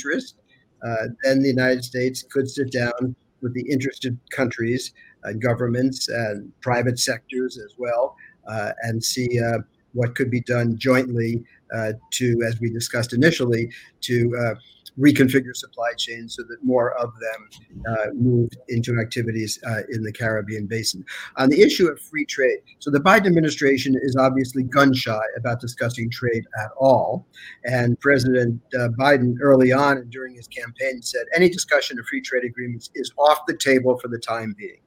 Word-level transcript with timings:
interest, 0.00 0.36
uh, 0.84 1.08
then 1.22 1.42
the 1.42 1.48
United 1.48 1.84
States 1.84 2.22
could 2.22 2.48
sit 2.48 2.72
down 2.72 3.14
with 3.42 3.54
the 3.54 3.64
interested 3.70 4.18
countries 4.30 4.92
and 5.24 5.40
governments 5.40 6.08
and 6.08 6.50
private 6.60 6.98
sectors 6.98 7.58
as 7.58 7.74
well 7.78 8.16
uh, 8.48 8.72
and 8.82 9.02
see 9.02 9.40
uh, 9.40 9.58
what 9.92 10.14
could 10.14 10.30
be 10.30 10.40
done 10.42 10.78
jointly 10.78 11.42
uh, 11.74 11.92
to, 12.12 12.40
as 12.46 12.60
we 12.60 12.70
discussed 12.70 13.12
initially, 13.12 13.70
to 14.00 14.34
uh, 14.36 14.54
reconfigure 14.98 15.54
supply 15.54 15.92
chains 15.96 16.36
so 16.36 16.42
that 16.42 16.58
more 16.62 16.92
of 16.98 17.12
them 17.20 17.82
uh, 17.88 18.06
move 18.14 18.50
into 18.68 18.98
activities 19.00 19.58
uh, 19.66 19.82
in 19.90 20.02
the 20.02 20.12
Caribbean 20.12 20.66
basin. 20.66 21.04
On 21.36 21.48
the 21.48 21.60
issue 21.60 21.88
of 21.88 22.00
free 22.00 22.24
trade, 22.24 22.58
so 22.78 22.90
the 22.90 23.00
Biden 23.00 23.26
administration 23.26 23.94
is 24.02 24.16
obviously 24.16 24.62
gun 24.62 24.92
shy 24.92 25.20
about 25.36 25.60
discussing 25.60 26.10
trade 26.10 26.44
at 26.62 26.70
all. 26.78 27.26
And 27.64 27.98
President 28.00 28.60
uh, 28.74 28.88
Biden, 28.98 29.36
early 29.40 29.72
on 29.72 29.98
and 29.98 30.10
during 30.10 30.34
his 30.34 30.48
campaign, 30.48 31.02
said 31.02 31.26
any 31.34 31.48
discussion 31.48 31.98
of 31.98 32.06
free 32.06 32.20
trade 32.20 32.44
agreements 32.44 32.90
is 32.94 33.12
off 33.18 33.46
the 33.46 33.56
table 33.56 33.98
for 33.98 34.08
the 34.08 34.18
time 34.18 34.54
being. 34.58 34.80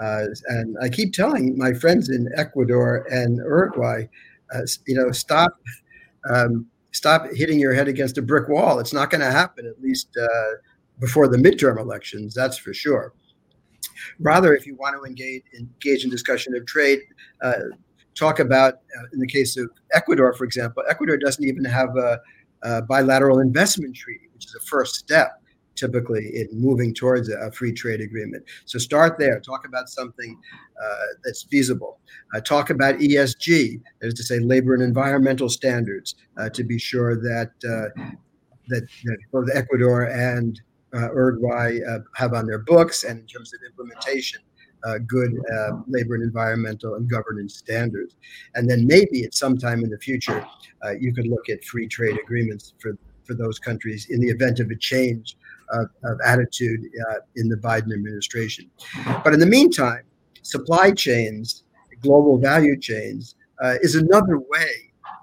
Uh, 0.00 0.26
and 0.48 0.76
I 0.80 0.88
keep 0.88 1.12
telling 1.12 1.58
my 1.58 1.74
friends 1.74 2.08
in 2.08 2.28
Ecuador 2.34 3.06
and 3.10 3.36
Uruguay, 3.36 4.06
uh, 4.54 4.60
you 4.86 4.94
know, 4.94 5.12
stop. 5.12 5.52
Um, 6.28 6.66
stop 6.92 7.26
hitting 7.32 7.58
your 7.58 7.74
head 7.74 7.88
against 7.88 8.18
a 8.18 8.22
brick 8.22 8.48
wall. 8.48 8.78
It's 8.78 8.92
not 8.92 9.10
going 9.10 9.20
to 9.20 9.30
happen, 9.30 9.66
at 9.66 9.80
least 9.80 10.16
uh, 10.20 10.56
before 10.98 11.28
the 11.28 11.38
midterm 11.38 11.78
elections, 11.78 12.34
that's 12.34 12.58
for 12.58 12.74
sure. 12.74 13.14
Rather, 14.18 14.54
if 14.54 14.66
you 14.66 14.76
want 14.76 14.96
to 14.96 15.04
engage, 15.04 15.42
engage 15.58 16.04
in 16.04 16.10
discussion 16.10 16.54
of 16.54 16.66
trade, 16.66 17.00
uh, 17.42 17.54
talk 18.14 18.38
about, 18.38 18.74
uh, 18.74 19.06
in 19.12 19.18
the 19.18 19.26
case 19.26 19.56
of 19.56 19.70
Ecuador, 19.92 20.32
for 20.32 20.44
example, 20.44 20.82
Ecuador 20.88 21.16
doesn't 21.16 21.44
even 21.44 21.64
have 21.64 21.96
a, 21.96 22.20
a 22.62 22.82
bilateral 22.82 23.40
investment 23.40 23.94
treaty, 23.94 24.28
which 24.34 24.46
is 24.46 24.54
a 24.54 24.60
first 24.60 24.96
step 24.96 25.39
typically 25.74 26.30
in 26.34 26.48
moving 26.52 26.94
towards 26.94 27.28
a, 27.28 27.50
free 27.52 27.72
trade 27.72 28.00
agreement. 28.00 28.44
So 28.64 28.78
start 28.78 29.18
there. 29.18 29.40
Talk 29.40 29.66
about 29.66 29.88
something 29.88 30.38
uh, 30.82 30.96
that's 31.24 31.44
feasible. 31.44 31.98
Uh, 32.34 32.40
talk 32.40 32.70
about 32.70 32.96
ESG, 32.96 33.80
that 34.00 34.08
is 34.08 34.14
to 34.14 34.22
say, 34.22 34.38
labor 34.38 34.74
and 34.74 34.82
environmental 34.82 35.48
standards, 35.48 36.14
uh, 36.38 36.48
to 36.50 36.64
be 36.64 36.78
sure 36.78 37.16
that 37.16 37.50
uh, 37.64 38.02
that, 38.68 38.86
that, 39.04 39.18
both 39.32 39.48
Ecuador 39.52 40.04
and 40.04 40.60
uh, 40.94 41.12
Uruguay 41.12 41.78
uh, 41.88 41.98
have 42.14 42.34
on 42.34 42.46
their 42.46 42.58
books, 42.58 43.04
and 43.04 43.20
in 43.20 43.26
terms 43.26 43.52
of 43.52 43.60
implementation. 43.66 44.40
good 45.06 45.32
labor 45.88 46.14
and 46.14 46.24
environmental 46.24 46.94
and 46.94 47.10
governance 47.10 47.56
standards. 47.56 48.16
And 48.54 48.68
then 48.70 48.86
maybe 48.86 49.24
at 49.24 49.34
some 49.34 49.58
time 49.58 49.84
in 49.84 49.90
the 49.90 49.98
future, 49.98 50.46
you 50.98 51.12
could 51.12 51.26
look 51.26 51.48
at 51.48 51.62
free 51.64 51.86
trade 51.86 52.16
agreements 52.22 52.74
for, 52.78 52.96
for 53.30 53.36
those 53.36 53.60
countries 53.60 54.08
in 54.10 54.20
the 54.20 54.28
event 54.28 54.58
of 54.58 54.70
a 54.70 54.76
change 54.76 55.36
of, 55.72 55.86
of 56.02 56.18
attitude 56.26 56.80
uh, 57.08 57.20
in 57.36 57.48
the 57.48 57.56
Biden 57.56 57.92
administration. 57.92 58.68
But 59.22 59.32
in 59.32 59.38
the 59.38 59.46
meantime, 59.46 60.02
supply 60.42 60.90
chains, 60.90 61.62
global 62.02 62.38
value 62.38 62.76
chains, 62.78 63.36
uh, 63.62 63.74
is 63.82 63.94
another 63.94 64.38
way 64.38 64.72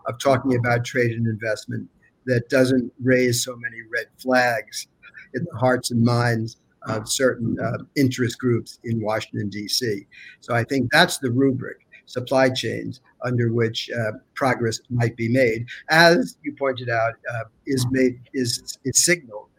of 0.05 0.19
talking 0.19 0.55
about 0.55 0.85
trade 0.85 1.11
and 1.11 1.27
investment 1.27 1.89
that 2.27 2.47
doesn't 2.49 2.91
raise 3.03 3.43
so 3.43 3.55
many 3.57 3.77
red 3.91 4.07
flags 4.17 4.87
in 5.33 5.45
the 5.51 5.57
hearts 5.57 5.91
and 5.91 6.01
minds 6.01 6.57
of 6.87 7.09
certain 7.09 7.57
uh, 7.59 7.83
interest 7.97 8.39
groups 8.39 8.79
in 8.85 9.01
Washington, 9.01 9.49
D.C. 9.49 10.05
So 10.39 10.53
I 10.53 10.63
think 10.63 10.89
that's 10.91 11.17
the 11.17 11.31
rubric 11.31 11.85
supply 12.05 12.49
chains 12.49 13.01
under 13.23 13.51
which 13.51 13.89
uh, 13.89 14.11
progress 14.33 14.79
might 14.89 15.15
be 15.15 15.29
made, 15.29 15.65
as 15.89 16.37
you 16.43 16.53
pointed 16.53 16.89
out, 16.89 17.13
uh, 17.33 17.43
is 17.65 17.85
made 17.91 18.19
is 18.33 18.77
is 18.85 19.03
signaled 19.03 19.49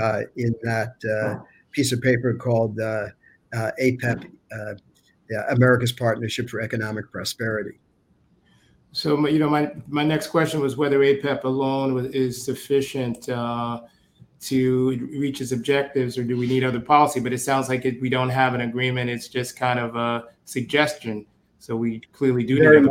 uh, 0.00 0.22
in 0.36 0.54
that 0.62 0.94
uh, 1.04 1.42
piece 1.72 1.92
of 1.92 2.00
paper 2.00 2.34
called 2.34 2.78
uh, 2.80 3.06
APEP, 3.52 4.30
yeah, 5.30 5.44
America's 5.50 5.92
Partnership 5.92 6.50
for 6.50 6.60
Economic 6.60 7.10
Prosperity. 7.10 7.78
So, 8.92 9.28
you 9.28 9.38
know, 9.38 9.48
my, 9.48 9.70
my 9.86 10.02
next 10.02 10.28
question 10.28 10.60
was 10.60 10.76
whether 10.76 10.98
APEP 10.98 11.44
alone 11.44 12.10
is 12.12 12.44
sufficient 12.44 13.28
uh, 13.28 13.82
to 14.40 15.08
reach 15.12 15.40
its 15.40 15.52
objectives, 15.52 16.18
or 16.18 16.24
do 16.24 16.36
we 16.36 16.48
need 16.48 16.64
other 16.64 16.80
policy? 16.80 17.20
But 17.20 17.32
it 17.32 17.38
sounds 17.38 17.68
like 17.68 17.84
it, 17.84 18.00
we 18.00 18.08
don't 18.08 18.30
have 18.30 18.54
an 18.54 18.62
agreement. 18.62 19.08
It's 19.08 19.28
just 19.28 19.56
kind 19.56 19.78
of 19.78 19.94
a 19.94 20.24
suggestion. 20.44 21.26
So 21.60 21.76
we 21.76 22.00
clearly 22.12 22.44
do 22.44 22.58
Very 22.58 22.88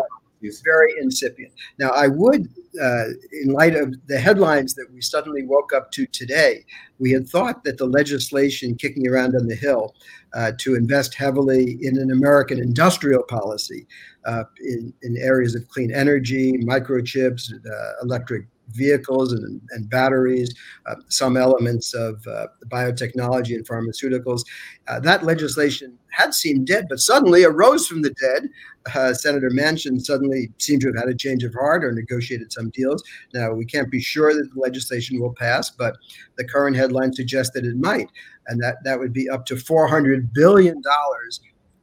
very 0.64 0.94
incipient. 1.02 1.54
Now, 1.78 1.90
I 1.90 2.08
would, 2.08 2.48
uh, 2.82 3.06
in 3.44 3.52
light 3.52 3.76
of 3.76 3.96
the 4.08 4.20
headlines 4.20 4.74
that 4.76 4.88
we 4.94 5.02
suddenly 5.02 5.44
woke 5.44 5.74
up 5.74 5.92
to 5.92 6.06
today, 6.08 6.66
we 6.98 7.12
had 7.12 7.28
thought 7.28 7.64
that 7.64 7.78
the 7.78 7.86
legislation 7.86 8.76
kicking 8.76 9.08
around 9.08 9.36
on 9.36 9.48
the 9.48 9.56
Hill 9.56 9.96
uh, 10.34 10.54
to 10.60 10.76
invest 10.76 11.14
heavily 11.14 11.78
in 11.82 11.98
an 11.98 12.12
American 12.12 12.60
industrial 12.60 13.24
policy 13.24 13.88
uh, 14.26 14.44
in, 14.62 14.94
in 15.02 15.18
areas 15.18 15.56
of 15.56 15.68
clean 15.68 15.94
energy, 15.94 16.54
microchips, 16.60 17.52
uh, 17.54 17.92
electric 18.04 18.46
vehicles 18.72 19.34
and, 19.34 19.62
and 19.72 19.90
batteries, 19.90 20.54
uh, 20.86 20.96
some 21.08 21.38
elements 21.38 21.94
of 21.94 22.26
uh, 22.28 22.48
biotechnology 22.68 23.56
and 23.56 23.68
pharmaceuticals. 23.68 24.44
Uh, 24.88 25.00
that 25.00 25.24
legislation 25.24 25.98
had 26.12 26.34
seemed 26.34 26.68
dead, 26.68 26.86
but 26.90 27.00
suddenly 27.00 27.44
arose 27.44 27.88
from 27.88 28.02
the 28.02 28.14
dead. 28.22 28.50
Uh, 28.96 29.14
Senator 29.14 29.50
Manchin 29.50 30.02
suddenly 30.02 30.52
seemed 30.58 30.82
to 30.82 30.88
have 30.88 30.98
had 30.98 31.10
a 31.10 31.16
change 31.16 31.44
of 31.44 31.54
heart 31.54 31.84
or 31.84 31.92
negotiated 31.92 32.52
some 32.52 32.70
deals. 32.72 33.04
Now, 33.34 33.54
we 33.54 33.66
can't 33.66 33.92
be 33.92 34.02
sure 34.02 34.34
that 34.34 34.50
the 34.54 34.60
legislation 34.60 35.20
will 35.20 35.34
pass, 35.34 35.70
but 35.70 35.98
the 36.38 36.46
current 36.46 36.76
headline 36.76 37.14
suggests 37.14 37.54
that 37.54 37.66
it 37.66 37.78
might. 37.78 38.10
And 38.48 38.62
that, 38.64 38.78
that 38.84 39.00
would 39.00 39.14
be 39.14 39.30
up 39.30 39.46
to 39.48 39.56
$400 39.56 40.34
billion 40.34 40.82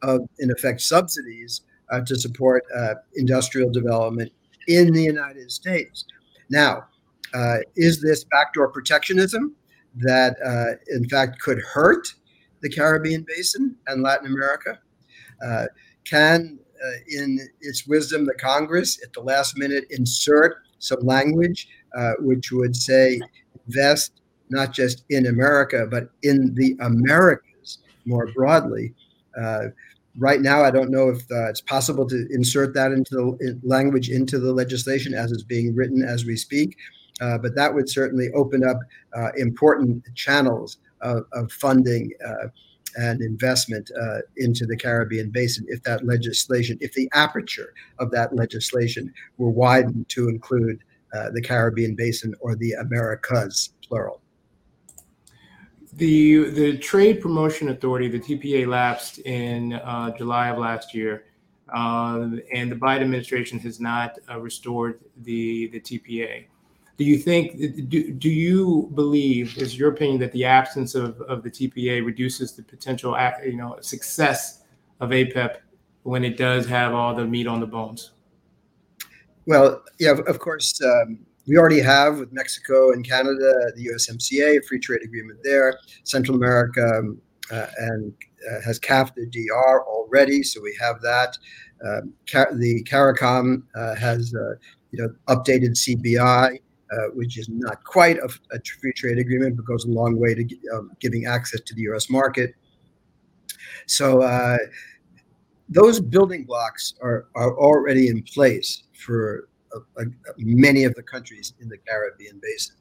of, 0.02 0.20
in 0.38 0.50
effect, 0.50 0.80
subsidies 0.80 1.62
uh, 1.90 2.00
to 2.00 2.16
support 2.16 2.64
uh, 2.74 2.94
industrial 3.14 3.70
development 3.70 4.32
in 4.66 4.92
the 4.92 5.02
United 5.02 5.50
States. 5.50 6.04
Now, 6.50 6.86
uh, 7.34 7.58
is 7.74 8.00
this 8.00 8.24
backdoor 8.24 8.68
protectionism 8.68 9.54
that, 9.96 10.36
uh, 10.44 10.78
in 10.94 11.08
fact, 11.08 11.40
could 11.40 11.60
hurt 11.60 12.08
the 12.62 12.70
Caribbean 12.70 13.24
basin 13.26 13.76
and 13.86 14.02
Latin 14.02 14.26
America? 14.26 14.78
Uh, 15.44 15.66
can, 16.04 16.58
uh, 16.84 16.96
in 17.08 17.38
its 17.60 17.86
wisdom, 17.86 18.24
the 18.24 18.34
Congress 18.34 19.02
at 19.02 19.12
the 19.12 19.20
last 19.20 19.58
minute 19.58 19.84
insert 19.90 20.58
some 20.78 21.00
language 21.00 21.68
uh, 21.96 22.12
which 22.20 22.52
would 22.52 22.76
say 22.76 23.20
invest 23.66 24.12
not 24.50 24.72
just 24.72 25.04
in 25.10 25.26
America, 25.26 25.86
but 25.90 26.10
in 26.22 26.54
the 26.54 26.76
Americas 26.80 27.78
more 28.04 28.28
broadly? 28.34 28.94
Right 30.18 30.40
now, 30.40 30.62
I 30.62 30.70
don't 30.70 30.90
know 30.90 31.10
if 31.10 31.18
uh, 31.30 31.48
it's 31.48 31.60
possible 31.60 32.06
to 32.06 32.26
insert 32.30 32.74
that 32.74 32.92
into 32.92 33.36
the 33.38 33.60
language 33.62 34.08
into 34.08 34.38
the 34.38 34.52
legislation 34.52 35.12
as 35.12 35.30
it's 35.30 35.42
being 35.42 35.74
written 35.74 36.02
as 36.02 36.24
we 36.24 36.36
speak. 36.36 36.76
Uh, 37.20 37.38
but 37.38 37.54
that 37.54 37.72
would 37.72 37.88
certainly 37.88 38.28
open 38.34 38.66
up 38.66 38.78
uh, 39.16 39.30
important 39.36 40.04
channels 40.14 40.78
of, 41.00 41.24
of 41.32 41.50
funding 41.50 42.10
uh, 42.26 42.48
and 42.96 43.20
investment 43.20 43.90
uh, 44.00 44.18
into 44.36 44.66
the 44.66 44.76
Caribbean 44.76 45.30
basin 45.30 45.66
if 45.68 45.82
that 45.82 46.04
legislation, 46.06 46.78
if 46.80 46.92
the 46.94 47.08
aperture 47.12 47.72
of 47.98 48.10
that 48.10 48.34
legislation 48.34 49.12
were 49.38 49.50
widened 49.50 50.08
to 50.08 50.28
include 50.28 50.82
uh, 51.14 51.30
the 51.32 51.42
Caribbean 51.42 51.94
basin 51.94 52.34
or 52.40 52.56
the 52.56 52.72
Americas, 52.72 53.72
plural. 53.86 54.20
The 55.96 56.50
the 56.50 56.78
Trade 56.78 57.20
Promotion 57.22 57.70
Authority, 57.70 58.08
the 58.08 58.20
TPA, 58.20 58.66
lapsed 58.66 59.18
in 59.20 59.72
uh, 59.72 60.10
July 60.16 60.48
of 60.50 60.58
last 60.58 60.94
year, 60.94 61.24
uh, 61.74 62.28
and 62.52 62.70
the 62.70 62.76
Biden 62.76 63.00
administration 63.00 63.58
has 63.60 63.80
not 63.80 64.18
uh, 64.30 64.38
restored 64.38 65.00
the 65.22 65.68
the 65.68 65.80
TPA. 65.80 66.44
Do 66.98 67.04
you 67.04 67.18
think? 67.18 67.88
Do, 67.88 68.12
do 68.12 68.28
you 68.28 68.90
believe? 68.94 69.56
Is 69.58 69.78
your 69.78 69.90
opinion 69.90 70.18
that 70.20 70.32
the 70.32 70.44
absence 70.44 70.94
of, 70.94 71.20
of 71.22 71.42
the 71.42 71.50
TPA 71.50 72.04
reduces 72.04 72.52
the 72.52 72.62
potential, 72.62 73.16
you 73.44 73.56
know, 73.56 73.78
success 73.80 74.62
of 75.00 75.10
APEP 75.10 75.58
when 76.02 76.24
it 76.24 76.36
does 76.36 76.66
have 76.66 76.94
all 76.94 77.14
the 77.14 77.24
meat 77.24 77.46
on 77.46 77.60
the 77.60 77.66
bones? 77.66 78.12
Well, 79.46 79.82
yeah, 79.98 80.12
of 80.26 80.38
course. 80.38 80.80
Um, 80.82 81.26
we 81.46 81.56
already 81.56 81.80
have 81.80 82.18
with 82.18 82.32
Mexico 82.32 82.92
and 82.92 83.06
Canada 83.06 83.52
the 83.76 83.88
USMCA, 83.88 84.58
a 84.58 84.62
free 84.62 84.78
trade 84.78 85.02
agreement 85.02 85.38
there. 85.42 85.78
Central 86.04 86.36
America 86.36 86.84
um, 86.98 87.20
uh, 87.50 87.66
and 87.78 88.12
uh, 88.50 88.60
has 88.64 88.78
CAFTA-DR 88.80 89.84
already, 89.86 90.42
so 90.42 90.60
we 90.60 90.76
have 90.80 91.00
that. 91.02 91.36
Um, 91.84 92.14
the 92.58 92.82
CARICOM 92.84 93.62
uh, 93.74 93.94
has 93.96 94.34
uh, 94.34 94.54
you 94.90 95.02
know 95.02 95.08
updated 95.28 95.72
CBI, 95.72 96.58
uh, 96.92 96.96
which 97.14 97.38
is 97.38 97.48
not 97.48 97.84
quite 97.84 98.16
a, 98.18 98.28
a, 98.52 98.60
free 98.80 98.92
trade 98.94 99.18
agreement, 99.18 99.56
but 99.56 99.66
goes 99.66 99.84
a 99.84 99.90
long 99.90 100.18
way 100.18 100.34
to 100.34 100.42
um, 100.74 100.90
giving 101.00 101.26
access 101.26 101.60
to 101.60 101.74
the 101.74 101.82
U.S. 101.82 102.08
market. 102.08 102.54
So 103.86 104.22
uh, 104.22 104.58
those 105.68 106.00
building 106.00 106.44
blocks 106.44 106.94
are, 107.02 107.26
are 107.34 107.56
already 107.58 108.08
in 108.08 108.22
place 108.22 108.84
for 108.94 109.48
many 110.38 110.84
of 110.84 110.94
the 110.94 111.02
countries 111.02 111.54
in 111.60 111.68
the 111.68 111.78
Caribbean 111.78 112.40
basin. 112.42 112.76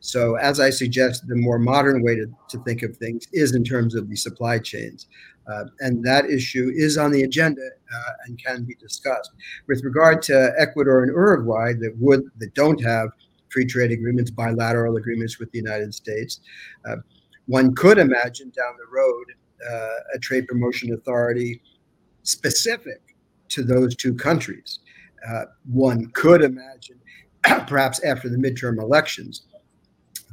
So, 0.00 0.36
as 0.36 0.60
I 0.60 0.70
suggest, 0.70 1.26
the 1.26 1.36
more 1.36 1.58
modern 1.58 2.02
way 2.02 2.16
to, 2.16 2.26
to 2.50 2.58
think 2.64 2.82
of 2.82 2.96
things 2.96 3.26
is 3.32 3.54
in 3.54 3.64
terms 3.64 3.94
of 3.94 4.08
the 4.08 4.16
supply 4.16 4.58
chains. 4.58 5.06
Uh, 5.50 5.64
and 5.80 6.04
that 6.04 6.26
issue 6.26 6.70
is 6.74 6.98
on 6.98 7.10
the 7.10 7.22
agenda 7.22 7.62
uh, 7.62 8.12
and 8.26 8.42
can 8.42 8.64
be 8.64 8.74
discussed. 8.74 9.30
With 9.66 9.82
regard 9.82 10.20
to 10.22 10.52
Ecuador 10.58 11.02
and 11.02 11.10
Uruguay 11.10 11.72
that 11.80 11.96
would 11.98 12.22
that 12.38 12.54
don't 12.54 12.82
have 12.84 13.08
free 13.50 13.64
trade 13.64 13.90
agreements, 13.90 14.30
bilateral 14.30 14.96
agreements 14.96 15.38
with 15.38 15.50
the 15.52 15.58
United 15.58 15.94
States, 15.94 16.40
uh, 16.86 16.96
one 17.46 17.74
could 17.74 17.96
imagine 17.96 18.50
down 18.50 18.74
the 18.76 18.94
road 18.94 19.24
uh, 19.70 20.14
a 20.14 20.18
trade 20.18 20.46
promotion 20.46 20.92
authority 20.92 21.62
specific 22.22 23.00
to 23.48 23.62
those 23.62 23.96
two 23.96 24.14
countries. 24.14 24.80
Uh, 25.26 25.44
one 25.70 26.06
could 26.10 26.42
imagine, 26.42 27.00
perhaps 27.66 28.02
after 28.04 28.28
the 28.28 28.36
midterm 28.36 28.80
elections, 28.80 29.42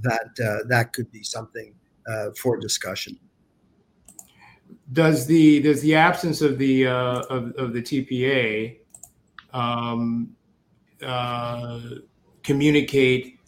that 0.03 0.29
uh, 0.43 0.67
that 0.67 0.93
could 0.93 1.11
be 1.11 1.23
something 1.23 1.73
for 2.35 2.57
discussion 2.57 3.17
does 4.93 5.25
the 5.25 5.61
does 5.61 5.81
the 5.81 5.95
absence 5.95 6.41
of 6.41 6.57
the 6.57 6.87
uh, 6.87 7.21
of, 7.29 7.53
of 7.57 7.73
the 7.73 7.81
TPA 7.81 8.77
um, 9.53 10.35
uh, 11.01 11.79
communicate 12.43 13.39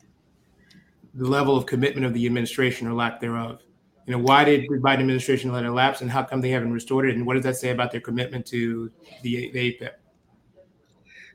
the 1.14 1.28
level 1.28 1.56
of 1.56 1.66
commitment 1.66 2.06
of 2.06 2.14
the 2.14 2.26
administration 2.26 2.88
or 2.88 2.94
lack 2.94 3.20
thereof? 3.20 3.62
You 4.06 4.14
know, 4.14 4.24
why 4.24 4.46
did 4.46 4.62
the 4.70 4.78
Biden 4.78 5.02
administration 5.02 5.52
let 5.52 5.66
it 5.66 5.72
lapse, 5.72 6.02
and 6.02 6.10
how 6.10 6.24
come 6.24 6.42
they 6.42 6.50
haven't 6.50 6.72
restored 6.72 7.10
it? 7.10 7.16
And 7.16 7.26
what 7.26 7.34
does 7.34 7.44
that 7.44 7.58
say 7.58 7.72
about 7.72 7.92
their 7.92 8.02
commitment 8.02 8.46
to 8.48 8.92
the, 9.22 9.52
the? 9.52 9.92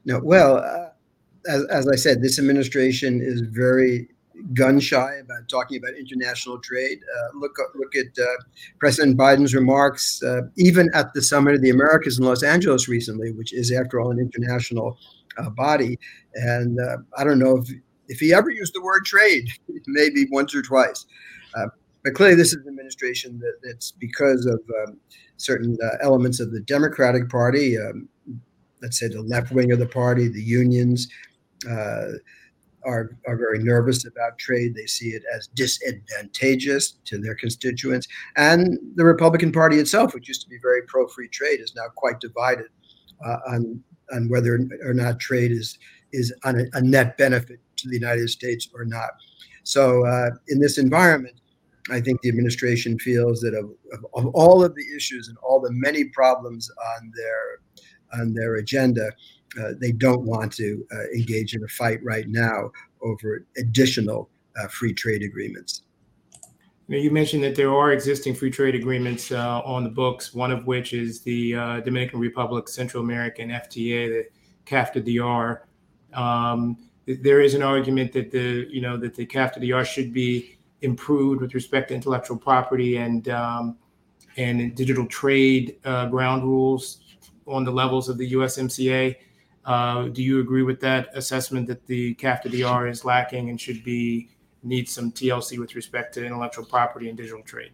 No, 0.04 0.20
well, 0.20 0.56
uh, 0.56 0.90
as, 1.48 1.64
as 1.66 1.88
I 1.88 1.96
said, 1.96 2.22
this 2.22 2.38
administration 2.38 3.20
is 3.20 3.40
very 3.40 4.08
gun 4.54 4.80
shy 4.80 5.14
about 5.16 5.48
talking 5.48 5.78
about 5.78 5.94
international 5.94 6.58
trade. 6.58 6.98
Uh, 7.16 7.38
look 7.38 7.56
look 7.74 7.94
at 7.94 8.18
uh, 8.18 8.26
President 8.78 9.16
Biden's 9.16 9.54
remarks, 9.54 10.22
uh, 10.22 10.42
even 10.56 10.90
at 10.94 11.12
the 11.14 11.22
Summit 11.22 11.54
of 11.54 11.62
the 11.62 11.70
Americas 11.70 12.18
in 12.18 12.24
Los 12.24 12.42
Angeles 12.42 12.88
recently, 12.88 13.32
which 13.32 13.52
is, 13.52 13.72
after 13.72 14.00
all, 14.00 14.10
an 14.10 14.18
international 14.18 14.98
uh, 15.38 15.50
body. 15.50 15.98
And 16.34 16.80
uh, 16.80 16.98
I 17.16 17.24
don't 17.24 17.38
know 17.38 17.58
if 17.58 17.70
if 18.08 18.18
he 18.18 18.34
ever 18.34 18.50
used 18.50 18.74
the 18.74 18.82
word 18.82 19.04
trade, 19.04 19.48
maybe 19.86 20.26
once 20.30 20.54
or 20.54 20.62
twice. 20.62 21.06
Uh, 21.54 21.66
but 22.04 22.14
clearly, 22.14 22.34
this 22.34 22.48
is 22.48 22.62
an 22.62 22.68
administration 22.68 23.38
that, 23.38 23.58
that's 23.62 23.92
because 23.92 24.46
of 24.46 24.60
um, 24.82 24.98
certain 25.36 25.78
elements 26.00 26.40
of 26.40 26.50
the 26.50 26.60
Democratic 26.60 27.28
Party. 27.28 27.78
Um, 27.78 28.08
let's 28.82 28.98
say 28.98 29.08
the 29.08 29.22
left 29.22 29.52
wing 29.52 29.72
of 29.72 29.78
the 29.78 29.86
party, 29.86 30.28
the 30.28 30.42
unions 30.42 31.08
are, 32.84 33.16
are 33.26 33.36
very 33.36 33.58
nervous 33.58 34.06
about 34.06 34.38
trade. 34.38 34.74
They 34.74 34.86
see 34.86 35.10
it 35.10 35.22
as 35.34 35.48
disadvantageous 35.48 36.92
to 37.04 37.18
their 37.18 37.34
constituents. 37.34 38.06
And 38.36 38.78
the 38.96 39.04
Republican 39.04 39.52
Party 39.52 39.78
itself, 39.78 40.14
which 40.14 40.28
used 40.28 40.42
to 40.42 40.48
be 40.48 40.58
very 40.60 40.82
pro 40.82 41.06
free 41.08 41.28
trade, 41.28 41.60
is 41.60 41.74
now 41.74 41.88
quite 41.94 42.20
divided 42.20 42.68
uh, 43.24 43.38
on, 43.48 43.82
on 44.12 44.28
whether 44.28 44.68
or 44.84 44.94
not 44.94 45.20
trade 45.20 45.52
is, 45.52 45.78
is 46.12 46.34
a, 46.44 46.54
a, 46.74 46.80
net 46.80 47.16
benefit 47.16 47.60
to 47.76 47.88
the 47.88 47.94
United 47.94 48.28
States 48.28 48.68
or 48.74 48.84
not. 48.84 49.10
So, 49.64 50.04
uh, 50.04 50.30
in 50.48 50.60
this 50.60 50.76
environment, 50.78 51.36
I 51.90 52.00
think 52.00 52.20
the 52.20 52.28
administration 52.28 52.98
feels 52.98 53.40
that 53.40 53.54
of, 53.54 53.70
of, 53.92 54.06
of, 54.14 54.34
all 54.34 54.64
of 54.64 54.74
the 54.74 54.84
issues 54.96 55.28
and 55.28 55.36
all 55.38 55.60
the 55.60 55.72
many 55.72 56.04
problems 56.04 56.70
on 56.96 57.12
their 57.16 57.60
on 58.18 58.34
their 58.34 58.56
agenda, 58.56 59.10
uh, 59.60 59.72
they 59.78 59.92
don't 59.92 60.22
want 60.22 60.52
to 60.54 60.86
uh, 60.92 61.04
engage 61.14 61.54
in 61.54 61.62
a 61.64 61.68
fight 61.68 62.02
right 62.02 62.28
now 62.28 62.70
over 63.02 63.44
additional 63.56 64.30
uh, 64.56 64.68
free 64.68 64.94
trade 64.94 65.22
agreements. 65.22 65.82
Now, 66.88 66.96
you 66.98 67.10
mentioned 67.10 67.42
that 67.44 67.54
there 67.54 67.72
are 67.72 67.92
existing 67.92 68.34
free 68.34 68.50
trade 68.50 68.74
agreements 68.74 69.30
uh, 69.30 69.60
on 69.60 69.84
the 69.84 69.90
books, 69.90 70.34
one 70.34 70.50
of 70.50 70.66
which 70.66 70.92
is 70.92 71.20
the 71.20 71.54
uh, 71.54 71.80
Dominican 71.80 72.18
Republic 72.18 72.68
Central 72.68 73.02
American 73.02 73.50
FTA, 73.50 74.08
the 74.08 74.26
CAFTA-DR. 74.66 75.62
Um, 76.12 76.76
there 77.06 77.40
is 77.40 77.54
an 77.54 77.62
argument 77.62 78.12
that 78.12 78.30
the 78.30 78.66
you 78.70 78.80
know 78.80 78.96
that 78.96 79.14
the 79.14 79.26
CAFTA-DR 79.26 79.84
should 79.84 80.12
be 80.12 80.58
improved 80.82 81.40
with 81.40 81.54
respect 81.54 81.88
to 81.88 81.94
intellectual 81.94 82.36
property 82.36 82.96
and 82.96 83.28
um, 83.28 83.76
and 84.36 84.74
digital 84.74 85.06
trade 85.06 85.76
uh, 85.84 86.06
ground 86.06 86.44
rules 86.44 87.01
on 87.46 87.64
the 87.64 87.70
levels 87.70 88.08
of 88.08 88.18
the 88.18 88.32
USMCA. 88.32 89.16
Uh, 89.64 90.08
do 90.08 90.22
you 90.22 90.40
agree 90.40 90.62
with 90.62 90.80
that 90.80 91.08
assessment 91.14 91.66
that 91.68 91.86
the 91.86 92.14
CAFTA-DR 92.16 92.88
is 92.88 93.04
lacking 93.04 93.50
and 93.50 93.60
should 93.60 93.84
be 93.84 94.28
needs 94.64 94.92
some 94.92 95.10
TLC 95.10 95.58
with 95.58 95.74
respect 95.74 96.14
to 96.14 96.24
intellectual 96.24 96.64
property 96.64 97.08
and 97.08 97.16
digital 97.16 97.42
trade? 97.42 97.72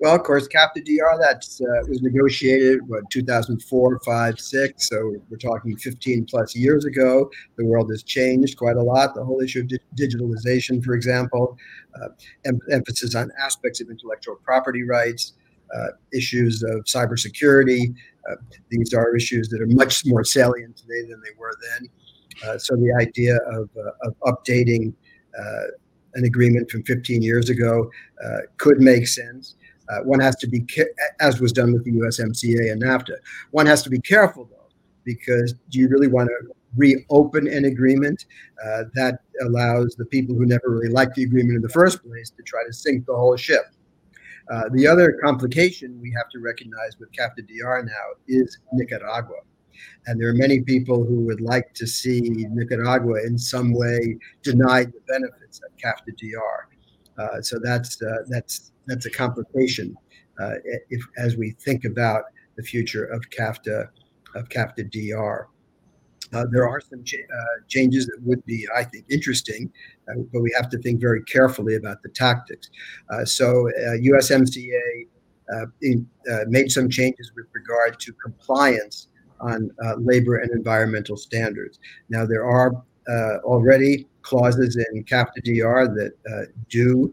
Well, 0.00 0.14
of 0.14 0.22
course, 0.22 0.48
CAFTA-DR 0.48 1.18
that 1.18 1.44
uh, 1.60 1.86
was 1.86 2.00
negotiated 2.00 2.88
what 2.88 3.02
2004, 3.10 4.00
5, 4.00 4.40
6. 4.40 4.88
So 4.88 5.14
we're 5.28 5.36
talking 5.36 5.76
15 5.76 6.24
plus 6.24 6.56
years 6.56 6.86
ago. 6.86 7.30
The 7.58 7.66
world 7.66 7.90
has 7.90 8.02
changed 8.02 8.56
quite 8.56 8.76
a 8.76 8.82
lot. 8.82 9.14
The 9.14 9.22
whole 9.22 9.42
issue 9.42 9.60
of 9.60 9.68
di- 9.68 9.78
digitalization, 9.98 10.82
for 10.82 10.94
example, 10.94 11.58
uh, 12.00 12.08
em- 12.46 12.60
emphasis 12.70 13.14
on 13.14 13.30
aspects 13.38 13.82
of 13.82 13.90
intellectual 13.90 14.36
property 14.36 14.84
rights, 14.84 15.34
uh, 15.76 15.88
issues 16.14 16.62
of 16.62 16.84
cybersecurity. 16.84 17.94
Uh, 18.28 18.36
these 18.70 18.92
are 18.94 19.14
issues 19.14 19.48
that 19.48 19.60
are 19.60 19.66
much 19.66 20.04
more 20.06 20.24
salient 20.24 20.76
today 20.76 21.02
than 21.08 21.20
they 21.22 21.36
were 21.38 21.54
then. 21.70 21.88
Uh, 22.44 22.58
so 22.58 22.76
the 22.76 22.92
idea 23.00 23.36
of, 23.46 23.68
of 24.02 24.14
updating 24.20 24.92
an 26.14 26.24
agreement 26.24 26.68
from 26.68 26.82
15 26.82 27.22
years 27.22 27.50
ago 27.50 27.88
could 28.56 28.80
make 28.80 29.06
sense. 29.06 29.54
Uh, 29.90 30.02
one 30.04 30.20
has 30.20 30.36
to 30.36 30.46
be, 30.46 30.64
as 31.20 31.40
was 31.40 31.52
done 31.52 31.72
with 31.72 31.84
the 31.84 31.92
USMCA 31.92 32.70
and 32.70 32.82
NAFTA, 32.82 33.16
one 33.50 33.66
has 33.66 33.82
to 33.82 33.90
be 33.90 34.00
careful 34.00 34.44
though, 34.44 34.68
because 35.04 35.54
do 35.70 35.80
you 35.80 35.88
really 35.88 36.06
want 36.06 36.28
to 36.28 36.54
reopen 36.76 37.48
an 37.48 37.64
agreement 37.64 38.26
uh, 38.64 38.84
that 38.94 39.20
allows 39.42 39.96
the 39.96 40.04
people 40.06 40.36
who 40.36 40.46
never 40.46 40.70
really 40.70 40.88
liked 40.88 41.16
the 41.16 41.24
agreement 41.24 41.56
in 41.56 41.62
the 41.62 41.68
first 41.68 42.04
place 42.04 42.30
to 42.30 42.42
try 42.44 42.60
to 42.64 42.72
sink 42.72 43.04
the 43.06 43.14
whole 43.14 43.36
ship? 43.36 43.64
Uh, 44.50 44.68
the 44.72 44.86
other 44.86 45.18
complication 45.22 45.98
we 46.02 46.12
have 46.12 46.28
to 46.28 46.40
recognize 46.40 46.98
with 46.98 47.10
CAFTA-DR 47.12 47.84
now 47.84 48.06
is 48.26 48.58
Nicaragua. 48.72 49.36
And 50.06 50.20
there 50.20 50.28
are 50.28 50.34
many 50.34 50.60
people 50.60 51.04
who 51.04 51.20
would 51.20 51.40
like 51.40 51.72
to 51.74 51.86
see 51.86 52.20
Nicaragua 52.20 53.20
in 53.24 53.38
some 53.38 53.72
way 53.72 54.18
denied 54.42 54.92
the 54.92 55.00
benefits 55.06 55.60
of 55.60 55.70
CAFTA-DR. 55.76 56.68
Uh, 57.16 57.40
so 57.42 57.58
that's 57.62 58.02
uh, 58.02 58.24
that's 58.28 58.72
that's 58.86 59.06
a 59.06 59.10
complication 59.10 59.94
uh, 60.40 60.54
if 60.88 61.02
as 61.16 61.36
we 61.36 61.52
think 61.52 61.84
about 61.84 62.24
the 62.56 62.62
future 62.62 63.04
of 63.04 63.22
CAFTA 63.30 63.88
of 64.34 64.48
CAFTA-DR. 64.48 65.46
Uh, 66.32 66.46
there 66.50 66.68
are 66.68 66.80
some 66.80 67.02
ch- 67.04 67.14
uh, 67.14 67.60
changes 67.68 68.06
that 68.06 68.18
would 68.22 68.44
be, 68.44 68.66
I 68.74 68.84
think, 68.84 69.04
interesting, 69.10 69.70
uh, 70.08 70.20
but 70.32 70.40
we 70.40 70.54
have 70.56 70.68
to 70.70 70.78
think 70.78 71.00
very 71.00 71.22
carefully 71.24 71.76
about 71.76 72.02
the 72.02 72.08
tactics. 72.10 72.70
Uh, 73.10 73.24
so, 73.24 73.68
USMCA 73.78 75.06
uh, 75.52 75.66
in, 75.82 76.08
made 76.46 76.70
some 76.70 76.88
changes 76.88 77.32
with 77.34 77.46
regard 77.52 77.98
to 78.00 78.12
compliance 78.12 79.08
on 79.40 79.70
labor 79.98 80.36
and 80.36 80.50
environmental 80.52 81.16
standards. 81.16 81.80
Now, 82.08 82.26
there 82.26 82.44
are 82.44 82.72
already 83.44 84.06
clauses 84.22 84.76
in 84.76 85.02
CAFTA-DR 85.04 85.88
that 85.88 86.48
do 86.68 87.12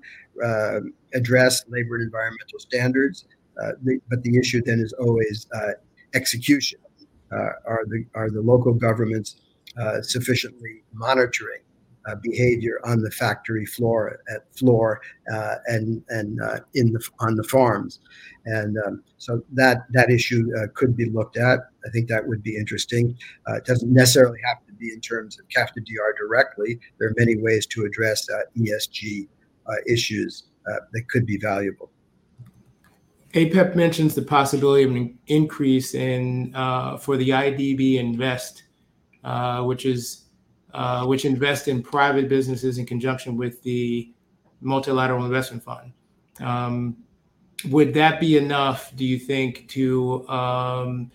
address 1.14 1.64
labor 1.70 1.96
and 1.96 2.04
environmental 2.04 2.60
standards, 2.60 3.26
the, 3.82 4.00
but 4.10 4.22
the 4.22 4.38
issue 4.38 4.62
then 4.64 4.80
is 4.80 4.94
always 4.94 5.48
execution. 6.14 6.80
Uh, 7.32 7.50
are 7.66 7.86
the 7.88 8.06
are 8.16 8.30
the 8.30 8.42
local 8.42 8.74
governments 8.74 9.38
uh, 9.78 10.02
sufficiently 10.02 10.82
monitoring 10.94 11.62
uh, 12.08 12.16
behavior 12.22 12.80
on 12.86 13.02
the 13.02 13.12
factory 13.12 13.66
floor 13.66 14.20
at 14.34 14.42
floor 14.56 15.02
and 15.68 16.04
and 16.10 16.40
in 16.74 16.94
the 16.94 17.10
on 17.20 17.36
the 17.36 17.44
farms, 17.44 18.00
and 18.46 18.78
um, 18.86 19.04
so 19.18 19.42
that 19.52 19.80
that 19.92 20.10
issue 20.10 20.50
could 20.74 20.96
be 20.96 21.10
looked 21.10 21.38
at. 21.38 21.60
I 21.86 21.90
think 21.90 22.08
that 22.08 22.26
would 22.26 22.44
be 22.44 22.56
interesting. 22.56 23.18
it 23.48 23.66
doesn't 23.66 23.92
necessarily 23.92 24.40
have 24.46 24.66
to 24.66 24.74
be 24.74 24.94
in 24.94 25.02
terms 25.02 25.40
of 25.40 25.48
CAFTA-DR 25.50 26.14
directly. 26.18 26.80
There 26.98 27.10
are 27.10 27.16
many 27.18 27.36
ways 27.38 27.66
to 27.68 27.84
address 27.84 28.28
ESG 28.58 29.28
issues 29.86 30.44
that 30.66 31.10
could 31.10 31.26
be 31.26 31.38
valuable. 31.38 31.92
APEP 33.34 33.76
mentions 33.76 34.16
the 34.16 34.22
possibility 34.22 34.84
of 34.84 34.92
an 34.92 35.18
increase 35.28 35.94
in 35.94 36.54
uh, 36.56 36.98
for 36.98 37.18
the 37.18 37.30
IDB 37.30 37.96
Invest, 37.96 38.64
uh, 39.24 39.64
which 39.64 39.86
is 39.86 40.26
uh, 40.74 41.06
which 41.06 41.26
invest 41.26 41.68
in 41.68 41.82
private 41.82 42.30
businesses 42.30 42.78
in 42.78 42.86
conjunction 42.86 43.36
with 43.36 43.62
the 43.64 44.12
multilateral 44.62 45.26
investment 45.26 45.64
fund. 45.64 45.92
Um, 46.40 46.98
would 47.70 47.94
that 47.96 48.20
be 48.20 48.38
enough? 48.38 48.96
Do 48.96 49.04
you 49.06 49.18
think 49.18 49.68
to 49.70 50.28
um, 50.30 51.12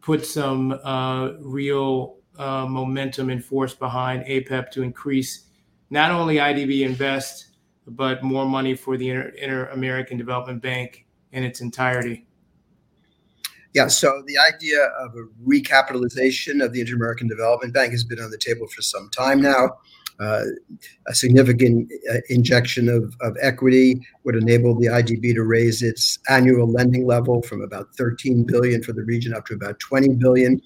put 0.00 0.26
some 0.26 0.72
uh, 0.82 1.32
real 1.40 2.16
uh, 2.38 2.66
momentum 2.66 3.30
and 3.30 3.44
force 3.44 3.74
behind 3.74 4.24
APEP 4.24 4.70
to 4.72 4.82
increase 4.82 5.46
not 5.90 6.10
only 6.10 6.36
IDB 6.36 6.82
invest, 6.82 7.48
but 7.86 8.22
more 8.22 8.46
money 8.46 8.74
for 8.74 8.96
the 8.96 9.08
Inter, 9.10 9.28
Inter 9.30 9.66
American 9.66 10.16
Development 10.16 10.60
Bank 10.60 11.06
in 11.32 11.44
its 11.44 11.60
entirety? 11.60 12.26
Yeah, 13.72 13.86
so 13.86 14.22
the 14.26 14.36
idea 14.36 14.86
of 14.98 15.14
a 15.14 15.24
recapitalization 15.48 16.64
of 16.64 16.72
the 16.72 16.80
Inter 16.80 16.96
American 16.96 17.28
Development 17.28 17.72
Bank 17.72 17.92
has 17.92 18.02
been 18.02 18.18
on 18.18 18.30
the 18.30 18.38
table 18.38 18.66
for 18.66 18.82
some 18.82 19.08
time 19.10 19.40
now. 19.40 19.78
Uh, 20.18 20.42
a 21.06 21.14
significant 21.14 21.90
uh, 22.12 22.18
injection 22.28 22.90
of, 22.90 23.14
of 23.22 23.36
equity 23.40 23.98
would 24.24 24.34
enable 24.34 24.78
the 24.78 24.86
IDB 24.86 25.32
to 25.34 25.44
raise 25.44 25.82
its 25.82 26.18
annual 26.28 26.70
lending 26.70 27.06
level 27.06 27.40
from 27.42 27.62
about 27.62 27.88
13 27.96 28.44
billion 28.44 28.82
for 28.82 28.92
the 28.92 29.02
region 29.02 29.32
up 29.32 29.46
to 29.46 29.54
about 29.54 29.78
20 29.78 30.16
billion, 30.16 30.60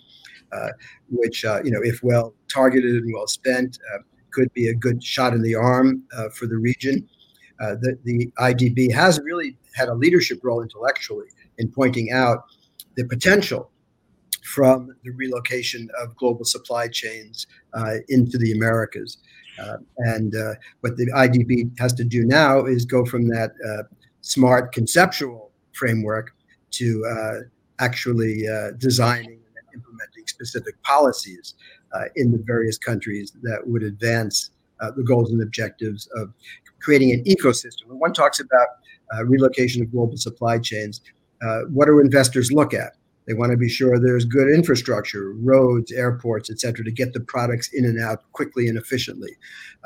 uh, 0.50 0.71
which, 1.09 1.44
uh, 1.44 1.61
you 1.62 1.71
know, 1.71 1.80
if 1.83 2.02
well 2.02 2.35
targeted 2.52 2.97
and 2.97 3.14
well 3.14 3.28
spent, 3.28 3.78
uh, 3.94 3.99
could 4.33 4.52
be 4.54 4.68
a 4.68 4.75
good 4.75 5.04
shot 5.04 5.33
in 5.33 5.42
the 5.42 5.54
arm 5.54 6.02
uh, 6.16 6.28
for 6.30 6.47
the 6.47 6.56
region. 6.56 7.09
The, 7.58 7.99
the 8.04 8.30
IDB 8.38 8.92
has 8.92 9.20
really 9.20 9.56
had 9.75 9.88
a 9.88 9.94
leadership 9.94 10.40
role 10.42 10.62
intellectually 10.62 11.26
in 11.58 11.70
pointing 11.70 12.12
out 12.12 12.44
the 12.96 13.04
potential 13.04 13.70
from 14.44 14.94
the 15.02 15.11
relocation 15.11 15.88
of 16.00 16.14
global 16.16 16.44
supply 16.44 16.87
chains 16.87 17.46
uh, 17.73 17.94
into 18.08 18.38
the 18.38 18.52
Americas. 18.52 19.18
Uh, 19.58 19.78
and 19.99 20.34
uh, 20.37 20.54
what 20.80 20.96
the 20.96 21.06
IDB 21.12 21.76
has 21.78 21.92
to 21.94 22.04
do 22.04 22.25
now 22.25 22.66
is 22.66 22.84
go 22.84 23.04
from 23.04 23.28
that 23.28 23.52
uh, 23.66 23.82
smart 24.20 24.73
conceptual 24.73 25.50
framework 25.73 26.32
to 26.73 27.04
uh, 27.06 27.40
actually 27.80 28.46
uh, 28.49 28.73
designing 28.78 29.40
and 29.56 29.75
implementing 29.75 30.26
specific 30.26 30.80
policies 30.82 31.54
in 32.16 32.32
the 32.32 32.42
various 32.44 32.76
countries 32.76 33.37
that 33.42 33.61
would 33.64 33.84
advance 33.84 34.50
the 34.96 35.02
goals 35.04 35.30
and 35.30 35.40
objectives 35.42 36.08
of 36.16 36.34
creating 36.84 37.12
an 37.12 37.24
ecosystem. 37.24 37.86
When 37.86 37.98
one 37.98 38.12
talks 38.12 38.40
about 38.40 38.68
relocation 39.24 39.82
of 39.82 39.90
global 39.90 40.16
supply 40.16 40.58
chains, 40.58 41.00
what 41.70 41.86
do 41.86 42.00
investors 42.00 42.52
look 42.52 42.74
at? 42.74 42.92
They 43.26 43.32
want 43.32 43.52
to 43.52 43.56
be 43.56 43.70
sure 43.70 43.98
there's 43.98 44.26
good 44.26 44.48
infrastructure, 44.52 45.32
roads, 45.32 45.90
airports, 45.92 46.50
et 46.50 46.60
cetera, 46.60 46.84
to 46.84 46.92
get 46.92 47.14
the 47.14 47.20
products 47.20 47.70
in 47.72 47.86
and 47.86 47.98
out 47.98 48.20
quickly 48.32 48.68
and 48.68 48.76
efficiently. 48.76 49.30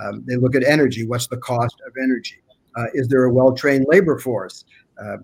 Um, 0.03 0.25
they 0.27 0.35
look 0.35 0.57
at 0.57 0.65
energy. 0.65 1.07
What's 1.07 1.29
the 1.29 1.37
cost 1.37 1.77
of 1.87 1.93
energy? 2.03 2.43
Uh, 2.77 2.87
is 2.95 3.07
there 3.07 3.25
a 3.25 3.33
well 3.33 3.53
trained 3.55 3.87
labor 3.89 4.19
force? 4.19 4.65
Uh, 5.01 5.19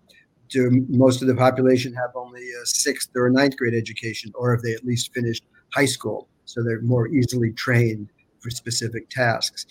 do 0.49 0.87
most 0.89 1.23
of 1.23 1.29
the 1.29 1.35
population 1.35 1.93
have 1.95 2.11
only 2.15 2.43
a 2.43 2.67
sixth 2.67 3.11
or 3.17 3.27
a 3.27 3.33
ninth 3.33 3.57
grade 3.57 3.75
education, 3.75 4.31
or 4.37 4.53
have 4.53 4.63
they 4.63 4.75
at 4.75 4.85
least 4.85 5.13
finished 5.13 5.45
high 5.73 5.85
school? 5.85 6.29
So 6.45 6.63
they're 6.63 6.83
more 6.83 7.09
easily 7.09 7.51
trained 7.53 8.11
for 8.39 8.51
specific 8.51 9.09
tasks. 9.11 9.67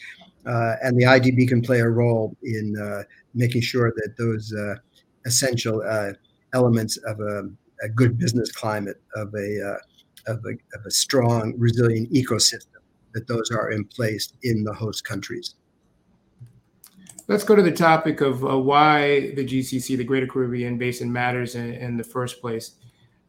Uh, 0.45 0.75
and 0.83 1.00
the 1.00 1.05
IDB 1.05 1.47
can 1.47 1.62
play 1.62 1.79
a 1.79 1.88
role 1.88 2.35
in 2.43 2.75
uh, 2.77 3.03
making 3.33 3.62
sure 3.62 3.93
that 3.95 4.15
those 4.17 4.53
uh, 4.53 4.75
essential 5.25 5.81
uh, 5.88 6.12
elements 6.53 6.97
of 6.97 7.19
a 7.19 7.50
a 7.83 7.89
good 7.89 8.17
business 8.17 8.51
climate 8.51 9.01
of 9.15 9.33
a, 9.35 9.62
uh, 9.62 10.31
of 10.33 10.43
a, 10.45 10.51
of 10.77 10.85
a 10.85 10.91
strong, 10.91 11.53
resilient 11.57 12.12
ecosystem, 12.12 12.79
that 13.13 13.27
those 13.27 13.51
are 13.51 13.71
in 13.71 13.83
place 13.85 14.33
in 14.43 14.63
the 14.63 14.73
host 14.73 15.03
countries. 15.05 15.55
Let's 17.27 17.43
go 17.43 17.55
to 17.55 17.62
the 17.62 17.71
topic 17.71 18.21
of 18.21 18.43
uh, 18.43 18.57
why 18.57 19.31
the 19.35 19.45
GCC, 19.45 19.97
the 19.97 20.03
Greater 20.03 20.27
Caribbean 20.27 20.77
Basin, 20.77 21.12
matters 21.12 21.55
in, 21.55 21.73
in 21.73 21.97
the 21.97 22.03
first 22.03 22.41
place. 22.41 22.71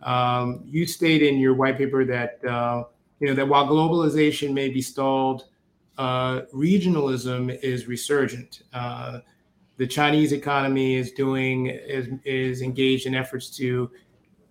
Um, 0.02 0.62
you 0.64 0.86
state 0.86 1.22
in 1.22 1.38
your 1.38 1.54
white 1.54 1.78
paper 1.78 2.04
that 2.04 2.40
you 3.20 3.28
know 3.28 3.34
that 3.34 3.48
while 3.48 3.66
globalization 3.66 4.52
may 4.52 4.68
be 4.68 4.82
stalled, 4.82 5.44
uh, 5.98 6.42
regionalism 6.52 7.56
is 7.62 7.86
resurgent. 7.86 8.62
Uh, 8.72 9.20
the 9.76 9.86
Chinese 9.86 10.32
economy 10.32 10.96
is 10.96 11.12
doing 11.12 11.66
is, 11.66 12.08
is 12.24 12.62
engaged 12.62 13.06
in 13.06 13.14
efforts 13.14 13.50
to 13.56 13.90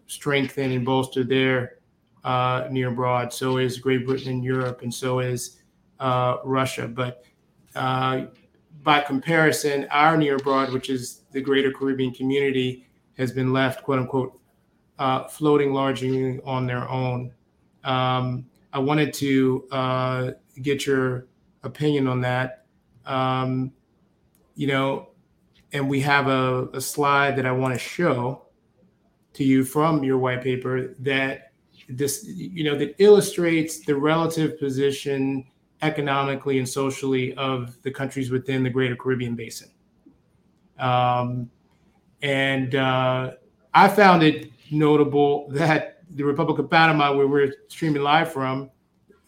strengthen 0.07 0.71
and 0.71 0.85
bolster 0.85 1.23
their 1.23 1.77
uh, 2.23 2.67
near 2.69 2.89
abroad. 2.89 3.33
So 3.33 3.57
is 3.57 3.77
Great 3.77 4.05
Britain 4.05 4.31
and 4.31 4.43
Europe, 4.43 4.81
and 4.81 4.93
so 4.93 5.19
is 5.19 5.59
uh, 5.99 6.37
Russia. 6.43 6.87
But 6.87 7.23
uh, 7.75 8.25
by 8.83 9.01
comparison, 9.01 9.87
our 9.91 10.17
near 10.17 10.35
abroad, 10.35 10.71
which 10.71 10.89
is 10.89 11.21
the 11.31 11.41
greater 11.41 11.71
Caribbean 11.71 12.13
community, 12.13 12.87
has 13.17 13.31
been 13.31 13.53
left, 13.53 13.83
quote 13.83 13.99
unquote, 13.99 14.39
uh, 14.99 15.27
floating 15.27 15.73
largely 15.73 16.39
on 16.45 16.67
their 16.67 16.87
own. 16.89 17.31
Um, 17.83 18.45
I 18.71 18.79
wanted 18.79 19.13
to 19.15 20.35
get 20.61 20.85
your 20.85 21.27
opinion 21.63 22.07
on 22.07 22.21
that. 22.21 22.65
Um, 23.05 23.71
you 24.55 24.67
know, 24.67 25.09
and 25.71 25.89
we 25.89 25.99
have 26.01 26.27
a, 26.27 26.69
a 26.73 26.81
slide 26.81 27.35
that 27.37 27.45
I 27.45 27.51
want 27.51 27.73
to 27.73 27.79
show 27.79 28.43
to 29.33 29.43
you 29.43 29.63
from 29.63 30.03
your 30.03 30.17
white 30.17 30.41
paper 30.41 30.95
that 30.99 31.53
this 31.89 32.23
you 32.25 32.63
know 32.63 32.77
that 32.77 32.95
illustrates 32.99 33.79
the 33.79 33.95
relative 33.95 34.57
position 34.59 35.45
economically 35.81 36.59
and 36.59 36.69
socially 36.69 37.33
of 37.35 37.81
the 37.83 37.91
countries 37.91 38.31
within 38.31 38.63
the 38.63 38.69
greater 38.69 38.95
caribbean 38.95 39.35
basin 39.35 39.69
um, 40.79 41.49
and 42.21 42.75
uh, 42.75 43.31
i 43.73 43.87
found 43.87 44.23
it 44.23 44.49
notable 44.71 45.49
that 45.49 46.03
the 46.11 46.23
republic 46.23 46.57
of 46.57 46.69
panama 46.69 47.13
where 47.13 47.27
we're 47.27 47.53
streaming 47.67 48.01
live 48.01 48.31
from 48.31 48.69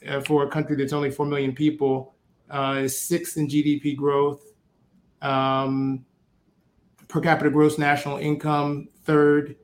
uh, 0.08 0.22
for 0.22 0.44
a 0.44 0.50
country 0.50 0.76
that's 0.76 0.94
only 0.94 1.12
4 1.12 1.26
million 1.26 1.54
people 1.54 2.15
uh, 2.50 2.80
is 2.84 2.98
sixth 2.98 3.38
in 3.38 3.48
gdp 3.48 3.96
growth 3.96 4.42
um, 5.22 6.06
per 7.08 7.22
capita 7.22 7.50
gross 7.50 7.78
national 7.78 8.18
income 8.18 8.88
third 9.04 9.56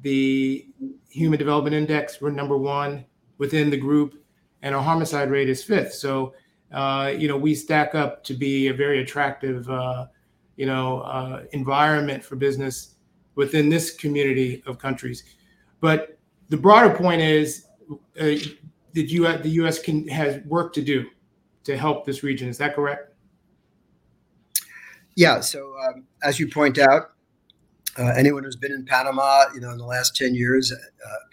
the 0.00 0.66
Human 1.10 1.38
Development 1.38 1.74
Index, 1.74 2.20
we're 2.20 2.30
number 2.30 2.56
one 2.56 3.04
within 3.38 3.70
the 3.70 3.76
group, 3.76 4.22
and 4.62 4.74
our 4.74 4.82
homicide 4.82 5.30
rate 5.30 5.48
is 5.48 5.62
fifth. 5.62 5.94
So, 5.94 6.34
uh, 6.72 7.12
you 7.16 7.28
know, 7.28 7.36
we 7.36 7.54
stack 7.54 7.94
up 7.94 8.22
to 8.24 8.34
be 8.34 8.68
a 8.68 8.74
very 8.74 9.02
attractive, 9.02 9.68
uh, 9.68 10.06
you 10.56 10.66
know, 10.66 11.00
uh, 11.00 11.44
environment 11.52 12.22
for 12.22 12.36
business 12.36 12.94
within 13.34 13.68
this 13.68 13.94
community 13.94 14.62
of 14.66 14.78
countries. 14.78 15.24
But 15.80 16.18
the 16.48 16.56
broader 16.56 16.94
point 16.94 17.22
is 17.22 17.66
uh, 18.20 18.36
that 18.94 19.10
you, 19.10 19.32
the 19.38 19.50
U.S. 19.50 19.78
can 19.78 20.06
has 20.08 20.42
work 20.44 20.72
to 20.74 20.82
do 20.82 21.06
to 21.64 21.76
help 21.76 22.04
this 22.06 22.22
region. 22.22 22.48
Is 22.48 22.58
that 22.58 22.74
correct? 22.74 23.14
Yeah. 25.16 25.40
So, 25.40 25.74
um, 25.86 26.04
as 26.22 26.38
you 26.38 26.48
point 26.48 26.78
out, 26.78 27.12
uh, 27.98 28.12
anyone 28.16 28.44
who's 28.44 28.56
been 28.56 28.72
in 28.72 28.84
Panama, 28.84 29.46
you 29.52 29.60
know, 29.60 29.70
in 29.70 29.78
the 29.78 29.84
last 29.84 30.14
10 30.14 30.34
years, 30.34 30.72
uh, 30.72 30.76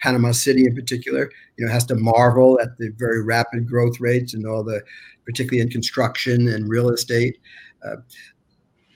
Panama 0.00 0.32
City 0.32 0.64
in 0.66 0.74
particular, 0.74 1.30
you 1.56 1.64
know, 1.64 1.70
has 1.70 1.84
to 1.86 1.94
marvel 1.94 2.58
at 2.60 2.76
the 2.78 2.90
very 2.96 3.22
rapid 3.22 3.68
growth 3.68 4.00
rates 4.00 4.34
and 4.34 4.46
all 4.46 4.64
the, 4.64 4.82
particularly 5.24 5.60
in 5.60 5.70
construction 5.70 6.48
and 6.48 6.68
real 6.68 6.90
estate. 6.90 7.38
Uh, 7.84 7.96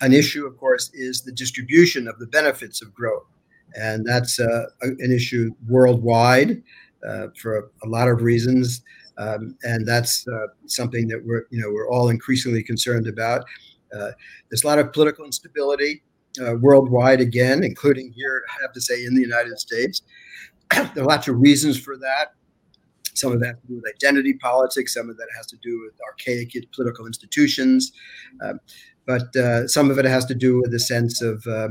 an 0.00 0.12
issue, 0.12 0.46
of 0.46 0.56
course, 0.56 0.90
is 0.94 1.22
the 1.22 1.32
distribution 1.32 2.08
of 2.08 2.18
the 2.18 2.26
benefits 2.26 2.82
of 2.82 2.92
growth. 2.92 3.26
And 3.74 4.04
that's 4.04 4.40
uh, 4.40 4.64
an 4.80 5.12
issue 5.12 5.52
worldwide 5.68 6.62
uh, 7.06 7.28
for 7.38 7.58
a, 7.58 7.86
a, 7.86 7.88
lot 7.88 8.08
of 8.08 8.22
reasons. 8.22 8.82
Um, 9.18 9.56
and 9.62 9.86
that's 9.86 10.26
uh, 10.28 10.46
something 10.66 11.08
that 11.08 11.22
we're, 11.24 11.46
you 11.50 11.60
know, 11.60 11.70
we're 11.70 11.90
all 11.90 12.08
increasingly 12.08 12.62
concerned 12.62 13.06
about. 13.06 13.44
there's 13.92 14.64
a 14.64 14.66
lot 14.66 14.78
of 14.78 14.92
political 14.92 15.24
instability 15.24 16.02
uh, 16.40 16.54
worldwide 16.60 17.20
again, 17.20 17.64
including 17.64 18.12
here, 18.12 18.44
I 18.48 18.62
have 18.62 18.72
to 18.72 18.80
say, 18.80 19.04
in 19.04 19.14
the 19.14 19.20
United 19.20 19.58
States. 19.58 20.02
there 20.70 21.02
are 21.02 21.06
lots 21.06 21.28
of 21.28 21.40
reasons 21.40 21.78
for 21.78 21.96
that. 21.98 22.32
Some 23.14 23.32
of 23.32 23.40
that 23.40 23.46
has 23.48 23.60
to 23.62 23.66
do 23.66 23.74
with 23.76 23.92
identity 23.94 24.34
politics, 24.34 24.94
some 24.94 25.10
of 25.10 25.16
that 25.16 25.28
has 25.36 25.46
to 25.48 25.56
do 25.62 25.80
with 25.84 25.94
archaic 26.06 26.54
political 26.72 27.06
institutions, 27.06 27.92
uh, 28.42 28.54
but 29.06 29.34
uh, 29.36 29.66
some 29.66 29.90
of 29.90 29.98
it 29.98 30.04
has 30.04 30.24
to 30.26 30.34
do 30.34 30.60
with 30.60 30.72
a 30.74 30.78
sense 30.78 31.20
of 31.20 31.44
uh, 31.46 31.68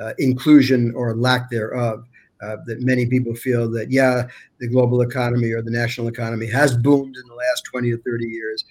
uh, 0.00 0.14
inclusion 0.18 0.92
or 0.96 1.14
lack 1.14 1.50
thereof. 1.50 2.04
Uh, 2.40 2.56
that 2.66 2.80
many 2.80 3.04
people 3.04 3.34
feel 3.34 3.68
that, 3.68 3.90
yeah, 3.90 4.28
the 4.60 4.68
global 4.68 5.00
economy 5.00 5.50
or 5.50 5.60
the 5.60 5.72
national 5.72 6.06
economy 6.06 6.46
has 6.46 6.76
boomed 6.76 7.16
in 7.16 7.28
the 7.28 7.34
last 7.34 7.64
20 7.64 7.90
or 7.92 7.98
30 7.98 8.26
years, 8.26 8.64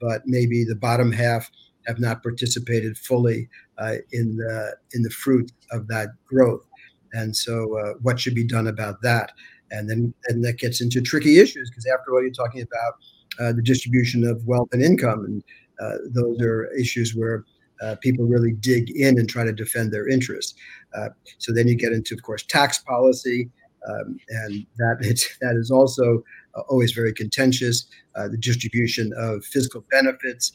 but 0.00 0.22
maybe 0.26 0.64
the 0.64 0.74
bottom 0.74 1.12
half 1.12 1.48
have 1.86 2.00
not 2.00 2.22
participated 2.22 2.96
fully 2.96 3.48
uh, 3.78 3.94
in 4.12 4.36
the 4.36 4.76
in 4.92 5.02
the 5.02 5.10
fruit 5.10 5.50
of 5.70 5.88
that 5.88 6.08
growth. 6.26 6.64
And 7.12 7.34
so, 7.34 7.78
uh, 7.78 7.94
what 8.02 8.20
should 8.20 8.34
be 8.34 8.44
done 8.44 8.68
about 8.68 9.02
that? 9.02 9.32
And 9.72 9.88
then, 9.88 10.14
and 10.26 10.44
that 10.44 10.58
gets 10.58 10.80
into 10.80 11.00
tricky 11.00 11.38
issues 11.38 11.70
because 11.70 11.86
after 11.86 12.12
all, 12.12 12.22
you're 12.22 12.32
talking 12.32 12.62
about 12.62 12.94
uh, 13.38 13.52
the 13.52 13.62
distribution 13.62 14.24
of 14.24 14.44
wealth 14.46 14.68
and 14.72 14.82
income, 14.82 15.24
and 15.24 15.44
uh, 15.80 15.98
those 16.06 16.40
are 16.40 16.72
issues 16.74 17.14
where 17.14 17.44
uh, 17.82 17.96
people 18.00 18.26
really 18.26 18.52
dig 18.52 18.90
in 18.90 19.18
and 19.18 19.28
try 19.28 19.44
to 19.44 19.52
defend 19.52 19.92
their 19.92 20.08
interests. 20.08 20.54
Uh, 20.94 21.08
so 21.38 21.52
then 21.52 21.68
you 21.68 21.76
get 21.76 21.92
into, 21.92 22.14
of 22.14 22.22
course, 22.22 22.42
tax 22.44 22.78
policy, 22.78 23.50
um, 23.88 24.18
and 24.28 24.66
that 24.78 24.98
that 25.40 25.56
is 25.56 25.70
also 25.70 26.22
always 26.68 26.92
very 26.92 27.12
contentious. 27.12 27.86
the 28.14 28.36
distribution 28.38 29.12
of 29.16 29.44
fiscal 29.44 29.84
benefits 29.90 30.52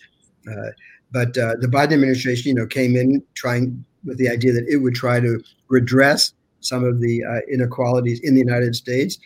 Uh, 0.47 0.71
but 1.11 1.37
uh, 1.37 1.55
the 1.59 1.67
Biden 1.67 1.93
administration, 1.93 2.49
you 2.49 2.55
know, 2.55 2.67
came 2.67 2.95
in 2.95 3.23
trying 3.35 3.83
with 4.03 4.17
the 4.17 4.29
idea 4.29 4.51
that 4.53 4.67
it 4.67 4.77
would 4.77 4.95
try 4.95 5.19
to 5.19 5.41
redress 5.69 6.33
some 6.59 6.83
of 6.83 6.99
the 6.99 7.23
uh, 7.23 7.39
inequalities 7.51 8.19
in 8.21 8.33
the 8.33 8.41
United 8.41 8.75
States. 8.75 9.17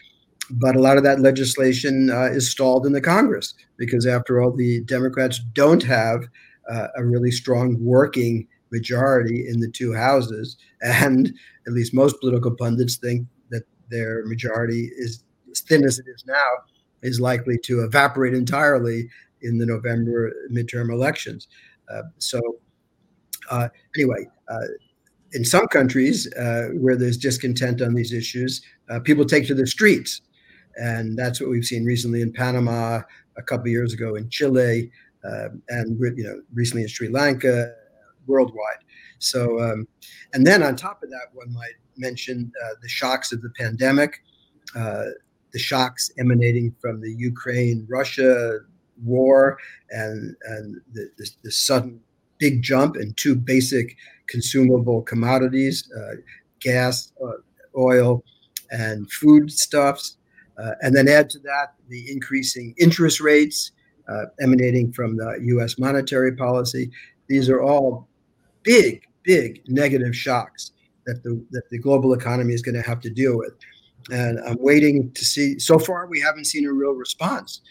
But 0.51 0.75
a 0.75 0.82
lot 0.82 0.98
of 0.98 1.04
that 1.04 1.20
legislation 1.20 2.10
uh, 2.10 2.25
is 2.25 2.50
stalled 2.50 2.86
in 2.86 2.94
the 2.94 3.01
Congress 3.01 3.54
because, 3.78 4.06
after 4.06 4.42
all, 4.42 4.51
the 4.51 4.82
Democrats 4.86 5.39
don't 5.54 5.84
have 5.84 6.24
uh, 6.70 6.88
a 6.96 7.06
really 7.06 7.32
strong 7.32 7.78
working 7.80 8.48
majority 8.72 9.48
in 9.48 9.60
the 9.60 9.70
two 9.70 9.94
houses. 9.94 10.58
And 10.82 11.34
at 11.68 11.74
least 11.74 11.94
most 11.94 12.20
political 12.20 12.52
pundits 12.52 12.98
think 12.98 13.28
that 13.50 13.64
their 13.90 14.26
majority 14.26 14.92
is 14.98 15.24
as 15.52 15.62
thin 15.62 15.84
as 15.84 16.00
it 16.00 16.06
is 16.08 16.24
now, 16.26 16.50
is 17.02 17.20
likely 17.20 17.58
to 17.64 17.84
evaporate 17.84 18.34
entirely 18.34 19.10
in 19.42 19.58
the 19.58 19.66
November 19.66 20.32
midterm 20.52 20.92
elections. 20.92 21.48
Uh, 21.92 22.04
so, 22.18 22.40
uh, 23.50 23.70
anyway, 23.96 24.28
uh, 24.50 24.68
in 25.34 25.46
some 25.46 25.68
countries 25.68 26.32
uh, 26.36 26.70
where 26.74 26.96
there's 26.96 27.18
discontent 27.18 27.82
on 27.82 27.94
these 27.94 28.14
issues, 28.14 28.62
uh, 28.90 29.00
people 29.00 29.26
take 29.26 29.48
to 29.48 29.56
the 29.56 29.68
streets. 29.68 30.22
And 30.76 31.18
that's 31.18 31.42
what 31.42 31.50
we've 31.50 31.66
seen 31.66 31.86
recently 31.86 32.22
in 32.22 32.32
Panama, 32.32 33.02
a 33.38 33.42
couple 33.42 33.68
years 33.70 33.94
ago 33.94 34.16
in 34.16 34.30
Chile, 34.30 34.92
um, 35.24 35.62
and 35.70 36.00
you 36.18 36.24
know 36.24 36.42
recently 36.54 36.84
in 36.84 36.90
Sri 36.90 37.10
Lanka, 37.10 37.74
worldwide. 38.30 38.84
So, 39.20 39.60
um, 39.60 39.88
and 40.34 40.48
then 40.48 40.64
on 40.64 40.76
top 40.76 41.04
of 41.04 41.10
that, 41.10 41.28
one 41.34 41.52
might 41.54 41.74
mention 41.98 42.52
uh, 42.64 42.76
the 42.82 42.88
shocks 42.88 43.32
of 43.34 43.42
the 43.42 43.50
pandemic, 43.58 44.24
uh, 44.76 45.06
the 45.52 45.60
shocks 45.60 46.12
emanating 46.18 46.74
from 46.80 47.02
the 47.02 47.12
Ukraine-Russia 47.12 48.60
war, 49.04 49.58
and 49.90 50.36
and 50.46 50.82
the, 50.94 51.10
the, 51.18 51.30
the, 51.44 51.52
sudden 51.52 52.00
big 52.38 52.62
jump 52.62 52.96
in 52.96 53.14
two 53.14 53.36
basic 53.36 53.98
consumable 54.28 55.02
commodities: 55.02 55.92
uh, 55.98 56.16
gas, 56.62 57.12
uh, 57.24 57.32
oil, 57.78 58.24
and 58.72 59.12
foodstuffs. 59.12 60.18
Uh, 60.58 60.74
and 60.82 60.94
then 60.94 61.08
add 61.08 61.30
to 61.30 61.40
that 61.40 61.74
the 61.88 62.12
increasing 62.12 62.76
interest 62.78 63.22
rates 63.22 63.72
uh, 64.10 64.26
emanating 64.42 64.92
from 64.92 65.16
the 65.16 65.38
U.S. 65.42 65.80
monetary 65.80 66.36
policy. 66.36 66.92
These 67.28 67.50
are 67.50 67.62
all 67.62 68.09
big, 68.63 69.04
big 69.24 69.62
negative 69.68 70.16
shocks 70.16 70.72
that 71.06 71.24
the 71.24 71.44
that 71.51 71.63
the 71.72 71.80
global 71.80 72.13
economy 72.13 72.54
is 72.54 72.62
going 72.62 72.75
to 72.75 72.82
have 72.82 73.00
to 73.01 73.10
deal 73.10 73.38
with. 73.38 73.54
And 74.12 74.39
I'm 74.39 74.58
waiting 74.60 75.12
to 75.13 75.25
see. 75.25 75.60
So 75.60 75.78
far, 75.80 76.08
we 76.08 76.20
haven't 76.20 76.46
seen 76.46 76.66
a 76.66 76.72
real 76.72 76.94
response. 76.94 77.62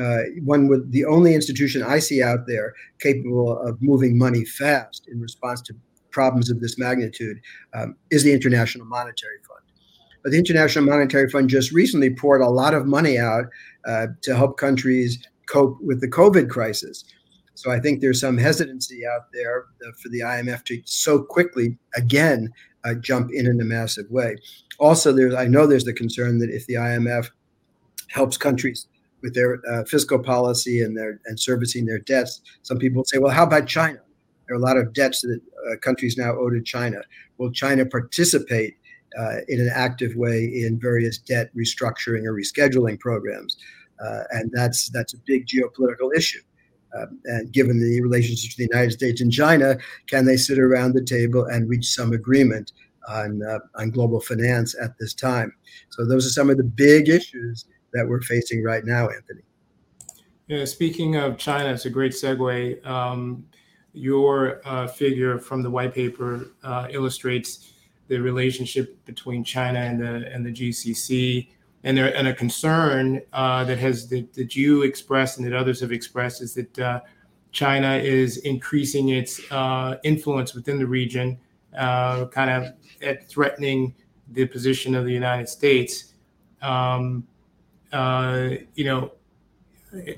Uh, 0.00 0.18
one 0.44 0.68
with 0.68 0.90
the 0.92 1.04
only 1.04 1.34
institution 1.34 1.82
I 1.82 1.98
see 1.98 2.22
out 2.22 2.46
there 2.46 2.74
capable 3.00 3.58
of 3.58 3.82
moving 3.82 4.16
money 4.16 4.44
fast 4.44 5.08
in 5.08 5.20
response 5.20 5.60
to 5.62 5.74
problems 6.12 6.48
of 6.50 6.60
this 6.60 6.78
magnitude 6.78 7.40
um, 7.74 7.96
is 8.10 8.22
the 8.22 8.32
International 8.32 8.86
Monetary 8.86 9.38
Fund. 9.48 9.60
But 10.22 10.32
the 10.32 10.38
International 10.38 10.84
Monetary 10.84 11.28
Fund 11.28 11.48
just 11.48 11.72
recently 11.72 12.10
poured 12.10 12.40
a 12.40 12.48
lot 12.48 12.74
of 12.74 12.86
money 12.86 13.18
out 13.18 13.46
uh, 13.86 14.08
to 14.22 14.36
help 14.36 14.58
countries 14.58 15.18
cope 15.46 15.78
with 15.80 16.00
the 16.00 16.08
COVID 16.08 16.48
crisis. 16.48 17.04
So 17.54 17.70
I 17.70 17.80
think 17.80 18.00
there's 18.00 18.20
some 18.20 18.38
hesitancy 18.38 19.02
out 19.06 19.26
there 19.32 19.64
uh, 19.86 19.92
for 20.02 20.08
the 20.08 20.20
IMF 20.20 20.64
to 20.66 20.80
so 20.84 21.22
quickly 21.22 21.76
again 21.94 22.52
uh, 22.84 22.94
jump 22.94 23.30
in 23.32 23.46
in 23.46 23.60
a 23.60 23.64
massive 23.64 24.10
way. 24.10 24.36
Also, 24.78 25.12
there's 25.12 25.34
I 25.34 25.46
know 25.46 25.66
there's 25.66 25.84
the 25.84 25.92
concern 25.92 26.38
that 26.38 26.50
if 26.50 26.66
the 26.66 26.74
IMF 26.74 27.30
helps 28.08 28.36
countries 28.36 28.86
with 29.22 29.34
their 29.34 29.60
uh, 29.70 29.84
fiscal 29.84 30.18
policy 30.18 30.82
and 30.82 30.96
their 30.96 31.20
and 31.26 31.38
servicing 31.38 31.86
their 31.86 31.98
debts, 31.98 32.40
some 32.62 32.78
people 32.78 33.04
say, 33.04 33.18
well, 33.18 33.32
how 33.32 33.44
about 33.44 33.66
China? 33.66 34.00
There 34.46 34.56
are 34.56 34.60
a 34.60 34.62
lot 34.62 34.76
of 34.76 34.92
debts 34.92 35.20
that 35.22 35.40
uh, 35.70 35.76
countries 35.76 36.16
now 36.16 36.32
owe 36.32 36.50
to 36.50 36.62
China. 36.62 37.02
Will 37.38 37.52
China 37.52 37.86
participate 37.86 38.76
uh, 39.18 39.36
in 39.48 39.60
an 39.60 39.70
active 39.72 40.16
way 40.16 40.44
in 40.44 40.78
various 40.80 41.18
debt 41.18 41.50
restructuring 41.54 42.24
or 42.24 42.32
rescheduling 42.32 42.98
programs? 42.98 43.56
Uh, 44.02 44.22
and 44.30 44.50
that's 44.52 44.88
that's 44.90 45.14
a 45.14 45.18
big 45.26 45.46
geopolitical 45.46 46.14
issue. 46.16 46.40
Um, 46.98 47.20
and 47.24 47.52
given 47.52 47.80
the 47.80 48.00
relationship 48.00 48.50
between 48.50 48.68
the 48.68 48.74
United 48.74 48.92
States 48.92 49.20
and 49.20 49.32
China, 49.32 49.76
can 50.08 50.24
they 50.26 50.36
sit 50.36 50.58
around 50.58 50.94
the 50.94 51.04
table 51.04 51.44
and 51.44 51.68
reach 51.68 51.86
some 51.86 52.12
agreement 52.12 52.72
on 53.08 53.42
uh, 53.42 53.58
on 53.76 53.90
global 53.90 54.20
finance 54.20 54.74
at 54.80 54.98
this 54.98 55.14
time? 55.14 55.52
So 55.90 56.04
those 56.04 56.26
are 56.26 56.30
some 56.30 56.50
of 56.50 56.56
the 56.56 56.64
big 56.64 57.08
issues 57.08 57.66
that 57.92 58.08
we're 58.08 58.22
facing 58.22 58.62
right 58.62 58.84
now, 58.84 59.08
Anthony. 59.08 59.42
Yeah, 60.48 60.64
speaking 60.64 61.16
of 61.16 61.38
China, 61.38 61.72
it's 61.72 61.84
a 61.84 61.90
great 61.90 62.12
segue. 62.12 62.84
Um, 62.84 63.46
your 63.92 64.60
uh, 64.64 64.86
figure 64.86 65.38
from 65.38 65.62
the 65.62 65.70
white 65.70 65.94
paper 65.94 66.48
uh, 66.62 66.88
illustrates 66.90 67.72
the 68.08 68.18
relationship 68.18 69.04
between 69.04 69.44
China 69.44 69.78
and 69.78 70.00
the 70.00 70.32
and 70.32 70.44
the 70.44 70.50
GCC 70.50 71.48
and, 71.84 71.96
there, 71.96 72.14
and 72.14 72.28
a 72.28 72.34
concern 72.34 73.22
uh, 73.32 73.64
that 73.64 73.78
has 73.78 74.08
that, 74.08 74.32
that, 74.34 74.54
you 74.54 74.82
expressed 74.82 75.38
and 75.38 75.46
that 75.46 75.54
others 75.54 75.80
have 75.80 75.92
expressed 75.92 76.42
is 76.42 76.54
that 76.54 76.78
uh, 76.78 77.00
China 77.52 77.96
is 77.96 78.38
increasing 78.38 79.10
its 79.10 79.40
uh, 79.50 79.96
influence 80.04 80.54
within 80.54 80.78
the 80.78 80.86
region, 80.86 81.38
uh, 81.76 82.26
kind 82.26 82.50
of 82.50 82.74
at 83.02 83.28
threatening 83.28 83.94
the 84.32 84.46
position 84.46 84.94
of 84.94 85.04
the 85.04 85.12
United 85.12 85.48
States. 85.48 86.14
Um, 86.62 87.26
uh, 87.92 88.50
you 88.74 88.84
know, 88.84 89.12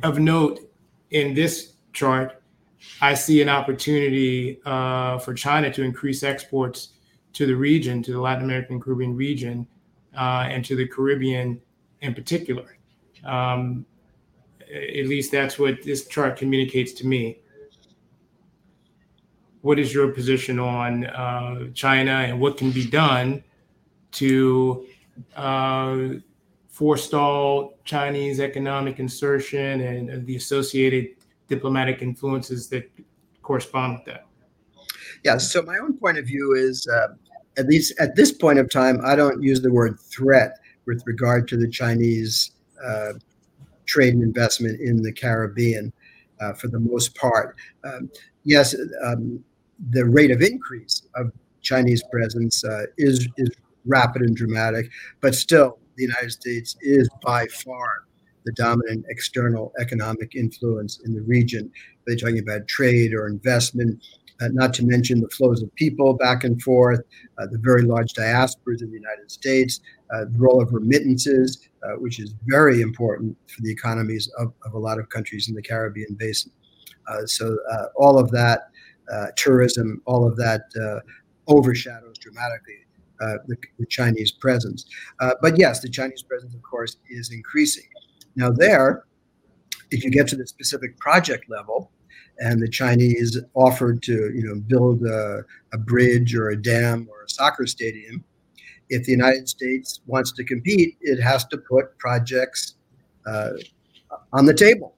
of 0.02 0.18
note 0.18 0.60
in 1.10 1.34
this 1.34 1.74
chart, 1.92 2.42
I 3.00 3.14
see 3.14 3.40
an 3.40 3.48
opportunity 3.48 4.60
uh, 4.64 5.18
for 5.18 5.34
China 5.34 5.72
to 5.72 5.82
increase 5.82 6.22
exports 6.22 6.88
to 7.34 7.46
the 7.46 7.54
region, 7.54 8.02
to 8.02 8.12
the 8.12 8.20
Latin 8.20 8.44
American 8.44 8.80
Caribbean 8.80 9.16
region, 9.16 9.66
uh, 10.16 10.46
and 10.48 10.64
to 10.64 10.76
the 10.76 10.86
Caribbean 10.86 11.60
in 12.00 12.14
particular. 12.14 12.76
Um, 13.24 13.86
at 14.72 15.06
least 15.06 15.30
that's 15.30 15.58
what 15.58 15.82
this 15.82 16.06
chart 16.06 16.36
communicates 16.36 16.92
to 16.94 17.06
me. 17.06 17.38
What 19.60 19.78
is 19.78 19.94
your 19.94 20.08
position 20.08 20.58
on 20.58 21.06
uh, 21.06 21.68
China 21.74 22.12
and 22.12 22.40
what 22.40 22.56
can 22.56 22.72
be 22.72 22.88
done 22.88 23.44
to 24.12 24.86
uh, 25.36 25.98
forestall 26.68 27.78
Chinese 27.84 28.40
economic 28.40 28.98
insertion 28.98 29.82
and 29.82 30.26
the 30.26 30.36
associated 30.36 31.10
diplomatic 31.48 32.02
influences 32.02 32.68
that 32.70 32.90
correspond 33.42 33.98
with 33.98 34.04
that? 34.06 34.26
Yeah, 35.22 35.38
so 35.38 35.62
my 35.62 35.78
own 35.78 35.96
point 35.96 36.18
of 36.18 36.26
view 36.26 36.54
is 36.54 36.86
uh, 36.88 37.08
at 37.56 37.66
least 37.66 37.94
at 38.00 38.16
this 38.16 38.32
point 38.32 38.58
of 38.58 38.70
time, 38.70 39.00
I 39.04 39.16
don't 39.16 39.42
use 39.42 39.60
the 39.60 39.72
word 39.72 39.98
threat 40.00 40.58
with 40.86 41.02
regard 41.06 41.48
to 41.48 41.56
the 41.56 41.68
Chinese 41.68 42.52
uh, 42.84 43.12
trade 43.86 44.14
and 44.14 44.22
investment 44.22 44.80
in 44.80 45.02
the 45.02 45.12
Caribbean 45.12 45.92
uh, 46.40 46.52
for 46.54 46.68
the 46.68 46.80
most 46.80 47.14
part. 47.14 47.56
Um, 47.84 48.10
yes, 48.44 48.74
um, 49.04 49.42
the 49.90 50.04
rate 50.04 50.30
of 50.30 50.42
increase 50.42 51.02
of 51.14 51.32
Chinese 51.60 52.02
presence 52.10 52.64
uh, 52.64 52.86
is, 52.98 53.28
is 53.36 53.50
rapid 53.86 54.22
and 54.22 54.36
dramatic, 54.36 54.90
but 55.20 55.34
still, 55.34 55.78
the 55.96 56.02
United 56.02 56.30
States 56.32 56.76
is 56.80 57.08
by 57.22 57.46
far 57.48 58.04
the 58.44 58.52
dominant 58.52 59.04
external 59.08 59.72
economic 59.78 60.34
influence 60.34 61.00
in 61.04 61.14
the 61.14 61.20
region. 61.22 61.70
Whether 62.04 62.18
you're 62.18 62.30
talking 62.30 62.38
about 62.38 62.66
trade 62.66 63.12
or 63.12 63.28
investment, 63.28 64.02
not 64.52 64.72
to 64.74 64.84
mention 64.84 65.20
the 65.20 65.28
flows 65.28 65.62
of 65.62 65.74
people 65.74 66.14
back 66.14 66.44
and 66.44 66.60
forth, 66.62 67.00
uh, 67.38 67.46
the 67.50 67.58
very 67.58 67.82
large 67.82 68.12
diasporas 68.14 68.82
in 68.82 68.90
the 68.90 68.96
United 68.96 69.30
States, 69.30 69.80
uh, 70.12 70.24
the 70.24 70.38
role 70.38 70.62
of 70.62 70.72
remittances, 70.72 71.68
uh, 71.82 71.92
which 71.96 72.20
is 72.20 72.34
very 72.46 72.80
important 72.80 73.36
for 73.48 73.60
the 73.62 73.70
economies 73.70 74.30
of, 74.38 74.52
of, 74.64 74.74
a 74.74 74.78
lot 74.78 74.98
of 74.98 75.08
countries 75.08 75.48
in 75.48 75.54
the 75.54 75.62
Caribbean 75.62 76.14
basin. 76.14 76.50
Uh, 77.08 77.26
so 77.26 77.56
uh, 77.72 77.86
all 77.96 78.18
of 78.18 78.30
that, 78.30 78.68
tourism, 79.36 80.00
all 80.06 80.26
of 80.26 80.36
that 80.36 80.62
overshadows 81.46 82.16
dramatically 82.18 82.86
the, 83.18 83.56
the, 83.78 83.86
Chinese 83.86 84.32
presence. 84.32 84.86
but 85.42 85.58
yes, 85.58 85.80
the 85.80 85.88
Chinese 85.88 86.22
presence, 86.22 86.54
of 86.54 86.62
course, 86.62 86.96
is 87.10 87.30
increasing. 87.30 87.84
Now 88.36 88.50
there, 88.50 89.04
if 89.90 90.02
you 90.02 90.10
get 90.10 90.28
to 90.28 90.36
the 90.36 90.46
specific 90.46 90.96
project 90.98 91.50
level, 91.50 91.90
and 92.38 92.60
the 92.60 92.68
Chinese 92.68 93.38
offered 93.54 94.02
to, 94.02 94.32
you 94.34 94.42
know, 94.42 94.56
build 94.56 95.02
a, 95.04 95.44
a 95.72 95.78
bridge 95.78 96.34
or 96.34 96.50
a 96.50 96.56
dam 96.56 97.08
or 97.10 97.22
a 97.24 97.28
soccer 97.28 97.66
stadium. 97.66 98.24
If 98.88 99.04
the 99.04 99.12
United 99.12 99.48
States 99.48 100.00
wants 100.06 100.32
to 100.32 100.44
compete, 100.44 100.96
it 101.00 101.20
has 101.20 101.44
to 101.46 101.58
put 101.58 101.96
projects 101.98 102.74
uh, 103.26 103.52
on 104.32 104.46
the 104.46 104.54
table 104.54 104.96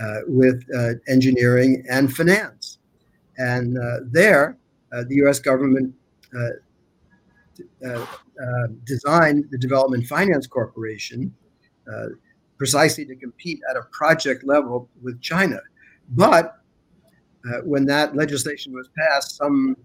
uh, 0.00 0.20
with 0.26 0.64
uh, 0.76 0.94
engineering 1.08 1.84
and 1.88 2.14
finance. 2.14 2.78
And 3.38 3.78
uh, 3.78 4.00
there, 4.10 4.58
uh, 4.92 5.04
the 5.08 5.16
U.S. 5.16 5.38
government 5.38 5.94
uh, 6.36 6.48
designed 8.84 9.46
the 9.50 9.58
Development 9.58 10.06
Finance 10.06 10.46
Corporation 10.46 11.32
precisely 12.56 13.04
to 13.04 13.16
compete 13.16 13.60
at 13.68 13.76
a 13.76 13.82
project 13.90 14.44
level 14.44 14.88
with 15.02 15.20
China. 15.20 15.60
But 16.10 16.58
uh, 17.48 17.58
when 17.64 17.84
that 17.86 18.16
legislation 18.16 18.72
was 18.72 18.88
passed, 18.98 19.36
some 19.36 19.76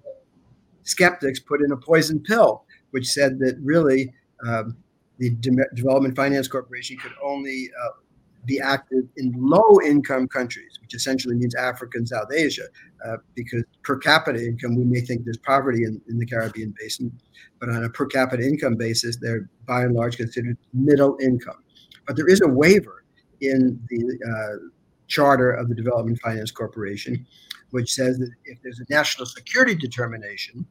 skeptics 0.84 1.39
put 1.39 1.62
in 1.62 1.72
a 1.72 1.78
poison 1.78 2.19
pill, 2.19 2.63
which 2.91 3.08
said 3.08 3.39
that 3.39 3.58
really 3.62 4.13
um, 4.48 4.76
the 5.17 5.32
De- 5.32 5.76
Development 5.76 6.15
Finance 6.15 6.48
Corporation 6.48 6.98
could 6.98 7.12
only 7.24 7.69
uh, 7.84 7.89
be 8.45 8.60
active 8.60 9.04
in 9.17 9.34
low 9.38 9.80
income 9.86 10.28
countries, 10.28 10.80
which 10.82 10.95
essentially 10.95 11.36
means 11.36 11.54
Africa 11.56 11.98
and 11.98 12.08
South 12.08 12.32
Asia, 12.34 12.63
uh, 13.06 13.17
because 13.36 13.63
per 13.84 13.98
capita 13.98 14.43
income, 14.43 14.76
we 14.76 14.86
may 14.86 15.02
think 15.02 15.26
there's 15.26 15.38
poverty 15.38 15.84
in, 15.84 16.02
in, 16.10 16.17
the 16.17 16.26
Caribbean 16.26 16.74
basin, 16.80 17.12
but 17.60 17.69
on 17.69 17.84
a 17.84 17.89
per 17.89 18.06
capita 18.06 18.41
income 18.41 18.76
basis, 18.76 19.17
they're 19.17 19.50
by 19.67 19.84
and 19.84 19.93
large 19.93 20.17
considered 20.17 20.58
middle 20.74 21.17
income. 21.22 21.62
But 22.08 22.15
there 22.15 22.28
is 22.28 22.41
a 22.41 22.48
waiver 22.48 23.04
in 23.41 23.80
the 23.89 24.19
uh, 24.26 24.69
charter 25.10 25.52
of 25.52 25.67
the 25.67 25.76
Development 25.76 26.17
Finance 26.19 26.52
Corporation, 26.52 27.26
which 27.72 27.93
says 27.93 28.17
that 28.19 28.32
if 28.45 28.62
there's 28.62 28.80
a 28.80 28.86
national 28.89 29.26
security 29.26 29.76
determination, 29.76 30.65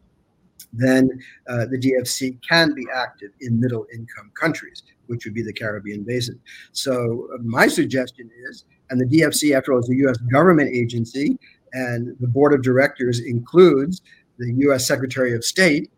then 0.73 1.11
uh, 1.49 1.67
the 1.67 1.79
DFC 1.79 2.39
can 2.47 2.75
be 2.75 2.87
active 2.95 3.31
in 3.41 3.61
middle 3.61 3.87
income 3.93 4.31
countries, 4.39 4.83
which 5.07 5.25
would 5.25 5.35
be 5.35 5.43
the 5.43 5.53
Caribbean 5.53 6.05
basin. 6.05 6.41
So, 6.73 7.29
uh, 7.35 7.39
my 7.43 7.67
suggestion 7.69 8.31
is, 8.49 8.65
and 8.91 9.01
the 9.01 9.07
DFC, 9.07 9.57
after 9.57 9.73
all, 9.73 9.81
is 9.81 9.91
a 9.91 9.95
US 10.09 10.17
government 10.33 10.75
agency, 10.75 11.39
and 11.73 12.17
the 12.21 12.29
board 12.29 12.53
of 12.53 12.63
directors 12.63 13.21
includes 13.21 14.03
the 14.39 14.53
US 14.69 14.87
Secretary 14.87 15.35
of 15.35 15.45
State. 15.45 15.91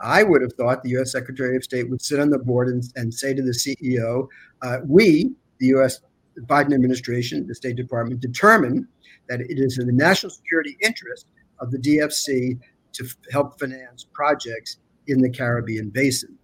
I 0.00 0.22
would 0.22 0.42
have 0.42 0.52
thought 0.52 0.82
the 0.82 0.96
US 0.98 1.12
Secretary 1.12 1.56
of 1.56 1.64
State 1.64 1.88
would 1.90 2.02
sit 2.02 2.20
on 2.20 2.30
the 2.30 2.38
board 2.38 2.68
and, 2.68 2.82
and 2.96 3.12
say 3.12 3.34
to 3.34 3.42
the 3.42 3.52
CEO, 3.52 4.28
uh, 4.62 4.78
We, 4.84 5.32
the 5.58 5.66
US 5.78 6.00
Biden 6.46 6.74
administration, 6.74 7.46
the 7.46 7.54
State 7.54 7.76
Department, 7.76 8.20
determine 8.20 8.86
that 9.28 9.40
it 9.40 9.58
is 9.58 9.78
in 9.78 9.86
the 9.86 9.92
national 9.92 10.30
security 10.30 10.76
interest 10.82 11.26
of 11.60 11.70
the 11.70 11.78
DFC 11.78 12.58
to 12.92 13.04
f- 13.04 13.16
help 13.30 13.58
finance 13.58 14.06
projects 14.12 14.78
in 15.06 15.20
the 15.20 15.30
Caribbean 15.30 15.90
basin. 15.90 16.36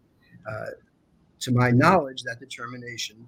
Uh, 0.49 0.67
to 1.41 1.53
my 1.53 1.71
knowledge, 1.71 2.23
that 2.23 2.41
determination, 2.41 3.27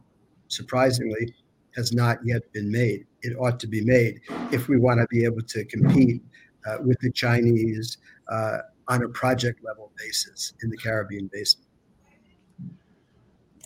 surprisingly, 0.49 1.35
has 1.75 1.93
not 1.93 2.19
yet 2.25 2.51
been 2.53 2.71
made. 2.71 3.07
It 3.23 3.37
ought 3.39 3.61
to 3.61 3.67
be 3.67 3.83
made 3.83 4.21
if 4.51 4.69
we 4.69 4.79
want 4.79 5.01
to 5.01 5.07
be 5.09 5.25
able 5.25 5.43
to 5.43 5.65
compete 5.67 6.23
uh, 6.67 6.79
with 6.83 6.99
the 7.01 7.13
Chinese 7.13 7.99
uh, 8.31 8.59
on 8.89 9.03
a 9.03 9.09
project 9.09 9.63
level 9.65 9.93
basis 9.99 10.55
in 10.63 10.71
the 10.71 10.77
Caribbean 10.77 11.29
basin. 11.33 11.61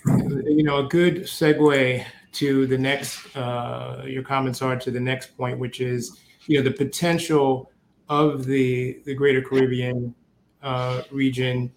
You 0.07 0.63
know, 0.63 0.79
a 0.79 0.89
good 0.89 1.23
segue 1.23 2.05
to 2.33 2.67
the 2.67 2.79
next, 2.79 3.35
uh, 3.37 4.05
your 4.07 4.23
comments 4.23 4.63
are 4.63 4.77
to 4.77 4.91
the 4.91 5.01
next 5.01 5.37
point, 5.37 5.59
which 5.59 5.81
is, 5.81 6.21
you 6.47 6.59
know, 6.59 6.65
the 6.65 6.71
potential 6.71 7.71
of 8.09 8.45
the 8.45 9.01
the 9.05 9.15
Greater 9.15 9.41
Caribbean 9.41 10.15
uh, 10.63 11.03
region 11.11 11.73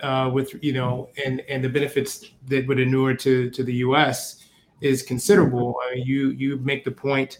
uh, 0.00 0.30
with 0.32 0.52
you 0.62 0.72
know 0.72 1.08
and 1.24 1.40
and 1.48 1.62
the 1.62 1.68
benefits 1.68 2.30
that 2.46 2.66
would 2.66 2.80
inure 2.80 3.14
to 3.14 3.50
to 3.50 3.62
the 3.62 3.74
U.S. 3.74 4.44
is 4.80 5.02
considerable. 5.02 5.76
I 5.84 5.94
mean, 5.94 6.06
you 6.06 6.30
you 6.30 6.56
make 6.58 6.84
the 6.84 6.90
point 6.90 7.38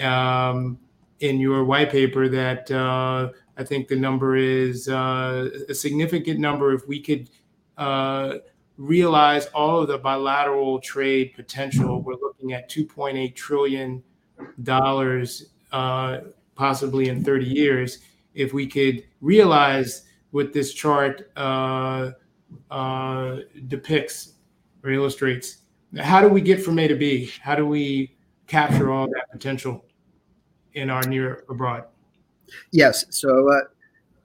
um, 0.00 0.78
in 1.20 1.38
your 1.38 1.64
white 1.64 1.90
paper 1.90 2.28
that 2.28 2.70
uh, 2.70 3.30
I 3.56 3.64
think 3.64 3.88
the 3.88 3.96
number 3.96 4.36
is 4.36 4.88
uh, 4.88 5.50
a 5.68 5.74
significant 5.74 6.40
number. 6.40 6.72
If 6.72 6.86
we 6.86 7.00
could 7.00 7.30
uh, 7.76 8.36
realize 8.78 9.46
all 9.46 9.80
of 9.80 9.88
the 9.88 9.98
bilateral 9.98 10.80
trade 10.80 11.34
potential, 11.34 12.00
we're 12.00 12.14
looking 12.14 12.52
at 12.54 12.70
2.8 12.70 13.34
trillion 13.34 14.02
dollars 14.62 15.50
uh, 15.72 16.18
possibly 16.54 17.08
in 17.08 17.22
30 17.22 17.44
years, 17.44 17.98
if 18.34 18.52
we 18.52 18.66
could 18.66 19.04
realize 19.20 20.04
what 20.30 20.52
this 20.52 20.72
chart 20.72 21.30
uh, 21.36 22.10
uh, 22.70 23.38
depicts 23.66 24.34
or 24.84 24.90
illustrates. 24.90 25.58
How 25.98 26.20
do 26.20 26.28
we 26.28 26.40
get 26.40 26.62
from 26.62 26.78
A 26.78 26.88
to 26.88 26.94
B? 26.94 27.30
How 27.40 27.54
do 27.54 27.66
we 27.66 28.16
capture 28.46 28.90
all 28.92 29.06
that 29.06 29.26
potential 29.32 29.84
in 30.74 30.90
our 30.90 31.02
near 31.02 31.44
abroad? 31.48 31.84
Yes. 32.72 33.04
So 33.10 33.50
uh, 33.50 33.60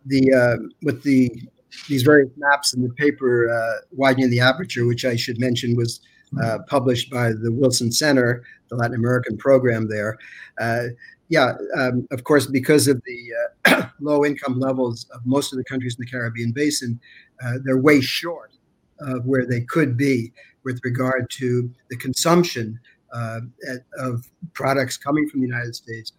the 0.05 0.33
uh, 0.33 0.67
with 0.81 1.03
the 1.03 1.49
these 1.87 2.03
various 2.03 2.29
maps 2.37 2.73
in 2.73 2.81
the 2.81 2.93
paper 2.93 3.49
uh, 3.49 3.81
widening 3.91 4.29
the 4.29 4.39
aperture, 4.39 4.85
which 4.85 5.05
I 5.05 5.15
should 5.15 5.39
mention 5.39 5.75
was 5.75 6.01
uh, 6.41 6.59
published 6.67 7.11
by 7.11 7.29
the 7.29 7.51
Wilson 7.51 7.91
Center, 7.91 8.43
the 8.69 8.75
Latin 8.75 8.95
American 8.95 9.37
program 9.37 9.87
there. 9.87 10.17
Uh, 10.59 10.85
yeah, 11.29 11.53
um, 11.77 12.07
of 12.11 12.23
course, 12.23 12.47
because 12.47 12.87
of 12.87 13.01
the 13.05 13.31
uh, 13.65 13.85
low 13.99 14.25
income 14.25 14.59
levels 14.59 15.07
of 15.13 15.25
most 15.25 15.53
of 15.53 15.57
the 15.57 15.63
countries 15.63 15.95
in 15.97 16.05
the 16.05 16.09
Caribbean 16.09 16.51
basin, 16.51 16.99
uh, 17.43 17.53
they're 17.63 17.77
way 17.77 18.01
short 18.01 18.51
of 18.99 19.25
where 19.25 19.45
they 19.45 19.61
could 19.61 19.97
be 19.97 20.31
with 20.63 20.79
regard 20.83 21.29
to 21.29 21.69
the 21.89 21.97
consumption 21.97 22.79
uh, 23.13 23.41
of 23.97 24.29
products 24.53 24.97
coming 24.97 25.27
from 25.29 25.41
the 25.41 25.47
United 25.47 25.75
States, 25.75 26.13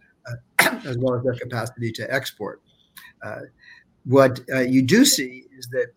as 0.85 0.97
well 0.97 1.15
as 1.15 1.23
their 1.23 1.35
capacity 1.35 1.91
to 1.91 2.13
export. 2.13 2.61
Uh, 3.23 3.41
what 4.05 4.39
uh, 4.53 4.61
you 4.61 4.81
do 4.81 5.05
see 5.05 5.43
is 5.57 5.67
that, 5.69 5.87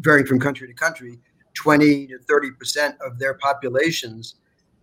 varying 0.00 0.26
from 0.26 0.40
country 0.40 0.66
to 0.66 0.74
country, 0.74 1.18
20 1.54 2.08
to 2.08 2.18
30 2.18 2.50
percent 2.52 2.96
of 3.04 3.18
their 3.18 3.34
populations 3.34 4.36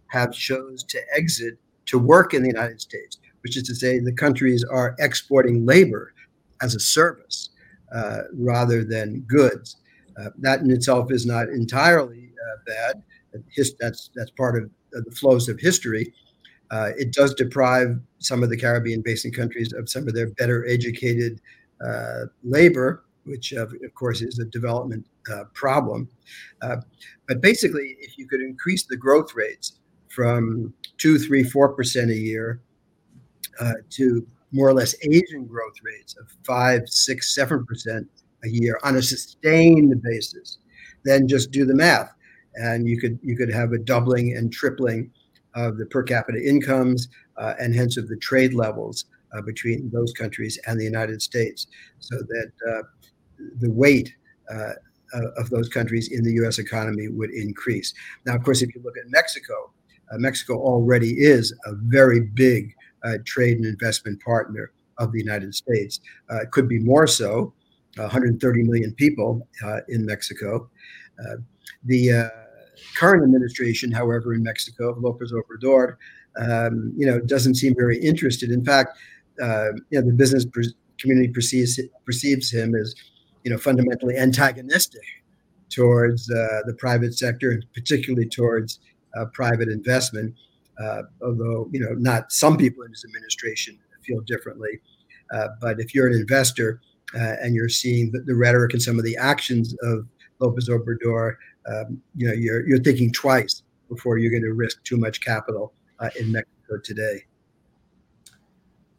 have 0.07 0.31
chose 0.31 0.83
to 0.83 0.99
exit 1.15 1.57
to 1.85 1.99
work 1.99 2.33
in 2.33 2.41
the 2.41 2.47
United 2.47 2.79
States, 2.81 3.17
which 3.41 3.57
is 3.57 3.63
to 3.63 3.75
say, 3.75 3.99
the 3.99 4.13
countries 4.13 4.63
are 4.63 4.95
exporting 4.99 5.65
labor 5.65 6.13
as 6.61 6.75
a 6.75 6.79
service 6.79 7.49
uh, 7.93 8.23
rather 8.33 8.83
than 8.83 9.21
goods. 9.21 9.77
Uh, 10.19 10.29
that 10.39 10.61
in 10.61 10.71
itself 10.71 11.11
is 11.11 11.25
not 11.25 11.47
entirely 11.49 12.29
uh, 12.29 12.57
bad. 12.65 13.03
That's 13.79 14.09
that's 14.15 14.31
part 14.31 14.61
of 14.61 14.69
the 14.91 15.11
flows 15.11 15.47
of 15.47 15.59
history. 15.59 16.13
Uh, 16.71 16.91
it 16.97 17.13
does 17.13 17.33
deprive 17.33 17.99
some 18.19 18.43
of 18.43 18.49
the 18.49 18.57
Caribbean 18.57 19.01
basin 19.01 19.31
countries 19.31 19.73
of 19.73 19.89
some 19.89 20.07
of 20.07 20.13
their 20.13 20.29
better 20.31 20.67
educated 20.67 21.39
uh, 21.85 22.25
labor, 22.43 23.03
which 23.23 23.53
of, 23.53 23.73
of, 23.83 23.93
course 23.93 24.21
is 24.21 24.39
a 24.39 24.45
development 24.45 25.05
uh, 25.31 25.43
problem. 25.53 26.09
but 26.59 27.41
basically, 27.41 27.95
if 27.99 28.17
you 28.17 28.27
could 28.27 28.41
increase 28.41 28.85
the 28.85 28.97
growth 28.97 29.33
rates 29.35 29.79
from 30.09 30.73
two, 30.97 31.19
three, 31.19 31.43
four 31.43 31.69
percent 31.69 32.09
a 32.09 32.15
year 32.15 32.59
uh, 33.59 33.73
to 33.91 34.25
more 34.51 34.67
or 34.67 34.73
less 34.73 34.95
Asian 35.03 35.45
growth 35.45 35.75
rates 35.83 36.15
of 36.17 36.27
five, 36.43 36.87
six, 36.87 37.35
seven 37.35 37.65
percent 37.65 38.07
a 38.43 38.49
year 38.49 38.79
on 38.83 38.95
a 38.95 39.01
sustained 39.01 40.01
basis, 40.01 40.57
then 41.03 41.27
just 41.27 41.51
do 41.51 41.65
the 41.65 41.75
math, 41.75 42.13
and 42.55 42.87
you 42.87 42.99
could 42.99 43.19
you 43.21 43.35
could 43.37 43.53
have 43.53 43.73
a 43.73 43.77
doubling 43.77 44.35
and 44.35 44.51
tripling 44.51 45.11
of 45.57 45.77
the 45.77 45.85
per 45.87 46.03
capita 46.03 46.39
incomes 46.47 47.09
uh, 47.37 47.55
and 47.59 47.73
hence 47.73 47.97
of 47.97 48.07
the 48.07 48.17
trade 48.17 48.53
levels 48.53 49.05
uh, 49.35 49.41
between 49.41 49.89
those 49.91 50.13
countries 50.13 50.57
and 50.67 50.79
the 50.79 50.83
United 50.83 51.21
States, 51.21 51.67
so 51.99 52.15
that 52.15 52.51
uh, 52.69 52.83
the 53.59 53.71
weight 53.71 54.13
uh, 54.53 54.73
of 55.37 55.49
those 55.49 55.67
countries 55.67 56.09
in 56.11 56.23
the 56.23 56.33
U.S. 56.33 56.59
economy 56.59 57.07
would 57.07 57.31
increase. 57.31 57.93
Now, 58.25 58.35
of 58.35 58.43
course, 58.43 58.61
if 58.61 58.73
you 58.75 58.81
look 58.83 58.97
at 58.97 59.09
Mexico, 59.09 59.71
uh, 60.11 60.17
Mexico 60.17 60.55
already 60.55 61.11
is 61.13 61.53
a 61.65 61.73
very 61.73 62.21
big 62.21 62.73
uh, 63.03 63.17
trade 63.25 63.57
and 63.57 63.65
investment 63.65 64.21
partner 64.21 64.71
of 64.99 65.11
the 65.11 65.19
United 65.19 65.53
States. 65.55 65.99
It 66.29 66.51
could 66.51 66.67
be 66.67 66.79
more 66.79 67.07
so. 67.07 67.53
130 67.95 68.63
million 68.63 68.93
people 68.93 69.47
in 69.87 70.05
Mexico. 70.05 70.69
the 71.83 72.29
current 72.95 73.23
administration, 73.23 73.91
however, 73.91 74.33
in 74.33 74.43
Mexico, 74.43 74.95
Lopez 74.99 75.31
Obrador, 75.31 75.97
um, 76.39 76.93
you 76.95 77.05
know, 77.05 77.19
doesn't 77.19 77.55
seem 77.55 77.73
very 77.75 77.97
interested. 77.97 78.51
In 78.51 78.63
fact, 78.63 78.97
uh, 79.41 79.73
you 79.89 79.99
know, 79.99 80.01
the 80.01 80.13
business 80.13 80.45
per- 80.45 80.63
community 80.99 81.31
perceives 81.31 81.79
perceives 82.05 82.51
him 82.51 82.75
as, 82.75 82.95
you 83.43 83.51
know, 83.51 83.57
fundamentally 83.57 84.15
antagonistic 84.17 85.03
towards 85.69 86.29
uh, 86.31 86.61
the 86.65 86.73
private 86.77 87.17
sector, 87.17 87.51
and 87.51 87.65
particularly 87.73 88.27
towards 88.27 88.79
uh, 89.17 89.25
private 89.33 89.69
investment. 89.69 90.33
Uh, 90.79 91.01
although 91.23 91.67
you 91.71 91.79
know, 91.79 91.93
not 91.93 92.31
some 92.31 92.55
people 92.55 92.83
in 92.83 92.91
his 92.91 93.03
administration 93.03 93.77
feel 94.05 94.21
differently. 94.21 94.79
Uh, 95.33 95.47
but 95.59 95.79
if 95.79 95.93
you're 95.93 96.07
an 96.07 96.13
investor 96.13 96.79
and 97.13 97.55
you're 97.55 97.67
seeing 97.67 98.11
the, 98.11 98.19
the, 98.21 98.35
rhetoric 98.35 98.73
and 98.73 98.81
some 98.81 98.97
of 98.97 99.03
the 99.03 99.17
actions 99.17 99.75
of 99.81 100.07
Lopez 100.39 100.69
Obrador, 100.69 101.35
um, 101.67 102.01
you 102.15 102.27
know, 102.27 102.33
you're 102.33 102.67
you're 102.67 102.79
thinking 102.79 103.11
twice 103.11 103.63
before 103.89 104.17
you're 104.17 104.31
going 104.31 104.43
to 104.43 104.53
risk 104.53 104.83
too 104.83 104.97
much 104.97 105.21
capital 105.21 105.73
in 106.19 106.31
Mexico 106.31 106.77
today. 106.83 107.25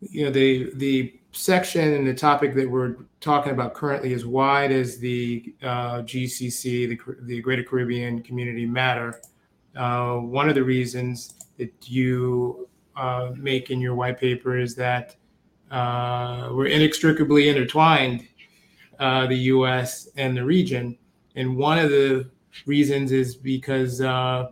You 0.00 0.26
know, 0.26 0.30
the 0.30 0.70
the 0.74 1.18
section 1.32 1.94
and 1.94 2.06
the 2.06 2.14
topic 2.14 2.54
that 2.54 2.68
we're 2.68 2.96
talking 3.20 3.52
about 3.52 3.74
currently 3.74 4.12
is 4.12 4.24
why 4.26 4.66
does 4.66 4.98
the 4.98 5.54
uh, 5.62 6.02
GCC, 6.02 6.88
the, 6.88 6.98
the 7.22 7.40
Greater 7.40 7.62
Caribbean 7.62 8.22
Community, 8.22 8.66
matter? 8.66 9.20
Uh, 9.76 10.16
one 10.16 10.48
of 10.48 10.54
the 10.54 10.62
reasons 10.62 11.34
that 11.58 11.72
you 11.88 12.68
uh, 12.96 13.30
make 13.36 13.70
in 13.70 13.80
your 13.80 13.94
white 13.94 14.18
paper 14.18 14.58
is 14.58 14.74
that 14.74 15.16
uh, 15.70 16.48
we're 16.52 16.66
inextricably 16.66 17.48
intertwined, 17.48 18.26
uh, 18.98 19.26
the 19.26 19.36
U.S. 19.36 20.08
and 20.16 20.36
the 20.36 20.44
region. 20.44 20.96
And 21.36 21.56
one 21.56 21.78
of 21.78 21.90
the 21.90 22.30
reasons 22.66 23.12
is 23.12 23.34
because, 23.34 24.00
uh, 24.00 24.50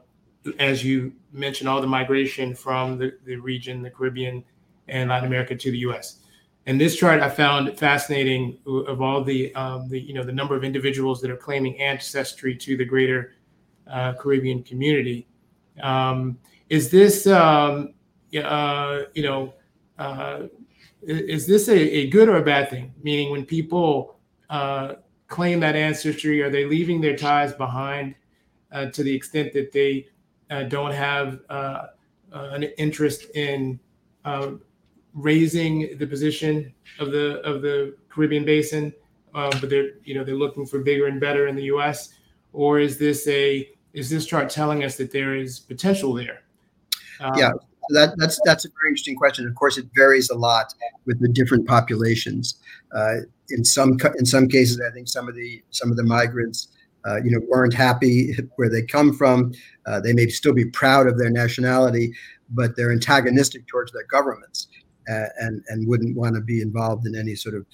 as 0.58 0.84
you 0.84 1.12
mentioned, 1.32 1.68
all 1.68 1.80
the 1.80 1.86
migration 1.86 2.54
from 2.54 2.98
the, 2.98 3.16
the 3.24 3.36
region, 3.36 3.82
the 3.82 3.90
Caribbean 3.90 4.44
and 4.88 5.10
Latin 5.10 5.26
America 5.26 5.54
to 5.54 5.70
the 5.70 5.78
U.S. 5.78 6.20
And 6.66 6.80
this 6.80 6.96
chart 6.96 7.20
I 7.20 7.28
found 7.28 7.78
fascinating 7.78 8.58
of 8.66 9.00
all 9.00 9.22
the, 9.22 9.54
um, 9.54 9.88
the 9.88 10.00
you 10.00 10.14
know 10.14 10.24
the 10.24 10.32
number 10.32 10.56
of 10.56 10.64
individuals 10.64 11.20
that 11.20 11.30
are 11.30 11.36
claiming 11.36 11.80
ancestry 11.80 12.56
to 12.56 12.76
the 12.76 12.84
greater 12.84 13.34
uh, 13.86 14.14
Caribbean 14.14 14.62
community. 14.62 15.28
Um, 15.80 16.38
is 16.68 16.90
this 16.90 17.26
um, 17.28 17.94
uh, 18.36 19.02
you 19.14 19.22
know 19.22 19.54
uh, 19.98 20.42
is 21.02 21.46
this 21.46 21.68
a, 21.68 21.78
a, 21.78 22.06
good 22.08 22.28
or 22.28 22.38
a 22.38 22.42
bad 22.42 22.68
thing? 22.68 22.92
Meaning 23.00 23.30
when 23.30 23.44
people 23.44 24.18
uh, 24.50 24.94
claim 25.28 25.60
that 25.60 25.76
ancestry, 25.76 26.42
are 26.42 26.50
they 26.50 26.64
leaving 26.64 27.00
their 27.00 27.16
ties 27.16 27.52
behind 27.52 28.14
uh, 28.72 28.86
to 28.86 29.02
the 29.02 29.14
extent 29.14 29.52
that 29.52 29.72
they 29.72 30.06
uh, 30.50 30.64
don't 30.64 30.92
have 30.92 31.40
an 32.32 32.64
interest 32.78 33.26
in 33.34 33.78
raising 35.16 35.96
the 35.98 36.06
position 36.06 36.72
of 37.00 37.10
the 37.10 37.40
of 37.40 37.62
the 37.62 37.96
Caribbean 38.08 38.44
basin, 38.44 38.92
uh, 39.34 39.50
but 39.60 39.68
they're 39.68 39.90
you 40.04 40.14
know 40.14 40.22
they're 40.22 40.36
looking 40.36 40.66
for 40.66 40.78
bigger 40.80 41.06
and 41.06 41.20
better 41.20 41.48
in 41.48 41.56
the 41.56 41.64
U.S. 41.64 42.14
Or 42.52 42.78
is 42.78 42.98
this 42.98 43.26
a 43.26 43.68
is 43.92 44.08
this 44.08 44.26
chart 44.26 44.50
telling 44.50 44.84
us 44.84 44.96
that 44.98 45.10
there 45.10 45.34
is 45.34 45.58
potential 45.58 46.12
there? 46.12 46.42
Um, 47.20 47.34
yeah, 47.36 47.50
that, 47.90 48.14
that's 48.18 48.38
that's 48.44 48.64
a 48.66 48.68
very 48.80 48.90
interesting 48.90 49.16
question. 49.16 49.48
Of 49.48 49.54
course, 49.54 49.78
it 49.78 49.86
varies 49.94 50.30
a 50.30 50.34
lot 50.34 50.72
with 51.06 51.20
the 51.20 51.28
different 51.28 51.66
populations. 51.66 52.56
Uh, 52.94 53.16
in 53.50 53.64
some 53.64 53.98
in 54.18 54.26
some 54.26 54.48
cases, 54.48 54.80
I 54.86 54.92
think 54.92 55.08
some 55.08 55.28
of 55.28 55.34
the 55.34 55.62
some 55.70 55.90
of 55.90 55.96
the 55.96 56.04
migrants, 56.04 56.68
uh, 57.06 57.22
you 57.22 57.30
know, 57.30 57.40
weren't 57.48 57.74
happy 57.74 58.36
where 58.56 58.68
they 58.68 58.82
come 58.82 59.12
from. 59.12 59.52
Uh, 59.86 60.00
they 60.00 60.12
may 60.12 60.28
still 60.28 60.54
be 60.54 60.64
proud 60.64 61.06
of 61.06 61.18
their 61.18 61.30
nationality, 61.30 62.12
but 62.50 62.76
they're 62.76 62.92
antagonistic 62.92 63.66
towards 63.66 63.92
their 63.92 64.06
governments 64.10 64.68
and 65.06 65.62
and 65.68 65.86
wouldn't 65.86 66.16
want 66.16 66.34
to 66.34 66.40
be 66.40 66.60
involved 66.60 67.06
in 67.06 67.16
any 67.16 67.34
sort 67.34 67.54
of 67.54 67.64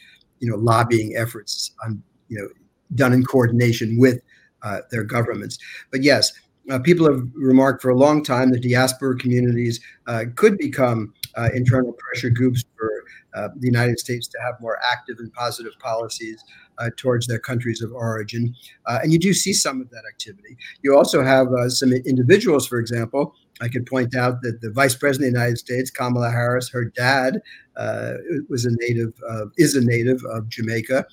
you 0.41 0.51
know 0.51 0.57
lobbying 0.57 1.17
efforts 1.17 1.73
on 1.85 2.03
you 2.29 2.39
know 2.39 2.49
done 2.95 3.13
in 3.13 3.25
coordination 3.25 3.99
with 3.99 4.21
uh, 4.63 4.81
their 4.91 5.05
governments. 5.05 5.59
But 5.91 6.03
yes, 6.03 6.33
uh, 6.71 6.79
people 6.79 7.07
have 7.07 7.27
remarked 7.35 7.83
for 7.83 7.91
a 7.91 7.97
long 7.97 8.23
time 8.23 8.51
that 8.51 8.63
diaspora 8.63 9.17
communities 9.17 9.81
uh, 10.07 10.25
could 10.37 10.59
become 10.59 11.13
uh, 11.37 11.49
internal 11.55 11.93
pressure 11.95 12.31
groups 12.31 12.65
for 12.77 12.91
uh, 13.35 13.49
the 13.57 13.67
United 13.67 13.99
States 13.99 14.27
to 14.29 14.39
have 14.45 14.55
more 14.61 14.79
active 14.91 15.17
and 15.19 15.33
positive 15.33 15.73
policies 15.79 16.43
uh, 16.79 16.91
towards 16.97 17.27
their 17.27 17.39
countries 17.39 17.83
of 17.83 17.93
origin. 17.93 18.55
and 18.87 19.13
you 19.13 19.19
do 19.19 19.33
see 19.33 19.53
some 19.53 19.81
of 19.81 19.91
that 19.91 20.03
activity. 20.09 20.57
You 20.83 20.97
also 20.97 21.23
have 21.23 21.49
some 21.69 21.93
individuals, 21.93 22.67
for 22.67 22.79
example, 22.79 23.35
I 23.63 23.69
could 23.69 23.87
point 23.87 24.17
out 24.17 24.43
that 24.43 24.61
the 24.61 24.71
Vice 24.71 24.95
President 24.95 25.29
of 25.29 25.35
the 25.35 25.39
United 25.39 25.59
States, 25.59 25.91
Kamala 25.91 26.31
Harris, 26.31 26.69
her 26.71 26.85
dad 26.85 27.41
uh, 27.77 28.15
was 28.49 28.65
a 28.65 28.71
native, 28.73 29.15
of, 29.29 29.53
is 29.57 29.77
a 29.77 29.85
native 29.85 30.23
of 30.25 30.49
Jamaica, 30.49 31.07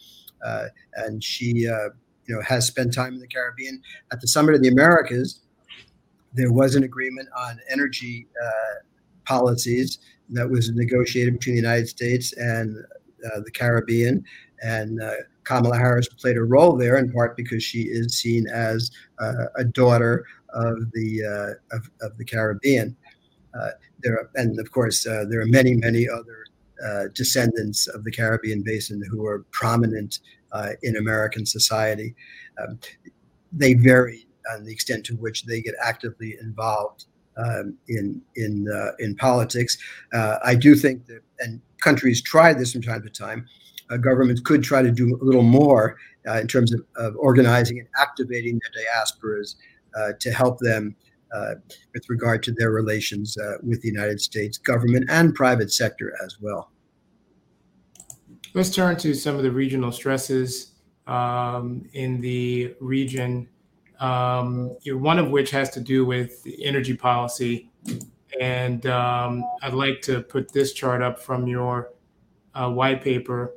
uh, 0.43 0.65
and 0.95 1.23
she, 1.23 1.67
uh, 1.67 1.89
you 2.25 2.36
know, 2.36 2.41
has 2.41 2.65
spent 2.65 2.93
time 2.93 3.13
in 3.13 3.19
the 3.19 3.27
Caribbean. 3.27 3.82
At 4.12 4.21
the 4.21 4.27
Summit 4.27 4.55
of 4.55 4.63
the 4.63 4.69
Americas, 4.69 5.41
there 6.34 6.51
was 6.51 6.75
an 6.75 6.84
agreement 6.84 7.29
on 7.38 7.60
energy 7.69 8.27
uh, 8.43 8.84
policies 9.25 9.99
that 10.31 10.49
was 10.49 10.71
negotiated 10.71 11.33
between 11.33 11.55
the 11.55 11.61
United 11.61 11.87
States 11.87 12.33
and 12.33 12.77
uh, 13.25 13.39
the 13.43 13.51
Caribbean, 13.51 14.23
and 14.61 15.01
uh, 15.01 15.13
Kamala 15.43 15.77
Harris 15.77 16.07
played 16.07 16.37
a 16.37 16.43
role 16.43 16.75
there 16.75 16.97
in 16.97 17.11
part 17.11 17.35
because 17.35 17.63
she 17.63 17.83
is 17.83 18.17
seen 18.17 18.47
as 18.47 18.91
a 19.57 19.63
daughter 19.63 20.25
of 20.53 20.91
the 20.93 21.23
uh, 21.23 21.75
of, 21.75 21.89
of 22.01 22.17
the 22.17 22.25
Caribbean. 22.25 22.95
Uh, 23.59 23.69
there 24.01 24.13
are, 24.13 24.29
and 24.35 24.59
of 24.59 24.71
course, 24.71 25.05
uh, 25.05 25.25
there 25.27 25.41
are 25.41 25.47
many, 25.47 25.75
many 25.75 26.07
other 26.07 26.45
uh, 26.85 27.03
descendants 27.13 27.87
of 27.87 28.03
the 28.03 28.11
Caribbean 28.11 28.61
basin 28.61 29.01
who 29.09 29.25
are 29.25 29.45
prominent 29.51 30.19
uh, 30.51 30.71
in 30.83 30.97
American 30.97 31.45
society. 31.45 32.15
Um, 32.61 32.79
they 33.51 33.73
vary 33.73 34.27
on 34.53 34.63
the 34.63 34.71
extent 34.71 35.05
to 35.05 35.15
which 35.15 35.45
they 35.45 35.61
get 35.61 35.75
actively 35.83 36.37
involved 36.41 37.05
um, 37.43 37.78
in 37.88 38.21
in 38.36 38.67
uh, 38.69 38.91
in 38.99 39.15
politics. 39.15 39.78
I 40.13 40.56
do 40.56 40.75
think 40.75 41.06
that, 41.08 41.21
and 41.39 41.62
countries 41.82 42.21
try 42.21 42.54
this 42.54 42.73
from 42.73 42.82
time 42.82 43.04
to 43.04 43.10
time. 43.10 43.45
governments 44.02 44.41
could 44.41 44.63
try 44.63 44.82
to 44.82 44.91
do 44.91 45.17
a 45.21 45.23
little 45.23 45.43
more 45.43 45.97
in 46.39 46.47
terms 46.47 46.73
of, 46.73 46.82
of 46.97 47.15
organizing 47.17 47.80
and 47.80 47.88
activating 47.97 48.60
their 48.60 48.84
diasporas 48.84 49.56
uh, 49.97 50.13
to 50.19 50.32
help 50.32 50.60
them 50.60 50.95
uh, 51.34 51.56
with 51.93 52.08
regard 52.10 52.43
to 52.43 52.52
their 52.52 52.71
relations 52.71 53.38
uh, 53.38 53.58
with 53.63 53.82
the 53.82 53.88
United 53.88 54.19
States 54.21 54.58
government 54.58 55.06
and 55.10 55.34
private 55.36 55.71
sector 55.71 56.13
as 56.23 56.38
well. 56.39 56.71
Let's 58.54 58.73
turn 58.73 58.97
to 58.97 59.13
some 59.13 59.36
of 59.36 59.43
the 59.43 59.52
regional 59.52 59.91
stresses 59.91 60.73
um, 61.08 61.88
in 61.93 62.21
the 62.21 62.75
region, 62.80 63.47
um, 63.99 64.75
one 64.85 65.19
of 65.19 65.29
which 65.29 65.51
has 65.51 65.69
to 65.71 65.79
do 65.79 66.05
with 66.05 66.45
energy 66.62 66.95
policy. 66.95 67.69
And 68.39 68.85
um, 68.85 69.43
I'd 69.62 69.73
like 69.73 70.01
to 70.03 70.21
put 70.21 70.51
this 70.53 70.73
chart 70.73 71.01
up 71.01 71.19
from 71.19 71.47
your 71.47 71.91
uh, 72.55 72.69
white 72.71 73.01
paper, 73.01 73.55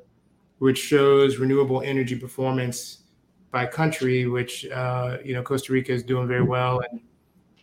which 0.58 0.78
shows 0.78 1.38
renewable 1.38 1.82
energy 1.82 2.16
performance 2.16 3.02
by 3.50 3.66
country, 3.66 4.26
which 4.26 4.66
uh, 4.66 5.18
you 5.24 5.34
know 5.34 5.42
Costa 5.42 5.72
Rica 5.72 5.92
is 5.92 6.02
doing 6.02 6.26
very 6.26 6.42
well, 6.42 6.80
and 6.90 7.00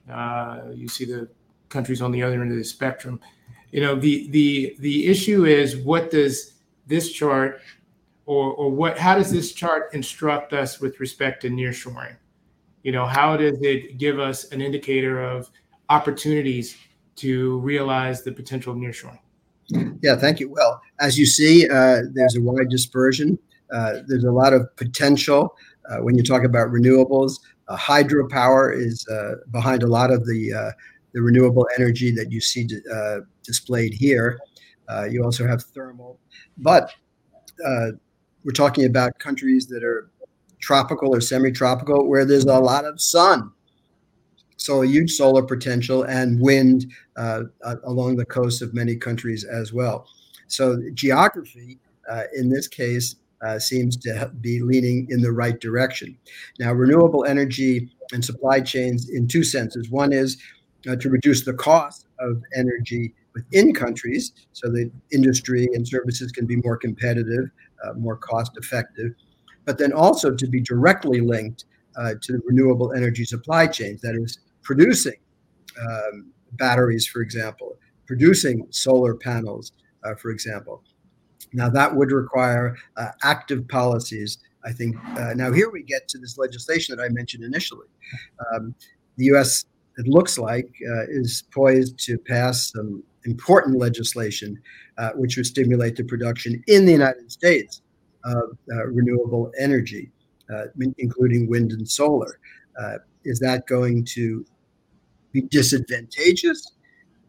uh, 0.09 0.71
you 0.73 0.87
see 0.87 1.05
the 1.05 1.27
countries 1.67 2.01
on 2.01 2.11
the 2.11 2.23
other 2.23 2.41
end 2.41 2.51
of 2.51 2.57
the 2.57 2.63
spectrum. 2.63 3.19
You 3.71 3.81
know 3.81 3.95
the 3.95 4.29
the 4.29 4.75
the 4.79 5.07
issue 5.07 5.45
is 5.45 5.75
what 5.77 6.11
does 6.11 6.53
this 6.87 7.11
chart 7.11 7.61
or 8.25 8.53
or 8.53 8.69
what 8.71 8.97
how 8.97 9.15
does 9.15 9.31
this 9.31 9.51
chart 9.53 9.93
instruct 9.93 10.53
us 10.53 10.79
with 10.79 10.99
respect 10.99 11.41
to 11.41 11.49
nearshoring? 11.49 12.15
You 12.83 12.91
know 12.91 13.05
how 13.05 13.35
does 13.37 13.57
it 13.61 13.97
give 13.97 14.19
us 14.19 14.51
an 14.51 14.61
indicator 14.61 15.21
of 15.21 15.49
opportunities 15.89 16.77
to 17.17 17.59
realize 17.59 18.23
the 18.23 18.31
potential 18.31 18.73
of 18.73 18.79
nearshoring? 18.79 19.19
Yeah, 20.01 20.15
thank 20.15 20.39
you. 20.39 20.49
Well, 20.49 20.81
as 20.99 21.19
you 21.19 21.25
see, 21.25 21.69
uh, 21.69 22.01
there's 22.13 22.35
a 22.35 22.41
wide 22.41 22.69
dispersion. 22.69 23.37
Uh, 23.71 23.99
there's 24.07 24.23
a 24.23 24.31
lot 24.31 24.53
of 24.53 24.75
potential 24.77 25.55
uh, 25.89 25.97
when 25.97 26.15
you 26.15 26.23
talk 26.23 26.43
about 26.43 26.69
renewables, 26.69 27.39
uh, 27.67 27.75
hydropower 27.75 28.75
is 28.75 29.07
uh, 29.09 29.35
behind 29.51 29.83
a 29.83 29.87
lot 29.87 30.11
of 30.11 30.25
the 30.25 30.73
the 31.13 31.21
renewable 31.23 31.67
energy 31.75 32.11
that 32.11 32.31
you 32.31 32.39
see 32.39 32.67
displayed 33.43 33.93
here. 33.93 34.37
you 35.09 35.23
also 35.23 35.47
have 35.47 35.63
thermal, 35.63 36.19
but 36.57 36.93
we're 38.43 38.51
talking 38.53 38.85
about 38.85 39.17
countries 39.17 39.65
that 39.67 39.83
are 39.83 40.11
tropical 40.59 41.15
or 41.15 41.21
semi-tropical 41.21 42.07
where 42.07 42.25
there's 42.25 42.45
a 42.45 42.59
lot 42.59 42.85
of 42.85 42.99
sun 43.01 43.51
so 44.57 44.81
a 44.81 44.87
huge 44.87 45.11
solar 45.11 45.41
potential 45.41 46.03
and 46.03 46.39
wind 46.39 46.91
uh, 47.15 47.43
along 47.85 48.15
the 48.15 48.25
coast 48.25 48.61
of 48.61 48.73
many 48.73 48.95
countries 48.95 49.43
as 49.43 49.71
well 49.73 50.07
so 50.47 50.81
geography 50.93 51.79
uh, 52.09 52.23
in 52.35 52.49
this 52.49 52.67
case 52.67 53.15
uh, 53.41 53.59
seems 53.59 53.95
to 53.95 54.31
be 54.41 54.61
leaning 54.61 55.07
in 55.09 55.21
the 55.21 55.31
right 55.31 55.59
direction. 55.59 56.17
Now, 56.59 56.73
renewable 56.73 57.25
energy 57.25 57.89
and 58.11 58.23
supply 58.23 58.59
chains 58.59 59.09
in 59.09 59.27
two 59.27 59.43
senses. 59.43 59.89
One 59.89 60.11
is 60.11 60.37
uh, 60.89 60.95
to 60.97 61.09
reduce 61.09 61.45
the 61.45 61.53
cost 61.53 62.07
of 62.19 62.41
energy 62.55 63.13
within 63.33 63.73
countries 63.73 64.33
so 64.53 64.69
that 64.69 64.91
industry 65.11 65.69
and 65.73 65.87
services 65.87 66.31
can 66.31 66.45
be 66.45 66.57
more 66.57 66.77
competitive, 66.77 67.49
uh, 67.83 67.93
more 67.93 68.17
cost 68.17 68.57
effective, 68.57 69.13
but 69.65 69.77
then 69.77 69.93
also 69.93 70.33
to 70.33 70.47
be 70.47 70.61
directly 70.61 71.21
linked 71.21 71.65
uh, 71.97 72.13
to 72.21 72.33
the 72.33 72.41
renewable 72.45 72.93
energy 72.93 73.25
supply 73.25 73.67
chains, 73.67 74.01
that 74.01 74.15
is, 74.15 74.39
producing 74.63 75.15
um, 75.81 76.31
batteries, 76.53 77.07
for 77.07 77.21
example, 77.21 77.75
producing 78.05 78.67
solar 78.69 79.15
panels, 79.15 79.71
uh, 80.03 80.15
for 80.15 80.31
example. 80.31 80.83
Now, 81.53 81.69
that 81.69 81.95
would 81.95 82.11
require 82.11 82.75
uh, 82.97 83.09
active 83.23 83.67
policies. 83.67 84.39
I 84.65 84.71
think 84.71 84.95
uh, 85.17 85.33
now 85.35 85.51
here 85.51 85.71
we 85.71 85.83
get 85.83 86.07
to 86.09 86.17
this 86.17 86.37
legislation 86.37 86.95
that 86.95 87.03
I 87.03 87.09
mentioned 87.09 87.43
initially. 87.43 87.87
Um, 88.53 88.75
the 89.17 89.25
U.S. 89.25 89.65
it 89.97 90.07
looks 90.07 90.37
like 90.37 90.69
uh, 90.87 91.03
is 91.09 91.43
poised 91.53 91.97
to 92.05 92.17
pass 92.17 92.71
some 92.71 93.03
important 93.25 93.77
legislation 93.77 94.61
uh, 94.97 95.11
which 95.15 95.37
would 95.37 95.45
stimulate 95.45 95.95
the 95.95 96.03
production 96.03 96.63
in 96.67 96.85
the 96.85 96.91
United 96.91 97.31
States 97.31 97.81
of 98.25 98.57
uh, 98.71 98.87
renewable 98.87 99.51
energy, 99.57 100.11
uh, 100.53 100.65
including 100.97 101.49
wind 101.49 101.71
and 101.71 101.87
solar. 101.87 102.39
is 103.25 103.39
that 103.39 103.67
going 103.67 104.05
to 104.05 104.45
be 105.31 105.41
disadvantageous 105.41 106.73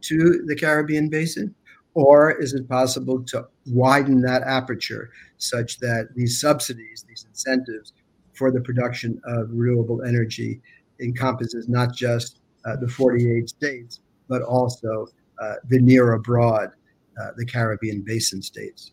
to 0.03 0.43
the 0.47 0.57
Caribbean 0.57 1.09
basin? 1.09 1.55
Or 1.95 2.31
is 2.41 2.55
it 2.55 2.69
possible 2.69 3.23
to 3.25 3.49
widen 3.67 4.21
that 4.23 4.43
aperture 4.43 5.11
such 5.39 5.79
that 5.81 6.09
these 6.15 6.41
subsidies, 6.41 7.05
these 7.09 7.27
incentives 7.29 7.93
for 8.35 8.51
the 8.51 8.61
production 8.61 9.21
of 9.25 9.49
renewable 9.51 10.03
energy 10.03 10.61
encompasses 11.01 11.69
not 11.69 11.95
just 11.95 12.41
uh, 12.65 12.77
the 12.77 12.89
48 12.89 13.49
states, 13.49 14.01
but 14.29 14.43
also 14.43 15.09
uh, 15.43 15.55
the 15.69 15.81
near 15.81 16.13
abroad, 16.13 16.71
uh, 17.21 17.31
the 17.37 17.45
Caribbean 17.45 18.03
basin 18.03 18.41
states? 18.41 18.93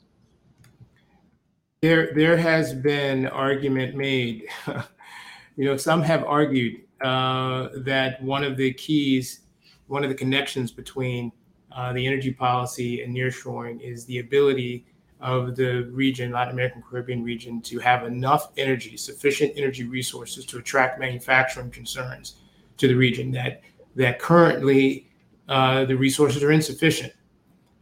There, 1.81 2.11
there 2.15 2.37
has 2.37 2.73
been 2.73 3.27
argument 3.27 3.95
made. 3.95 4.47
you 5.57 5.65
know, 5.65 5.77
some 5.77 6.01
have 6.01 6.23
argued 6.23 6.81
uh, 7.01 7.69
that 7.85 8.19
one 8.23 8.43
of 8.43 8.57
the 8.57 8.73
keys, 8.73 9.41
one 9.85 10.03
of 10.03 10.09
the 10.09 10.15
connections 10.15 10.71
between 10.71 11.31
uh, 11.71 11.93
the 11.93 12.07
energy 12.07 12.33
policy 12.33 13.03
and 13.03 13.15
nearshoring 13.15 13.79
is 13.79 14.05
the 14.05 14.17
ability 14.17 14.87
of 15.19 15.55
the 15.55 15.83
region, 15.91 16.31
Latin 16.31 16.53
American 16.53 16.81
Caribbean 16.81 17.23
region, 17.23 17.61
to 17.61 17.77
have 17.77 18.05
enough 18.05 18.51
energy, 18.57 18.97
sufficient 18.97 19.53
energy 19.55 19.83
resources 19.83 20.45
to 20.47 20.57
attract 20.57 20.99
manufacturing 20.99 21.69
concerns 21.69 22.37
to 22.77 22.87
the 22.87 22.95
region. 22.95 23.31
That 23.31 23.61
that 23.95 24.17
currently 24.17 25.11
uh, 25.47 25.85
the 25.85 25.95
resources 25.95 26.41
are 26.41 26.51
insufficient. 26.51 27.13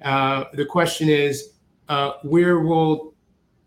Uh, 0.04 0.46
the 0.54 0.66
question 0.66 1.08
is, 1.08 1.54
uh, 1.88 2.14
where 2.24 2.60
will, 2.60 3.15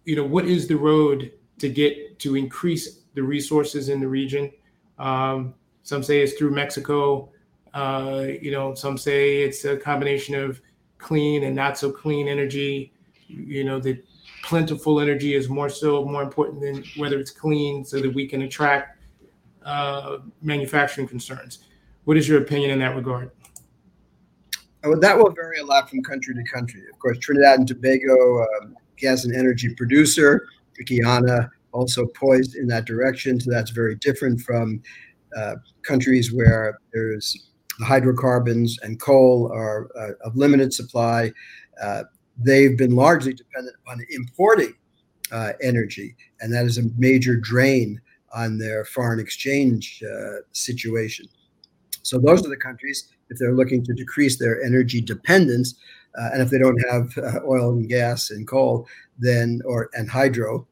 you 0.08 0.16
know, 0.16 0.24
what 0.24 0.46
is 0.46 0.66
the 0.66 0.74
road 0.74 1.32
to 1.58 1.68
get 1.68 2.18
to 2.18 2.34
increase 2.34 3.00
the 3.12 3.22
resources 3.22 3.90
in 3.90 4.00
the 4.00 4.08
region? 4.08 4.50
Um, 4.98 5.52
some 5.82 6.02
say 6.02 6.22
it's 6.22 6.32
through 6.32 6.52
Mexico. 6.52 7.30
Uh, 7.74 8.28
you 8.40 8.50
know, 8.50 8.74
some 8.74 8.96
say 8.96 9.42
it's 9.42 9.66
a 9.66 9.76
combination 9.76 10.34
of 10.34 10.62
clean 10.96 11.44
and 11.44 11.54
not 11.54 11.76
so 11.76 11.92
clean 11.92 12.26
energy. 12.26 12.94
You 13.26 13.64
know, 13.64 13.78
the 13.78 14.02
plentiful 14.44 14.98
energy 14.98 15.34
is 15.34 15.50
more 15.50 15.68
so 15.68 16.06
more 16.06 16.22
important 16.22 16.62
than 16.62 16.82
whether 16.96 17.20
it's 17.20 17.30
clean, 17.30 17.84
so 17.84 18.00
that 18.00 18.14
we 18.14 18.26
can 18.26 18.40
attract 18.42 18.96
uh, 19.62 20.20
manufacturing 20.40 21.06
concerns. 21.06 21.66
What 22.04 22.16
is 22.16 22.26
your 22.26 22.40
opinion 22.40 22.70
in 22.70 22.78
that 22.78 22.96
regard? 22.96 23.30
Well, 24.82 24.98
that 25.00 25.18
will 25.18 25.32
vary 25.32 25.58
a 25.58 25.66
lot 25.66 25.90
from 25.90 26.02
country 26.02 26.34
to 26.34 26.44
country. 26.50 26.80
Of 26.90 26.98
course, 26.98 27.18
Trinidad 27.18 27.58
and 27.58 27.68
Tobago, 27.68 28.40
um, 28.40 28.74
gas 28.98 29.24
and 29.24 29.34
energy 29.34 29.74
producer, 29.74 30.46
Guyana 30.86 31.50
also 31.72 32.06
poised 32.06 32.54
in 32.54 32.66
that 32.68 32.84
direction. 32.84 33.40
So 33.40 33.50
that's 33.50 33.70
very 33.70 33.96
different 33.96 34.40
from 34.40 34.82
uh, 35.36 35.56
countries 35.82 36.32
where 36.32 36.78
there's 36.92 37.48
the 37.78 37.84
hydrocarbons 37.84 38.78
and 38.82 39.00
coal 39.00 39.50
are 39.52 39.88
uh, 39.96 40.26
of 40.26 40.36
limited 40.36 40.72
supply. 40.72 41.32
Uh, 41.80 42.04
they've 42.36 42.76
been 42.76 42.96
largely 42.96 43.32
dependent 43.32 43.76
upon 43.84 44.04
importing 44.10 44.74
uh, 45.30 45.52
energy, 45.62 46.16
and 46.40 46.52
that 46.52 46.64
is 46.64 46.78
a 46.78 46.82
major 46.96 47.36
drain 47.36 48.00
on 48.34 48.58
their 48.58 48.84
foreign 48.84 49.20
exchange 49.20 50.02
uh, 50.02 50.38
situation. 50.52 51.26
So 52.02 52.18
those 52.18 52.44
are 52.44 52.48
the 52.48 52.56
countries 52.56 53.10
if 53.30 53.38
they're 53.38 53.54
looking 53.54 53.84
to 53.84 53.92
decrease 53.92 54.38
their 54.38 54.62
energy 54.62 55.00
dependence, 55.00 55.74
uh, 56.18 56.30
and 56.32 56.42
if 56.42 56.50
they 56.50 56.58
don't 56.58 56.78
have 56.90 57.16
uh, 57.18 57.40
oil 57.46 57.70
and 57.70 57.88
gas 57.88 58.30
and 58.30 58.46
coal, 58.46 58.86
then 59.18 59.60
or 59.64 59.90
and 59.94 60.08
hydro, 60.08 60.66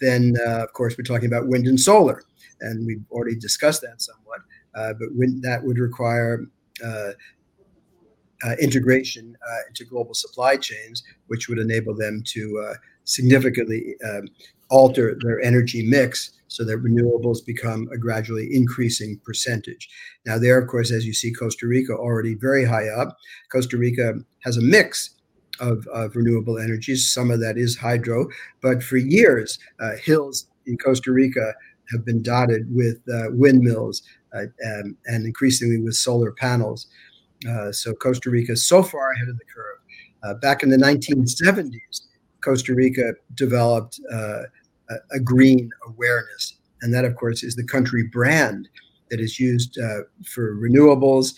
then 0.00 0.34
uh, 0.46 0.62
of 0.64 0.72
course 0.72 0.96
we're 0.96 1.04
talking 1.04 1.26
about 1.26 1.48
wind 1.48 1.66
and 1.66 1.78
solar, 1.78 2.22
and 2.60 2.86
we've 2.86 3.04
already 3.10 3.36
discussed 3.36 3.82
that 3.82 4.00
somewhat. 4.00 4.40
Uh, 4.74 4.92
but 4.98 5.08
wind, 5.14 5.42
that 5.42 5.62
would 5.62 5.78
require 5.78 6.46
uh, 6.84 7.10
uh, 8.46 8.54
integration 8.60 9.36
into 9.68 9.84
global 9.84 10.14
supply 10.14 10.56
chains, 10.56 11.02
which 11.26 11.48
would 11.48 11.58
enable 11.58 11.94
them 11.94 12.22
to 12.24 12.74
significantly 13.04 13.96
um, 14.04 14.26
alter 14.70 15.18
their 15.22 15.40
energy 15.40 15.86
mix 15.86 16.30
so 16.50 16.64
that 16.64 16.82
renewables 16.82 17.44
become 17.44 17.88
a 17.92 17.98
gradually 17.98 18.48
increasing 18.52 19.20
percentage. 19.24 19.88
Now, 20.26 20.36
there, 20.36 20.58
of 20.58 20.68
course, 20.68 20.90
as 20.90 21.06
you 21.06 21.12
see, 21.12 21.32
Costa 21.32 21.66
Rica 21.66 21.92
already 21.92 22.34
very 22.34 22.64
high 22.64 22.88
up. 22.88 23.16
Costa 23.52 23.76
Rica 23.76 24.14
has 24.40 24.56
a 24.56 24.62
mix 24.62 25.10
of, 25.60 25.86
of 25.88 26.16
renewable 26.16 26.58
energies. 26.58 27.12
Some 27.12 27.30
of 27.30 27.38
that 27.40 27.56
is 27.56 27.76
hydro, 27.76 28.26
but 28.62 28.82
for 28.82 28.96
years, 28.96 29.60
uh, 29.78 29.92
hills 30.02 30.46
in 30.66 30.76
Costa 30.76 31.12
Rica 31.12 31.54
have 31.92 32.04
been 32.04 32.22
dotted 32.22 32.66
with 32.74 32.96
uh, 33.12 33.30
windmills 33.30 34.02
uh, 34.34 34.44
and, 34.60 34.96
and, 35.06 35.26
increasingly 35.26 35.78
with 35.78 35.94
solar 35.94 36.32
panels. 36.32 36.86
Uh, 37.48 37.72
so 37.72 37.92
Costa 37.94 38.30
Rica 38.30 38.52
is 38.52 38.66
so 38.66 38.82
far 38.82 39.12
ahead 39.12 39.28
of 39.28 39.38
the 39.38 39.44
curve. 39.44 39.78
Uh, 40.22 40.34
back 40.34 40.62
in 40.62 40.68
the 40.68 40.76
1970s, 40.76 42.02
Costa 42.42 42.74
Rica 42.74 43.14
developed 43.34 44.00
a, 45.12 45.20
green 45.20 45.70
awareness. 45.86 46.56
And 46.82 46.92
that, 46.94 47.04
of 47.04 47.16
course, 47.16 47.42
is 47.42 47.56
the 47.56 47.64
country 47.64 48.04
brand 48.04 48.68
that 49.10 49.20
is 49.20 49.38
used 49.38 49.78
uh, 49.78 50.02
for 50.24 50.56
renewables, 50.56 51.34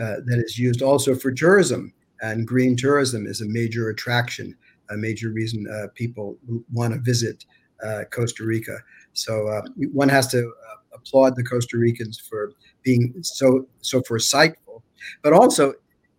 uh, 0.00 0.16
that 0.26 0.42
is 0.44 0.58
used 0.58 0.82
also 0.82 1.14
for 1.14 1.32
tourism. 1.32 1.92
And 2.22 2.46
green 2.46 2.76
tourism 2.76 3.26
is 3.26 3.40
a 3.40 3.46
major 3.46 3.90
attraction, 3.90 4.56
a 4.90 4.96
major 4.96 5.30
reason 5.30 5.66
uh, 5.68 5.88
people 5.94 6.38
want 6.72 6.94
to 6.94 7.00
visit 7.00 7.44
uh, 7.84 8.04
Costa 8.10 8.44
Rica. 8.44 8.78
So 9.12 9.48
uh, 9.48 9.62
one 9.92 10.08
has 10.08 10.28
to 10.28 10.38
uh, 10.38 10.76
applaud 10.94 11.36
the 11.36 11.44
Costa 11.44 11.76
Ricans 11.76 12.18
for 12.18 12.52
being 12.82 13.14
so 13.22 13.66
so 13.80 14.00
foresightful, 14.02 14.82
but 15.22 15.32
also 15.32 15.74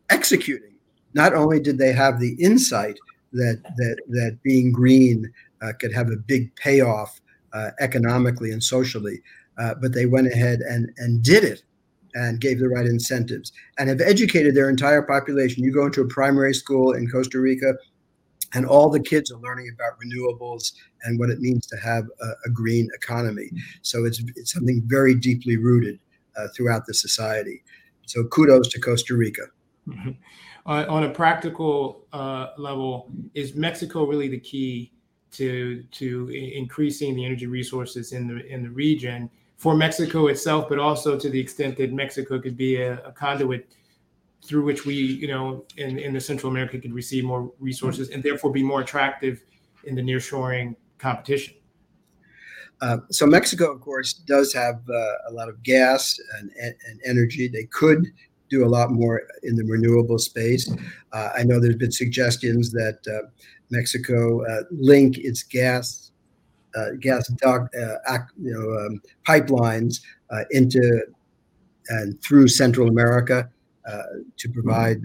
executing. 0.10 0.76
Not 1.14 1.34
only 1.34 1.60
did 1.60 1.78
they 1.78 1.94
have 1.94 2.20
the 2.20 2.36
insight 2.40 2.98
that 3.34 3.62
that 3.78 3.98
that 4.10 4.38
being 4.44 4.72
green 4.72 5.32
could 5.80 5.94
have 5.94 6.10
a 6.10 6.16
big 6.16 6.56
payoff 6.56 7.22
uh, 7.54 7.72
economically 7.80 8.52
and 8.52 8.64
socially. 8.64 9.22
Uh, 9.58 9.74
but 9.82 9.94
they 9.94 10.06
went 10.06 10.28
ahead 10.28 10.60
and, 10.60 10.92
and 10.98 11.24
did 11.24 11.44
it 11.44 11.64
and 12.14 12.40
gave 12.40 12.60
the 12.60 12.70
right 12.70 12.86
incentives 12.86 13.52
and 13.78 13.90
have 13.90 14.02
educated 14.02 14.56
their 14.56 14.70
entire 14.70 15.02
population. 15.02 15.64
You 15.64 15.74
go 15.74 15.86
into 15.86 16.02
a 16.02 16.08
primary 16.08 16.54
school 16.54 16.94
in 16.94 17.10
Costa 17.10 17.40
Rica, 17.40 17.74
and 18.54 18.66
all 18.66 18.90
the 18.90 19.00
kids 19.00 19.32
are 19.32 19.40
learning 19.40 19.70
about 19.74 20.00
renewables 20.00 20.74
and 21.04 21.20
what 21.20 21.30
it 21.30 21.40
means 21.40 21.68
to 21.68 21.78
have 21.78 22.06
a, 22.22 22.30
a 22.46 22.50
green 22.50 22.88
economy. 22.96 23.50
So 23.82 24.06
it's, 24.06 24.22
it's 24.36 24.54
something 24.54 24.82
very 24.86 25.16
deeply 25.16 25.58
rooted 25.58 26.00
uh, 26.38 26.48
throughout 26.56 26.86
the 26.86 26.94
society. 26.94 27.64
So 28.06 28.24
kudos 28.26 28.70
to 28.70 28.80
Costa 28.80 29.16
Rica. 29.16 29.48
Mm-hmm. 29.88 30.12
Uh, 30.66 30.86
on 30.88 31.04
a 31.04 31.10
practical 31.10 32.06
uh, 32.14 32.48
level, 32.58 33.12
is 33.34 33.56
Mexico 33.56 34.06
really 34.06 34.28
the 34.28 34.40
key 34.40 34.92
to 35.38 35.84
to 35.84 36.30
increasing 36.30 37.16
the 37.16 37.26
energy 37.26 37.48
resources 37.48 38.12
in 38.14 38.28
the 38.28 38.46
in 38.48 38.64
the 38.64 38.70
region 38.70 39.30
for 39.58 39.76
Mexico 39.76 40.28
itself, 40.28 40.70
but 40.70 40.80
also 40.80 41.18
to 41.18 41.30
the 41.30 41.40
extent 41.40 41.78
that 41.78 41.92
Mexico 41.92 42.40
could 42.40 42.56
be 42.56 42.78
a, 42.78 42.94
a 43.06 43.12
conduit 43.12 43.68
through 44.44 44.64
which 44.64 44.86
we, 44.86 44.94
you 44.94 45.28
know, 45.28 45.66
in, 45.78 45.98
in 45.98 46.14
the 46.14 46.22
Central 46.22 46.52
America 46.52 46.80
could 46.80 46.94
receive 46.94 47.24
more 47.24 47.52
resources 47.60 48.10
and 48.10 48.24
therefore 48.24 48.52
be 48.52 48.64
more 48.64 48.82
attractive 48.82 49.44
in 49.86 49.96
the 49.96 50.02
nearshoring 50.02 50.76
competition. 51.00 51.56
Uh, 52.82 52.98
so 53.10 53.26
Mexico, 53.26 53.72
of 53.72 53.82
course, 53.82 54.14
does 54.14 54.54
have 54.54 54.82
uh, 54.90 55.14
a 55.30 55.32
lot 55.32 55.50
of 55.50 55.62
gas 55.64 56.20
and, 56.38 56.52
and, 56.62 56.76
energy. 57.04 57.48
They 57.48 57.64
could 57.66 58.06
do 58.50 58.64
a 58.64 58.70
lot 58.70 58.92
more 58.92 59.24
in 59.42 59.56
the 59.56 59.64
renewable 59.64 60.20
space. 60.20 60.72
Uh, 61.12 61.30
I 61.36 61.44
know 61.44 61.60
there's 61.60 61.76
been 61.76 61.92
suggestions 61.92 62.72
that 62.72 63.00
uh, 63.08 63.28
Mexico 63.70 64.46
uh, 64.46 64.64
link 64.72 65.18
its 65.18 65.44
gas 65.44 66.08
uh, 66.78 66.92
gas 67.00 67.28
dock, 67.42 67.70
uh, 67.76 68.18
you 68.40 68.54
know, 68.54 68.86
um, 68.86 69.02
pipelines 69.28 70.02
uh, 70.32 70.44
into 70.52 71.02
and 71.90 72.22
through 72.22 72.48
Central 72.48 72.90
America 72.90 73.50
uh, 73.90 74.04
to 74.38 74.50
provide 74.50 75.02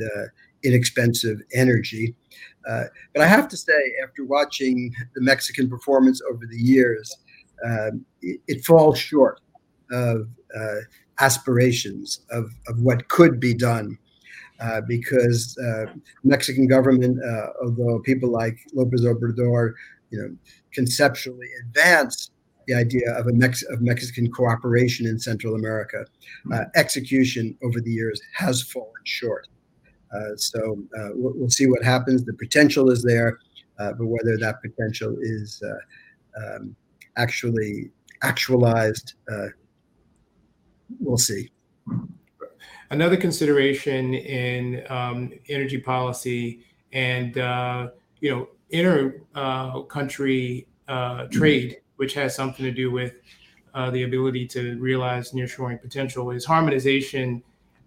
inexpensive 0.65 1.41
energy. 1.55 2.15
but 2.65 3.23
I 3.23 3.27
have 3.27 3.49
to 3.49 3.57
say, 3.57 3.95
after 4.03 4.25
watching 4.25 4.93
the 5.15 5.21
Mexican 5.21 5.71
performance 5.71 6.21
over 6.31 6.45
the 6.45 6.59
years, 6.59 7.17
um, 7.65 8.05
it, 8.21 8.41
it, 8.49 8.65
falls 8.65 8.99
short 8.99 9.41
of 9.93 10.29
aspirations 11.21 12.21
of, 12.31 12.51
of 12.67 12.81
what 12.81 13.09
could 13.09 13.39
be 13.39 13.55
done 13.55 13.97
uh, 14.63 14.81
because 14.87 15.59
uh, 15.59 15.87
Mexican 16.23 16.69
government, 16.69 17.19
uh, 17.23 17.47
although 17.65 17.99
people 18.01 18.31
like 18.31 18.57
Lopez 18.73 19.05
Obrador, 19.05 19.73
you 20.11 20.19
know, 20.19 20.37
conceptually 20.73 21.49
advance 21.67 22.31
the 22.69 22.75
idea 22.75 23.13
of 23.19 23.27
a 23.27 23.33
Mex- 23.33 23.65
of 23.65 23.81
Mexican 23.81 24.31
cooperation 24.31 25.07
in 25.07 25.19
Central 25.19 25.57
America, 25.57 26.05
uh, 26.53 26.65
execution 26.77 27.57
over 27.65 27.81
the 27.81 27.91
years 27.91 28.21
has 28.35 28.63
fallen 28.63 28.93
short. 29.05 29.49
So 30.37 30.61
we'll, 31.15 31.33
we'll, 31.35 31.51
see 31.51 31.67
what 31.67 31.83
happens. 31.83 32.25
The 32.25 32.35
potential 32.35 32.91
is 32.91 33.03
there, 33.03 33.39
but 33.79 33.97
whether 33.99 34.37
that 34.37 34.61
potential 34.63 35.17
is 35.21 35.61
um, 36.37 36.77
actually 37.17 37.91
actualized, 38.23 39.15
we'll 41.01 41.17
see. 41.17 41.51
Another 42.93 43.17
consideration 43.17 44.13
in 44.13 44.85
um, 44.91 45.33
energy 45.49 45.79
policy 45.79 46.61
and 46.93 47.39
uh, 47.39 47.89
you 48.21 48.31
know 48.31 48.49
inter 48.69 49.23
uh, 49.35 49.81
uh, 50.89 51.27
trade, 51.29 51.79
which 51.97 52.13
has 52.13 52.37
something 52.37 52.67
to 52.67 52.71
do 52.71 52.91
with 52.91 53.15
the 53.93 54.03
ability 54.03 54.47
to 54.49 54.79
realize 54.79 55.31
nearshoring 55.31 55.81
potential, 55.81 56.33
is 56.33 56.45
harmonization 56.45 57.43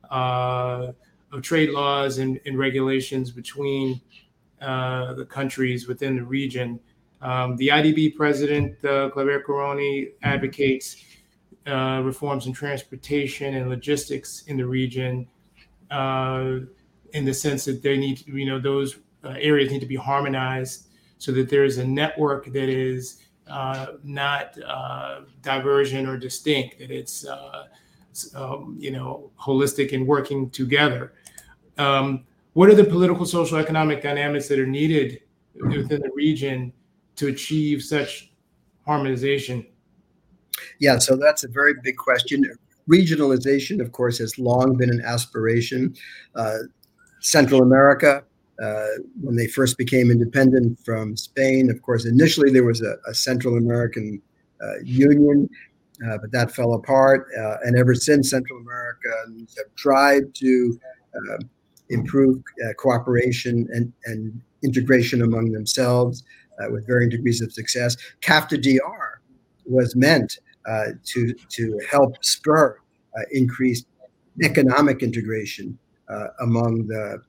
of 0.09 0.95
trade 1.43 1.69
laws 1.69 2.17
and, 2.17 2.39
regulations 2.53 3.29
between 3.29 4.01
the 4.59 5.27
countries 5.29 5.87
within 5.87 6.15
the 6.15 6.23
region. 6.23 6.79
Um, 7.21 7.55
the 7.57 7.67
IDB 7.67 8.15
president, 8.15 8.81
Claver-Carone, 8.81 10.13
advocates 10.23 10.95
uh, 11.67 12.01
reforms 12.03 12.45
in 12.45 12.53
transportation 12.53 13.55
and 13.55 13.69
logistics 13.69 14.43
in 14.43 14.57
the 14.57 14.65
region 14.65 15.27
uh, 15.89 16.59
in 17.13 17.25
the 17.25 17.33
sense 17.33 17.65
that 17.65 17.81
they 17.81 17.97
need 17.97 18.17
to, 18.17 18.31
you 18.31 18.45
know, 18.45 18.59
those 18.59 18.97
uh, 19.23 19.35
areas 19.39 19.71
need 19.71 19.79
to 19.79 19.85
be 19.85 19.95
harmonized 19.95 20.87
so 21.17 21.31
that 21.31 21.49
there 21.49 21.63
is 21.63 21.77
a 21.77 21.85
network 21.85 22.45
that 22.45 22.69
is 22.69 23.23
uh, 23.47 23.87
not 24.03 24.57
diversion 25.41 26.07
or 26.07 26.17
distinct, 26.17 26.77
that 26.79 26.91
it's, 26.91 27.25
um, 28.35 28.75
you 28.79 28.91
know, 28.91 29.31
holistic 29.39 29.93
and 29.93 30.05
working 30.05 30.49
together. 30.49 31.13
Um, 31.77 32.25
what 32.53 32.69
are 32.69 32.75
the 32.75 32.83
political, 32.83 33.25
social, 33.25 33.57
economic 33.57 34.01
dynamics 34.01 34.47
that 34.47 34.59
are 34.59 34.67
needed 34.67 35.21
within 35.55 36.01
the 36.01 36.11
region 36.13 36.71
to 37.15 37.27
achieve 37.27 37.83
such 37.83 38.31
harmonization? 38.85 39.65
Yeah, 40.79 40.99
so 40.99 41.15
that's 41.15 41.43
a 41.43 41.47
very 41.47 41.73
big 41.83 41.97
question. 41.97 42.45
Regionalization, 42.89 43.81
of 43.81 43.91
course, 43.91 44.17
has 44.19 44.37
long 44.37 44.77
been 44.77 44.89
an 44.89 45.01
aspiration. 45.01 45.95
Uh, 46.35 46.57
Central 47.19 47.61
America, 47.61 48.23
uh, 48.61 48.85
when 49.21 49.35
they 49.35 49.47
first 49.47 49.77
became 49.77 50.11
independent 50.11 50.79
from 50.85 51.17
Spain, 51.17 51.69
of 51.71 51.81
course, 51.81 52.05
initially 52.05 52.51
there 52.51 52.63
was 52.63 52.81
a, 52.81 52.95
a 53.07 53.13
Central 53.13 53.57
American 53.57 54.21
uh, 54.61 54.79
Union, 54.83 55.49
uh, 56.07 56.17
but 56.19 56.31
that 56.31 56.51
fell 56.51 56.73
apart. 56.73 57.27
Uh, 57.37 57.57
and 57.63 57.77
ever 57.77 57.95
since, 57.95 58.29
Central 58.29 58.59
Americans 58.59 59.55
have 59.57 59.73
tried 59.75 60.33
to 60.35 60.79
uh, 61.15 61.37
improve 61.89 62.41
cooperation 62.77 63.67
and, 63.71 63.91
and 64.05 64.41
integration 64.63 65.21
among 65.21 65.51
themselves 65.51 66.23
with 66.69 66.87
varying 66.87 67.09
degrees 67.09 67.41
of 67.41 67.51
success. 67.51 67.97
CAFTA-DR 68.21 69.21
was 69.65 69.95
meant 69.95 70.39
to 71.03 71.33
to 71.33 71.79
help 71.89 72.23
spur 72.23 72.77
uh, 73.17 73.21
increased 73.31 73.87
economic 74.43 75.01
integration 75.01 75.77
uh, 76.09 76.27
among 76.41 76.85
the, 76.87 77.21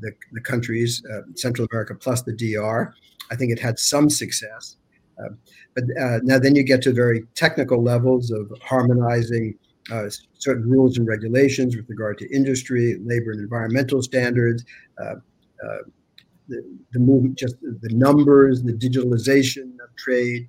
the, 0.00 0.12
the 0.32 0.40
countries, 0.40 1.02
Central 1.34 1.66
America 1.70 1.94
plus 1.94 2.22
the 2.22 2.32
DR. 2.32 2.92
I 3.30 3.36
think 3.36 3.50
it 3.52 3.58
had 3.58 3.78
some 3.78 4.10
success. 4.10 4.76
Uh, 5.18 5.28
but 5.74 5.84
uh, 6.00 6.18
now 6.22 6.38
then 6.38 6.54
you 6.54 6.62
get 6.62 6.82
to 6.82 6.92
very 6.92 7.24
technical 7.34 7.82
levels 7.82 8.30
of 8.30 8.52
harmonizing 8.62 9.54
uh, 9.90 10.04
certain 10.38 10.68
rules 10.68 10.98
and 10.98 11.06
regulations 11.06 11.76
with 11.76 11.88
regard 11.88 12.18
to 12.18 12.34
industry, 12.34 12.98
labor, 13.02 13.32
and 13.32 13.40
environmental 13.40 14.02
standards. 14.02 14.64
the, 14.98 16.64
the 16.92 16.98
movement, 16.98 17.38
just 17.38 17.60
the 17.60 17.88
numbers, 17.90 18.62
the 18.62 18.72
digitalization 18.72 19.74
of 19.82 19.94
trade, 19.96 20.48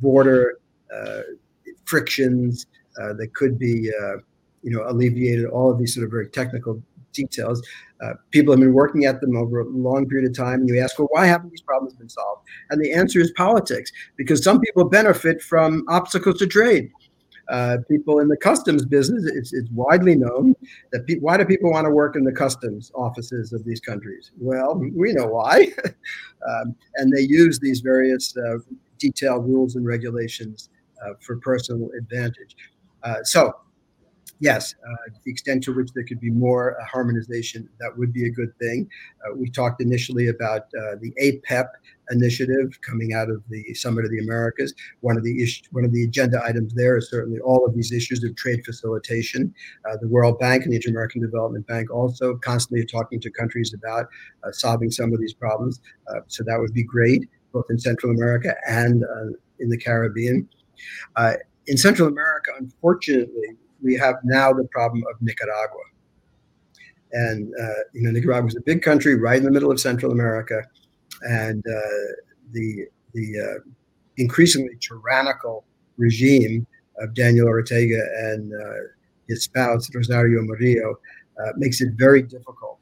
border 0.00 0.52
uh, 0.52 0.65
frictions 1.84 2.66
uh, 3.00 3.12
that 3.14 3.34
could 3.34 3.58
be, 3.58 3.90
uh, 3.90 4.16
you 4.62 4.70
know, 4.70 4.84
alleviated. 4.88 5.46
All 5.46 5.70
of 5.70 5.78
these 5.78 5.94
sort 5.94 6.04
of 6.04 6.10
very 6.10 6.28
technical 6.28 6.82
details. 7.12 7.66
Uh, 8.02 8.12
people 8.30 8.52
have 8.52 8.60
been 8.60 8.74
working 8.74 9.06
at 9.06 9.20
them 9.20 9.36
over 9.36 9.60
a 9.60 9.64
long 9.64 10.06
period 10.06 10.30
of 10.30 10.36
time. 10.36 10.60
And 10.60 10.68
you 10.68 10.80
ask, 10.80 10.98
well, 10.98 11.08
why 11.10 11.26
haven't 11.26 11.50
these 11.50 11.62
problems 11.62 11.94
been 11.94 12.08
solved? 12.08 12.46
And 12.70 12.80
the 12.80 12.92
answer 12.92 13.20
is 13.20 13.32
politics, 13.32 13.90
because 14.16 14.44
some 14.44 14.60
people 14.60 14.84
benefit 14.84 15.42
from 15.42 15.84
obstacles 15.88 16.38
to 16.38 16.46
trade. 16.46 16.90
Uh, 17.48 17.78
people 17.88 18.18
in 18.18 18.26
the 18.26 18.36
customs 18.36 18.84
business, 18.84 19.24
it's, 19.24 19.52
it's 19.52 19.70
widely 19.70 20.16
known 20.16 20.52
that 20.90 21.06
pe- 21.06 21.20
why 21.20 21.36
do 21.36 21.44
people 21.44 21.70
want 21.70 21.84
to 21.84 21.90
work 21.90 22.16
in 22.16 22.24
the 22.24 22.32
customs 22.32 22.90
offices 22.96 23.52
of 23.52 23.64
these 23.64 23.78
countries? 23.78 24.32
Well, 24.36 24.74
we 24.74 25.12
know 25.12 25.26
why. 25.26 25.68
um, 26.48 26.74
and 26.96 27.12
they 27.12 27.20
use 27.20 27.60
these 27.60 27.80
various 27.80 28.36
uh, 28.36 28.58
detailed 28.98 29.46
rules 29.46 29.76
and 29.76 29.86
regulations 29.86 30.70
uh, 30.72 30.75
for 31.20 31.36
personal 31.38 31.90
advantage. 31.98 32.56
Uh, 33.02 33.22
so, 33.22 33.52
yes, 34.40 34.74
uh, 34.84 35.12
the 35.24 35.30
extent 35.30 35.62
to 35.64 35.74
which 35.74 35.92
there 35.92 36.04
could 36.04 36.20
be 36.20 36.30
more 36.30 36.76
harmonization, 36.90 37.68
that 37.80 37.96
would 37.96 38.12
be 38.12 38.26
a 38.26 38.30
good 38.30 38.52
thing. 38.58 38.88
we 39.36 39.50
talked 39.50 39.80
initially 39.80 40.28
about 40.28 40.70
the 40.70 41.12
APEP 41.22 41.68
initiative 42.10 42.78
coming 42.82 43.12
out 43.14 43.28
of 43.30 43.42
the 43.48 43.74
Summit 43.74 44.04
of 44.04 44.10
the 44.10 44.20
Americas. 44.20 44.74
One 45.00 45.16
of 45.16 45.24
the 45.24 45.42
ish, 45.42 45.62
one 45.72 45.84
of 45.84 45.92
the 45.92 46.04
agenda 46.04 46.40
items 46.44 46.74
there 46.74 46.96
is 46.96 47.10
certainly 47.10 47.40
all 47.40 47.66
of 47.66 47.74
these 47.74 47.92
issues 47.92 48.22
of 48.24 48.36
trade 48.36 48.64
facilitation. 48.64 49.52
Uh, 49.88 49.96
the 50.00 50.08
World 50.08 50.38
Bank 50.38 50.64
and 50.64 50.72
the 50.72 50.76
Inter-American 50.76 51.20
Development 51.22 51.66
Bank 51.66 51.90
also 51.90 52.36
constantly 52.36 52.86
talking 52.86 53.20
to 53.20 53.30
countries 53.30 53.74
about 53.74 54.06
uh, 54.44 54.52
solving 54.52 54.90
some 54.90 55.12
of 55.12 55.20
these 55.20 55.34
problems. 55.34 55.80
Uh, 56.08 56.20
so 56.26 56.44
that 56.44 56.58
would 56.58 56.72
be 56.72 56.84
great, 56.84 57.28
both 57.52 57.66
in 57.70 57.78
Central 57.78 58.12
America 58.12 58.54
and 58.68 59.04
in 59.58 59.68
the 59.68 59.78
Caribbean. 59.78 60.48
Uh, 61.16 61.34
in 61.66 61.76
Central 61.76 62.08
America, 62.08 62.52
unfortunately, 62.58 63.56
we 63.82 63.96
have 63.96 64.16
now 64.24 64.52
the 64.52 64.66
problem 64.68 65.02
of 65.10 65.20
Nicaragua. 65.20 65.82
And, 67.12 67.52
uh, 67.60 67.82
you 67.92 68.02
know, 68.02 68.10
Nicaragua 68.10 68.48
is 68.48 68.56
a 68.56 68.60
big 68.60 68.82
country 68.82 69.14
right 69.14 69.38
in 69.38 69.44
the 69.44 69.50
middle 69.50 69.70
of 69.70 69.80
Central 69.80 70.12
America. 70.12 70.62
And 71.22 71.64
uh, 71.66 72.12
the, 72.52 72.86
the 73.14 73.40
uh, 73.40 73.70
increasingly 74.16 74.76
tyrannical 74.80 75.64
regime 75.96 76.66
of 76.98 77.14
Daniel 77.14 77.48
Ortega 77.48 78.00
and 78.18 78.52
uh, 78.52 78.74
his 79.28 79.44
spouse, 79.44 79.88
Rosario 79.94 80.42
Murillo, 80.42 80.98
uh, 81.40 81.52
makes 81.56 81.80
it 81.80 81.90
very 81.96 82.22
difficult 82.22 82.78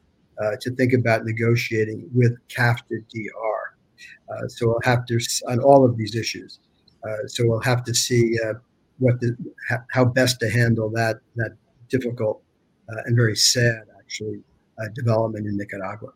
to 0.60 0.70
think 0.72 0.92
about 0.92 1.24
negotiating 1.24 2.06
with 2.12 2.36
CAFTA-DR. 2.48 4.48
so 4.48 4.72
I'll 4.72 4.80
have 4.82 5.06
to, 5.06 5.18
on 5.48 5.58
all 5.60 5.86
of 5.86 5.96
these 5.96 6.14
issues, 6.14 6.58
so 7.26 7.44
we'll 7.46 7.60
have 7.60 7.84
to 7.84 7.94
see 7.94 8.38
uh, 8.46 8.54
what 8.98 9.20
the 9.20 9.36
how 9.90 10.04
best 10.04 10.40
to 10.40 10.50
handle 10.50 10.88
that 10.90 11.20
that 11.36 11.52
difficult 11.88 12.42
uh, 12.90 13.02
and 13.06 13.16
very 13.16 13.36
sad 13.36 13.82
actually 13.98 14.40
development 14.94 15.46
in 15.46 15.56
Nicaragua. 15.56 16.10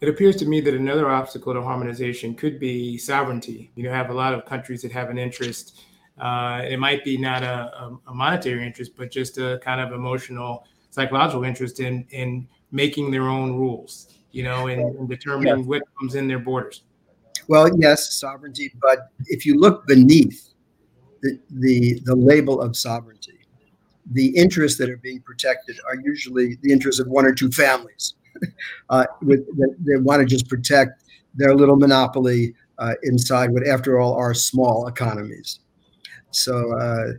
It 0.00 0.08
appears 0.10 0.36
to 0.36 0.46
me 0.46 0.60
that 0.60 0.74
another 0.74 1.08
obstacle 1.08 1.54
to 1.54 1.62
harmonization 1.62 2.34
could 2.34 2.58
be 2.58 2.98
sovereignty. 2.98 3.70
You 3.76 3.84
know, 3.84 3.92
have 3.92 4.10
a 4.10 4.14
lot 4.14 4.34
of 4.34 4.44
countries 4.44 4.82
that 4.82 4.92
have 4.92 5.08
an 5.08 5.18
interest. 5.18 5.80
Uh, 6.18 6.62
it 6.68 6.78
might 6.78 7.02
be 7.02 7.16
not 7.16 7.42
a, 7.42 7.96
a, 8.06 8.14
monetary 8.14 8.66
interest, 8.66 8.92
but 8.96 9.10
just 9.10 9.38
a 9.38 9.58
kind 9.62 9.80
of 9.80 9.92
emotional, 9.92 10.66
psychological 10.90 11.44
interest 11.44 11.80
in 11.80 12.06
in 12.10 12.46
making 12.72 13.10
their 13.10 13.28
own 13.28 13.56
rules. 13.56 14.08
You 14.32 14.42
know, 14.42 14.66
and, 14.66 14.98
and 14.98 15.08
determining 15.08 15.60
yeah. 15.60 15.64
what 15.64 15.82
comes 15.98 16.14
in 16.14 16.28
their 16.28 16.38
borders. 16.38 16.82
Well, 17.48 17.68
yes, 17.78 18.18
sovereignty, 18.18 18.72
but 18.80 19.10
if 19.26 19.46
you 19.46 19.58
look 19.58 19.86
beneath 19.86 20.50
the, 21.22 21.38
the, 21.50 22.00
the 22.04 22.14
label 22.14 22.60
of 22.60 22.76
sovereignty, 22.76 23.38
the 24.12 24.28
interests 24.36 24.78
that 24.78 24.90
are 24.90 24.96
being 24.98 25.20
protected 25.20 25.76
are 25.88 25.96
usually 26.02 26.56
the 26.62 26.72
interests 26.72 27.00
of 27.00 27.08
one 27.08 27.24
or 27.24 27.34
two 27.34 27.50
families. 27.50 28.14
uh, 28.90 29.06
with, 29.22 29.46
they 29.84 29.96
want 29.96 30.20
to 30.20 30.26
just 30.26 30.48
protect 30.48 31.04
their 31.34 31.54
little 31.54 31.76
monopoly 31.76 32.54
uh, 32.78 32.94
inside 33.02 33.50
what, 33.50 33.66
after 33.66 33.98
all, 34.00 34.14
are 34.14 34.34
small 34.34 34.86
economies. 34.86 35.60
So, 36.30 36.76
uh, 36.78 37.12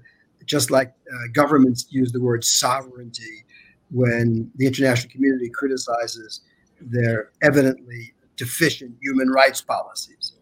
just 0.46 0.72
like 0.72 0.94
uh, 1.12 1.28
governments 1.34 1.88
use 1.90 2.12
the 2.12 2.22
word 2.22 2.44
sovereignty 2.44 3.44
when 3.92 4.50
the 4.56 4.66
international 4.66 5.12
community 5.12 5.50
criticizes 5.50 6.42
their 6.80 7.32
evidently 7.42 8.14
deficient 8.38 8.96
human 9.02 9.30
rights 9.30 9.62
policies. 9.62 10.34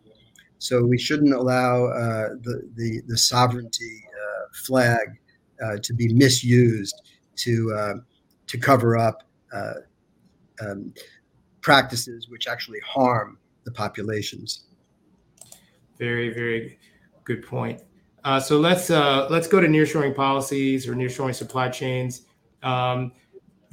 So 0.60 0.84
we 0.84 0.98
shouldn't 0.98 1.34
allow 1.34 1.86
uh, 1.86 2.30
the, 2.42 2.70
the, 2.76 3.02
the 3.08 3.18
sovereignty 3.18 4.04
uh, 4.14 4.46
flag 4.54 5.20
uh, 5.64 5.78
to 5.82 5.94
be 5.94 6.14
misused 6.14 7.02
to 7.38 7.74
uh, 7.74 7.94
to 8.48 8.58
cover 8.58 8.98
up 8.98 9.24
uh, 9.54 9.74
um, 10.62 10.94
practices 11.62 12.28
which 12.30 12.48
actually 12.48 12.80
harm 12.86 13.38
the 13.64 13.72
populations. 13.72 14.66
Very 15.98 16.34
very 16.34 16.78
good 17.24 17.46
point. 17.46 17.82
Uh, 18.24 18.40
so 18.40 18.60
let's 18.60 18.90
let's 18.90 19.48
go 19.48 19.62
to 19.62 19.68
nearshoring 19.68 20.16
policies 20.16 20.88
or 20.88 20.94
nearshoring 20.94 21.36
supply 21.36 21.70
chains. 21.70 22.24
Um, 22.64 23.12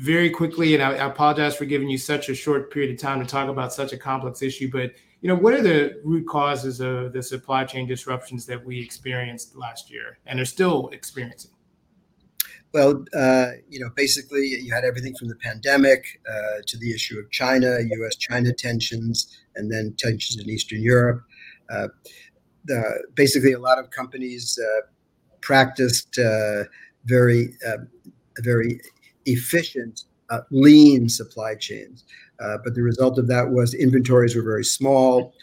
very 0.03 0.31
quickly, 0.31 0.75
and 0.75 0.83
I, 0.83 0.95
I, 0.95 1.07
apologize 1.07 1.55
for 1.55 1.65
giving 1.65 1.89
you 1.89 1.97
such 1.97 2.29
a 2.29 2.35
short 2.35 2.73
period 2.73 2.93
of 2.93 2.99
time 2.99 3.21
to 3.21 3.27
talk 3.27 3.49
about 3.49 3.73
such 3.73 3.93
a 3.93 3.97
complex 3.97 4.43
issue, 4.43 4.69
but 4.71 4.91
you 5.21 5.29
know, 5.29 5.37
what 5.37 5.55
are 5.55 5.63
the 5.63 6.01
root 6.03 6.27
causes 6.27 6.81
of 6.81 7.13
the 7.13 7.23
supply 7.23 7.63
chain 7.63 7.87
disruptions 7.87 8.45
that 8.47 8.65
we 8.65 8.81
experienced 8.81 9.55
last 9.55 9.93
year 9.93 10.19
and 10.27 10.41
are 10.41 10.45
still 10.45 10.89
experiencing? 10.89 11.53
Well, 12.75 13.05
uh, 13.17 13.51
you 13.69 13.79
know, 13.79 13.91
basically, 13.95 14.49
you 14.49 14.75
had 14.75 14.85
everything 14.85 15.15
from 15.15 15.29
the 15.29 15.37
pandemic 15.37 16.21
uh, 16.29 16.63
to 16.67 16.77
the 16.79 16.93
issue 16.93 17.21
of 17.21 17.31
China, 17.31 17.79
U.S.-China 17.81 18.57
tensions, 18.57 19.39
and 19.55 19.71
then 19.71 19.95
tensions 19.97 20.43
in 20.43 20.51
Eastern 20.51 20.83
Europe. 20.83 21.23
Uh, 21.71 21.89
the, 22.65 23.05
basically, 23.15 23.53
a 23.53 23.61
lot 23.61 23.79
of 23.79 23.91
companies 23.91 24.59
uh, 24.59 24.87
practiced 25.43 26.19
uh, 26.19 26.65
very, 27.05 27.55
uh, 27.65 27.85
very 28.39 28.81
efficient, 29.27 30.05
lean 30.51 31.09
supply 31.09 31.55
chains. 31.55 32.05
but 32.39 32.75
the 32.75 32.83
result 32.83 33.19
of 33.19 33.29
that 33.29 33.51
was 33.51 33.75
inventories 33.75 34.35
were 34.35 34.43
very 34.43 34.65
small, 34.65 35.35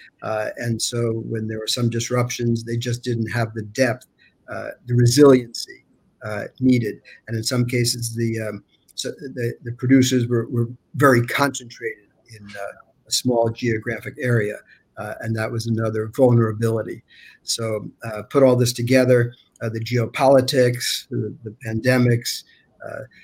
and 0.58 0.82
so 0.82 1.24
when 1.26 1.48
there 1.48 1.60
were 1.60 1.68
some 1.68 1.90
disruptions, 1.90 2.64
they 2.64 2.78
just 2.78 3.04
didn't 3.04 3.30
have 3.30 3.54
the 3.54 3.64
depth, 3.64 4.08
the 4.48 4.96
resiliency 4.96 5.86
uh, 6.24 6.46
needed. 6.60 7.02
And 7.28 7.38
in 7.38 7.44
some 7.44 7.66
cases, 7.66 8.16
the 8.16 8.40
um, 8.42 8.64
so 8.96 9.12
the, 9.12 9.54
the 9.64 9.72
producers 9.74 10.28
were, 10.28 10.48
were 10.50 10.68
very 10.96 11.26
concentrated 11.26 12.10
in 12.38 12.46
uh, 12.46 13.08
a 13.08 13.12
small 13.12 13.50
geographic 13.50 14.16
area. 14.20 14.58
Uh, 14.98 15.14
and 15.22 15.34
that 15.34 15.50
was 15.50 15.68
another 15.68 16.12
vulnerability. 16.14 17.02
So, 17.44 17.90
uh, 18.04 18.24
put 18.24 18.44
all 18.44 18.58
this 18.58 18.74
together 18.74 19.34
uh, 19.62 19.70
the 19.70 19.80
geopolitics, 19.80 21.08
the, 21.10 21.34
the 21.44 21.56
pandemics, 21.66 22.44
uh, 22.44 22.48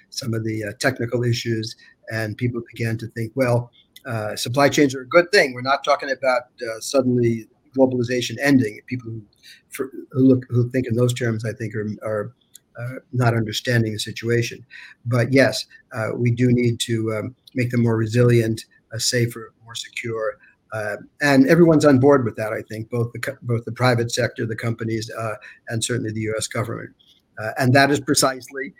some 0.10 0.34
of 0.34 0.43
the 0.43 0.74
technical 0.80 1.24
issues, 1.24 1.76
and 2.12 2.38
people 2.38 2.62
began 2.74 2.97
to 2.97 3.08
think, 3.08 3.32
well, 3.36 3.72
supply 4.36 4.70
chains 4.70 4.93
are 4.95 5.01
a 5.01 5.08
good 5.08 5.32
thing. 5.32 5.53
We're 5.53 5.62
not 5.62 5.84
talking 5.84 6.12
about 6.12 6.43
suddenly 6.80 7.47
globalization 7.78 8.36
ending. 8.41 8.80
People 8.88 9.12
who, 9.12 9.22
for, 9.70 9.91
who, 10.12 10.28
look 10.28 10.45
who 10.49 10.70
think 10.70 10.88
in 10.88 10.95
those 10.95 11.14
terms, 11.14 11.45
I 11.45 11.53
think, 11.53 11.76
are, 11.76 11.88
are 12.03 12.34
uh, 12.80 12.99
not 13.14 13.34
understanding 13.34 13.93
the 13.93 13.99
situation. 13.99 14.66
But 15.06 15.32
yes, 15.32 15.66
uh, 15.93 16.10
we 16.16 16.32
do 16.32 16.51
need 16.51 16.80
to 16.82 17.14
um, 17.16 17.36
make 17.53 17.72
them 17.72 17.84
more 17.84 17.95
resilient, 17.95 18.66
uh, 18.93 18.97
safer, 18.97 19.53
more 19.64 19.76
secure. 19.76 20.38
Uh, 20.74 20.97
and 21.22 21.47
everyone's 21.47 21.86
on 21.86 21.99
board 21.99 22.26
with 22.26 22.36
that. 22.36 22.51
I 22.51 22.62
think 22.64 22.89
both 22.89 23.12
the 23.14 23.38
both 23.43 23.64
the 23.66 23.72
private 23.72 24.12
sector, 24.12 24.45
the 24.45 24.56
companies, 24.56 25.10
uh, 25.18 25.36
and 25.70 25.84
certainly 25.84 26.12
the 26.12 26.22
U.S. 26.22 26.47
government. 26.47 26.89
Uh, 27.41 27.51
and 27.58 27.74
that 27.74 27.91
is 27.91 27.99
precisely 27.99 28.74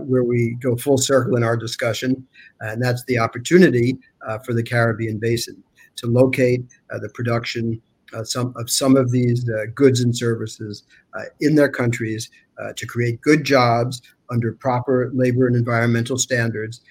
where 0.00 0.24
we 0.24 0.56
go 0.60 0.76
full 0.76 0.98
circle 0.98 1.36
in 1.36 1.42
our 1.42 1.56
discussion, 1.56 2.26
and 2.60 2.82
that's 2.82 3.04
the 3.04 3.18
opportunity 3.18 3.96
for 4.44 4.54
the 4.54 4.62
Caribbean 4.62 5.18
basin 5.18 5.62
to 5.96 6.06
locate 6.06 6.64
the 7.00 7.08
production 7.10 7.80
uh, 8.12 8.24
some 8.24 8.54
of 8.56 8.70
some 8.70 8.96
of 8.96 9.10
these 9.10 9.48
uh, 9.48 9.66
goods 9.74 10.00
and 10.00 10.16
services 10.16 10.84
uh, 11.14 11.24
in 11.40 11.54
their 11.54 11.68
countries 11.68 12.30
uh, 12.62 12.72
to 12.76 12.86
create 12.86 13.20
good 13.20 13.44
jobs 13.44 14.02
under 14.30 14.52
proper 14.52 15.10
labor 15.14 15.46
and 15.46 15.56
environmental 15.56 16.16
standards 16.18 16.82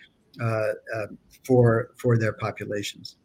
uh, 0.41 0.45
uh, 0.95 1.07
for 1.45 1.91
for 1.97 2.17
their 2.17 2.33
populations. 2.33 3.15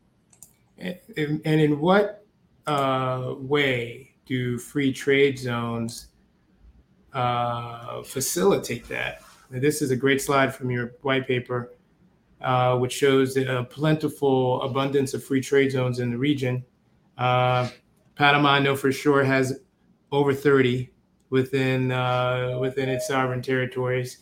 And 0.79 0.99
in 1.45 1.81
what 1.81 2.25
way 3.39 4.13
do 4.25 4.59
free 4.59 4.93
trade 4.93 5.39
zones 5.39 6.09
facilitate 7.13 8.89
that? 8.89 9.23
This 9.51 9.83
is 9.83 9.91
a 9.91 9.97
great 9.97 10.23
slide 10.23 10.55
from 10.55 10.71
your 10.71 10.93
white 11.03 11.27
paper, 11.27 11.73
which 12.79 12.93
shows 12.93 13.37
a 13.37 13.67
plentiful 13.69 14.63
abundance 14.63 15.15
of 15.15 15.25
free 15.25 15.41
trade 15.41 15.73
zones 15.73 15.99
in 15.99 16.11
the 16.11 16.19
region 16.19 16.65
uh, 17.21 17.69
Panama, 18.17 18.53
I 18.53 18.59
know 18.59 18.75
for 18.75 18.91
sure, 18.91 19.23
has 19.23 19.61
over 20.11 20.35
30 20.35 20.91
within 21.29 21.93
uh, 21.93 22.59
within 22.61 22.89
its 22.89 23.07
sovereign 23.07 23.43
territories. 23.43 24.19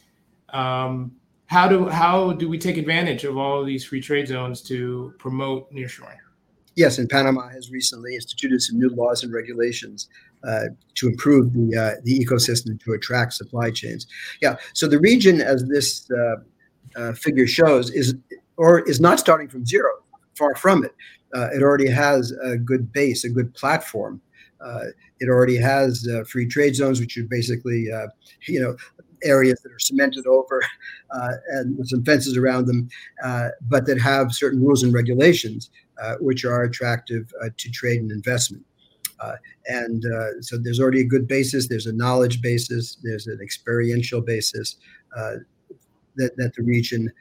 Um, 0.51 1.13
how 1.47 1.69
do 1.69 1.89
how 1.89 2.33
do 2.33 2.49
we 2.49 2.59
take 2.59 2.77
advantage 2.77 3.25
of 3.25 3.39
all 3.39 3.61
of 3.61 3.67
these 3.67 3.85
free 3.85 4.01
trade 4.01 4.29
zones 4.29 4.61
to 4.63 5.15
promote 5.19 5.73
nearshoring? 5.73 6.19
Yes, 6.79 6.97
and 6.97 7.11
Panama 7.11 7.49
has 7.49 7.73
recently 7.73 8.15
instituted 8.15 8.63
some 8.63 8.79
new 8.79 8.89
laws 8.91 9.25
and 9.25 9.33
regulations 9.33 10.09
uh, 10.47 10.67
to 10.95 11.09
improve 11.09 11.53
the 11.53 11.77
uh, 11.77 12.01
the 12.05 12.17
ecosystem 12.25 12.81
to 12.85 12.93
attract 12.93 13.33
supply 13.33 13.73
chains. 13.73 14.07
Yeah, 14.41 14.55
so 14.75 14.87
the 14.87 15.01
region, 15.01 15.41
as 15.41 15.65
this 15.65 16.09
uh, 16.13 16.37
uh 16.95 17.15
figure 17.15 17.49
shows, 17.49 17.91
is 17.91 18.15
or 18.57 18.89
is 18.89 19.01
not 19.01 19.19
starting 19.19 19.49
from 19.49 19.67
zero. 19.67 19.91
Far 20.37 20.55
from 20.55 20.85
it 20.85 20.95
uh, 21.35 21.49
it 21.53 21.63
already 21.65 21.89
has 21.89 22.31
a 22.45 22.57
good 22.57 22.93
base, 22.93 23.25
a 23.25 23.29
good 23.29 23.53
platform. 23.55 24.21
Uh, 24.61 24.85
it 25.19 25.29
already 25.29 25.57
has 25.57 26.07
free 26.29 26.47
trade 26.47 26.77
zones, 26.77 27.01
which 27.01 27.19
are 27.19 27.25
basically, 27.25 27.89
you 28.47 28.61
know, 28.61 28.77
areas 29.25 29.61
that 29.63 29.73
are 29.73 29.79
cemented 29.79 30.27
over 30.27 30.63
uh, 31.11 31.33
and 31.49 31.77
with 31.79 31.89
some 31.89 32.05
fences 32.05 32.37
around 32.37 32.67
them, 32.67 32.89
uh, 33.25 33.49
but 33.63 33.87
that 33.87 34.01
have 34.01 34.33
certain 34.33 34.63
rules 34.63 34.83
and 34.83 34.93
regulations 34.93 35.71
Uh, 36.01 36.15
which 36.21 36.45
are 36.45 36.63
attractive 36.63 37.33
uh, 37.43 37.49
to 37.57 37.69
trade 37.71 38.01
and 38.01 38.13
investment. 38.13 38.65
Uh, 39.19 39.35
and 39.67 40.05
so 40.41 40.57
there's 40.57 40.79
already 40.79 41.01
a 41.01 41.05
good 41.05 41.27
basis. 41.27 41.67
There's 41.67 41.87
a 41.87 41.93
knowledge 41.93 42.41
basis. 42.41 42.99
There's 43.03 43.27
an 43.27 43.41
experiential 43.43 44.21
basis 44.21 44.77
that, 45.17 46.37
that 46.37 46.55
the 46.55 46.63
region 46.63 47.13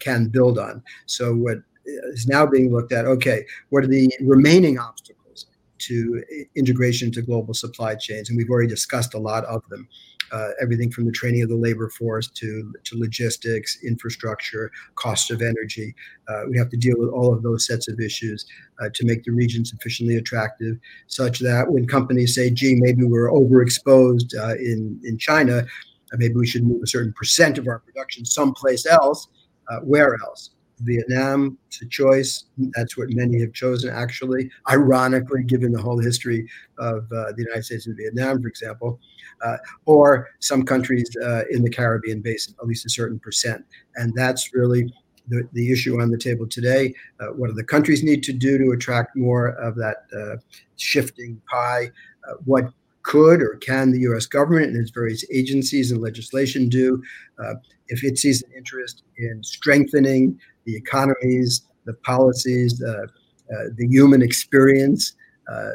can 0.00 0.26
build 0.26 0.58
on. 0.58 0.82
So 1.06 1.32
what 1.32 1.58
is 1.86 2.26
now 2.26 2.44
being 2.44 2.72
looked 2.72 2.92
at 2.92 3.04
okay 3.04 3.44
what 3.68 3.84
are 3.84 3.88
the 3.88 4.10
remaining 4.22 4.78
obstacles 4.78 5.46
to 5.76 6.24
integration 6.56 7.12
to 7.12 7.20
global 7.20 7.52
supply 7.52 7.94
chains 7.94 8.30
and 8.30 8.38
we've 8.38 8.48
already 8.48 8.68
discussed 8.68 9.12
a 9.12 9.18
lot 9.18 9.44
of 9.44 9.62
them 9.68 9.86
uh, 10.32 10.48
everything 10.60 10.90
from 10.90 11.04
the 11.04 11.12
training 11.12 11.42
of 11.42 11.48
the 11.48 11.56
labor 11.56 11.88
force 11.88 12.28
to, 12.28 12.72
to 12.84 12.98
logistics, 12.98 13.82
infrastructure, 13.84 14.70
cost 14.94 15.30
of 15.30 15.42
energy. 15.42 15.94
Uh, 16.28 16.42
we 16.48 16.58
have 16.58 16.70
to 16.70 16.76
deal 16.76 16.96
with 16.98 17.10
all 17.10 17.32
of 17.32 17.42
those 17.42 17.66
sets 17.66 17.88
of 17.88 18.00
issues 18.00 18.46
uh, 18.80 18.88
to 18.94 19.04
make 19.04 19.24
the 19.24 19.30
region 19.30 19.64
sufficiently 19.64 20.16
attractive, 20.16 20.76
such 21.06 21.38
that 21.40 21.70
when 21.70 21.86
companies 21.86 22.34
say, 22.34 22.50
gee, 22.50 22.76
maybe 22.76 23.04
we're 23.04 23.30
overexposed 23.30 24.34
uh, 24.38 24.54
in, 24.56 25.00
in 25.04 25.18
China, 25.18 25.58
uh, 25.58 26.16
maybe 26.16 26.34
we 26.34 26.46
should 26.46 26.64
move 26.64 26.82
a 26.82 26.86
certain 26.86 27.12
percent 27.12 27.58
of 27.58 27.66
our 27.68 27.80
production 27.80 28.24
someplace 28.24 28.86
else, 28.86 29.28
uh, 29.68 29.80
where 29.80 30.16
else? 30.22 30.53
Vietnam 30.84 31.58
to 31.70 31.86
choice. 31.88 32.44
That's 32.74 32.96
what 32.96 33.08
many 33.10 33.40
have 33.40 33.52
chosen, 33.52 33.90
actually. 33.90 34.50
Ironically, 34.70 35.42
given 35.44 35.72
the 35.72 35.80
whole 35.80 35.98
history 35.98 36.48
of 36.78 37.04
uh, 37.12 37.32
the 37.32 37.44
United 37.46 37.64
States 37.64 37.86
and 37.86 37.96
Vietnam, 37.96 38.42
for 38.42 38.48
example, 38.48 39.00
uh, 39.44 39.56
or 39.86 40.28
some 40.40 40.62
countries 40.62 41.10
uh, 41.22 41.42
in 41.50 41.62
the 41.62 41.70
Caribbean 41.70 42.20
basin, 42.20 42.54
at 42.60 42.66
least 42.66 42.86
a 42.86 42.90
certain 42.90 43.18
percent. 43.18 43.64
And 43.96 44.12
that's 44.14 44.54
really 44.54 44.92
the, 45.28 45.48
the 45.52 45.72
issue 45.72 46.00
on 46.00 46.10
the 46.10 46.18
table 46.18 46.46
today. 46.46 46.94
Uh, 47.20 47.28
what 47.28 47.48
do 47.48 47.54
the 47.54 47.64
countries 47.64 48.02
need 48.02 48.22
to 48.24 48.32
do 48.32 48.58
to 48.58 48.70
attract 48.72 49.16
more 49.16 49.48
of 49.48 49.74
that 49.76 50.04
uh, 50.16 50.36
shifting 50.76 51.40
pie? 51.50 51.90
Uh, 52.28 52.34
what 52.44 52.72
could 53.04 53.42
or 53.42 53.56
can 53.56 53.90
the 53.92 54.00
U.S. 54.00 54.26
government 54.26 54.66
and 54.66 54.76
its 54.76 54.90
various 54.90 55.24
agencies 55.32 55.92
and 55.92 56.00
legislation 56.00 56.68
do 56.68 57.02
uh, 57.38 57.54
if 57.88 58.02
it 58.02 58.18
sees 58.18 58.42
an 58.42 58.50
interest 58.56 59.02
in 59.18 59.42
strengthening 59.42 60.38
the 60.64 60.76
economies, 60.76 61.62
the 61.84 61.94
policies, 61.94 62.82
uh, 62.82 63.06
uh, 63.52 63.64
the 63.76 63.86
human 63.86 64.22
experience 64.22 65.14
uh, 65.50 65.70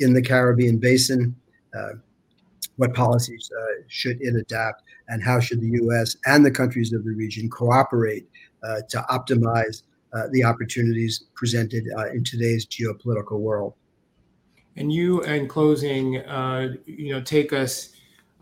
in 0.00 0.12
the 0.12 0.22
Caribbean 0.22 0.78
basin. 0.78 1.34
what 2.76 2.92
policies 2.94 3.50
should 3.88 4.20
it 4.20 4.34
adapt, 4.34 4.82
and 5.08 5.22
how 5.22 5.40
should 5.40 5.60
the 5.60 5.72
U.S. 5.82 6.16
and 6.26 6.44
the 6.44 6.50
countries 6.50 6.92
of 6.92 7.04
the 7.04 7.12
region 7.12 7.48
cooperate 7.48 8.26
to 8.90 8.98
optimize 9.10 9.82
the 10.32 10.44
opportunities 10.44 11.24
presented 11.34 11.86
in 12.12 12.22
today's 12.24 12.66
geopolitical 12.66 13.38
world? 13.38 13.74
And 14.76 14.92
you, 14.92 15.22
in 15.22 15.48
closing, 15.48 16.18
uh, 16.18 16.74
you 16.84 17.12
know, 17.12 17.22
take 17.22 17.52
us 17.52 17.92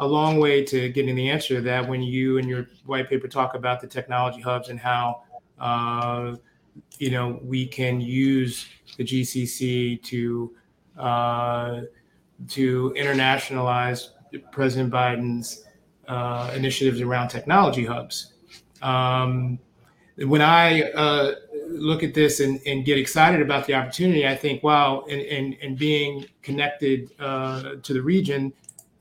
a 0.01 0.07
long 0.07 0.40
way 0.40 0.64
to 0.64 0.88
getting 0.88 1.14
the 1.14 1.30
answer 1.30 1.57
to 1.57 1.61
that 1.61 1.88
when 1.88 2.03
you 2.03 2.38
and 2.38 2.49
your 2.49 2.66
white 2.86 3.09
paper 3.09 3.28
talk 3.28 3.55
about 3.55 3.80
the 3.80 3.86
technology 3.86 4.40
hubs 4.40 4.68
and 4.68 4.80
how 4.80 5.22
uh, 5.59 6.36
you 6.98 7.11
know, 7.11 7.40
we 7.42 7.66
can 7.66 8.00
use 8.00 8.66
the 8.96 9.05
GCC 9.05 10.02
to 10.02 10.55
uh, 10.98 11.82
to 12.48 12.94
internationalize 12.96 14.09
President 14.52 14.92
Biden's 14.92 15.64
uh, 16.09 16.52
initiatives 16.55 17.00
around 17.00 17.28
technology 17.28 17.84
hubs. 17.84 18.34
Um, 18.82 19.59
when 20.16 20.42
I 20.42 20.82
uh, 20.82 21.34
look 21.68 22.02
at 22.02 22.14
this 22.14 22.40
and, 22.40 22.61
and, 22.66 22.84
get 22.84 22.98
excited 22.98 23.40
about 23.40 23.66
the 23.66 23.74
opportunity, 23.74 24.26
I 24.26 24.36
think, 24.36 24.62
wow, 24.62 25.05
and, 25.11 25.20
and, 25.22 25.57
and 25.62 25.78
being 25.78 26.26
connected 26.42 27.11
uh, 27.18 27.76
to 27.82 27.92
the 27.92 28.02
region, 28.02 28.52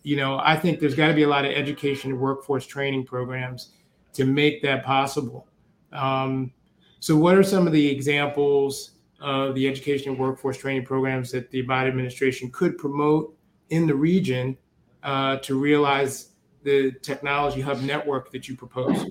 you 0.04 0.16
know, 0.16 0.40
I 0.40 0.56
think 0.56 0.80
there's 0.80 0.96
got 0.96 1.08
to 1.08 1.14
be 1.14 1.24
a 1.24 1.28
lot 1.28 1.46
of 1.46 1.52
education 1.52 2.12
and 2.12 2.20
workforce 2.20 2.66
training 2.66 3.06
programs 3.06 3.70
to 4.14 4.26
make 4.26 4.62
that 4.64 4.84
possible. 4.84 5.48
Um, 5.94 6.52
so, 7.00 7.16
what 7.16 7.38
are 7.38 7.44
some 7.44 7.68
of 7.68 7.74
the 7.74 7.88
examples 7.88 8.92
of 9.22 9.56
the 9.56 9.68
education 9.68 10.12
and 10.12 10.20
workforce 10.20 10.58
training 10.58 10.86
programs 10.86 11.32
that 11.32 11.50
the 11.52 11.66
Biden 11.66 11.88
administration 11.88 12.52
could 12.52 12.78
promote 12.78 13.36
in 13.70 13.88
the 13.88 13.96
region 13.96 14.58
uh, 15.04 15.38
to 15.38 15.60
realize 15.60 16.30
the 16.64 16.92
technology 17.02 17.62
hub 17.62 17.82
network 17.82 18.32
that 18.32 18.48
you 18.48 18.56
propose? 18.56 19.06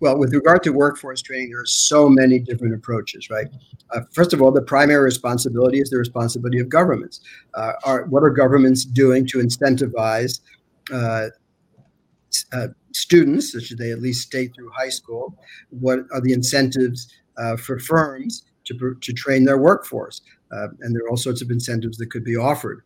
Well, 0.00 0.18
with 0.18 0.34
regard 0.34 0.62
to 0.64 0.70
workforce 0.70 1.22
training, 1.22 1.50
there 1.50 1.60
are 1.60 1.66
so 1.66 2.08
many 2.08 2.38
different 2.38 2.74
approaches, 2.74 3.30
right? 3.30 3.46
Uh, 3.94 4.00
first 4.12 4.32
of 4.32 4.42
all, 4.42 4.50
the 4.52 4.62
primary 4.62 5.02
responsibility 5.02 5.80
is 5.80 5.90
the 5.90 5.96
responsibility 5.96 6.58
of 6.58 6.68
governments. 6.68 7.20
Uh, 7.54 7.72
are, 7.84 8.04
what 8.04 8.22
are 8.22 8.30
governments 8.30 8.84
doing 8.84 9.26
to 9.26 9.38
incentivize 9.38 10.40
uh, 10.92 11.28
uh 12.52 12.68
students, 12.92 13.52
so 13.52 13.58
should 13.58 13.78
they 13.78 13.90
at 13.90 14.00
least 14.00 14.26
stay 14.26 14.48
through 14.48 14.70
high 14.76 14.88
school? 14.88 15.36
What 15.70 16.00
are 16.12 16.20
the 16.20 16.32
incentives 16.32 17.08
uh, 17.36 17.56
for 17.56 17.78
firms 17.78 18.44
to, 18.64 18.96
to 19.00 19.12
train 19.12 19.44
their 19.44 19.58
workforce? 19.58 20.22
Uh, 20.52 20.68
and 20.80 20.94
there 20.94 21.04
are 21.04 21.10
all 21.10 21.16
sorts 21.16 21.42
of 21.42 21.50
incentives 21.50 21.96
that 21.98 22.10
could 22.10 22.24
be 22.24 22.36
offered. 22.36 22.82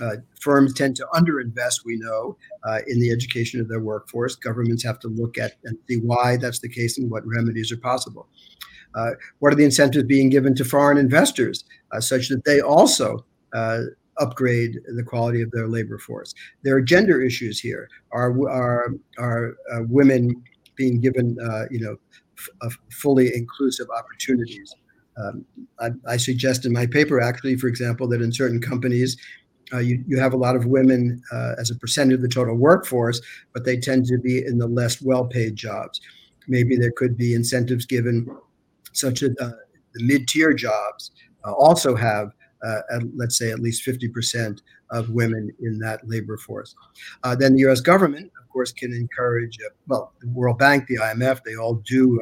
Uh, 0.00 0.16
firms 0.40 0.74
tend 0.74 0.96
to 0.96 1.06
underinvest, 1.14 1.84
we 1.84 1.96
know, 1.96 2.36
uh, 2.64 2.80
in 2.88 2.98
the 2.98 3.12
education 3.12 3.60
of 3.60 3.68
their 3.68 3.80
workforce. 3.80 4.34
Governments 4.34 4.82
have 4.82 4.98
to 5.00 5.08
look 5.08 5.38
at 5.38 5.52
and 5.64 5.78
see 5.88 5.98
why 5.98 6.36
that's 6.36 6.58
the 6.58 6.68
case 6.68 6.98
and 6.98 7.10
what 7.10 7.24
remedies 7.26 7.70
are 7.70 7.76
possible. 7.76 8.26
Uh, 8.96 9.10
what 9.38 9.52
are 9.52 9.56
the 9.56 9.64
incentives 9.64 10.04
being 10.04 10.30
given 10.30 10.54
to 10.54 10.64
foreign 10.64 10.98
investors 10.98 11.64
uh, 11.92 12.00
such 12.00 12.28
that 12.28 12.44
they 12.44 12.60
also 12.60 13.24
upgrade 14.18 14.78
the 14.96 15.02
quality 15.02 15.42
of 15.42 15.50
their 15.50 15.68
labor 15.68 15.98
force? 15.98 16.34
There 16.62 16.76
are 16.76 16.82
gender 16.82 17.22
issues 17.22 17.60
here. 17.60 17.88
Are, 18.12 18.30
are, 18.48 18.94
are 19.18 19.56
uh, 19.72 19.80
women 19.88 20.42
being 20.76 21.00
given, 21.00 21.36
you 21.70 21.80
know, 21.80 21.96
f- 22.62 22.78
fully 22.90 23.34
inclusive 23.34 23.86
opportunities? 23.96 24.74
Um, 25.16 25.44
I, 25.78 25.90
I, 26.08 26.16
suggest 26.16 26.66
in 26.66 26.72
my 26.72 26.86
paper, 26.86 27.20
actually, 27.20 27.56
for 27.56 27.68
example, 27.68 28.08
that 28.08 28.20
in 28.20 28.32
certain 28.32 28.60
companies, 28.60 29.16
uh, 29.72 29.78
you, 29.78 30.02
you 30.08 30.18
have 30.18 30.32
a 30.32 30.36
lot 30.36 30.56
of 30.56 30.66
women 30.66 31.22
uh, 31.32 31.54
as 31.58 31.70
a 31.70 31.76
percentage 31.76 32.14
of 32.14 32.22
the 32.22 32.28
total 32.28 32.56
workforce, 32.56 33.20
but 33.52 33.64
they 33.64 33.78
tend 33.78 34.06
to 34.06 34.18
be 34.18 34.44
in 34.44 34.58
the 34.58 34.66
less 34.66 35.00
well 35.00 35.24
paid 35.24 35.54
jobs. 35.54 36.00
Maybe 36.48 36.76
there 36.76 36.92
could 36.96 37.16
be 37.16 37.34
incentives 37.34 37.86
given, 37.86 38.28
such 38.92 39.22
as 39.22 39.30
uh, 39.40 39.50
the 39.94 40.04
mid 40.04 40.28
tier 40.28 40.52
jobs 40.52 41.12
uh, 41.44 41.52
also 41.52 41.94
have, 41.94 42.30
uh, 42.64 42.80
at, 42.94 43.02
let's 43.14 43.36
say, 43.36 43.50
at 43.50 43.60
least 43.60 43.86
50% 43.86 44.60
of 44.90 45.10
women 45.10 45.50
in 45.60 45.78
that 45.80 46.00
labor 46.08 46.36
force. 46.36 46.74
Uh, 47.22 47.34
then 47.34 47.54
the 47.54 47.68
US 47.70 47.80
government, 47.80 48.30
of 48.40 48.48
course, 48.48 48.72
can 48.72 48.92
encourage, 48.92 49.58
well, 49.88 50.12
the 50.20 50.28
World 50.28 50.58
Bank, 50.58 50.86
the 50.86 50.96
IMF, 50.96 51.40
they 51.44 51.56
all 51.56 51.74
do 51.86 52.20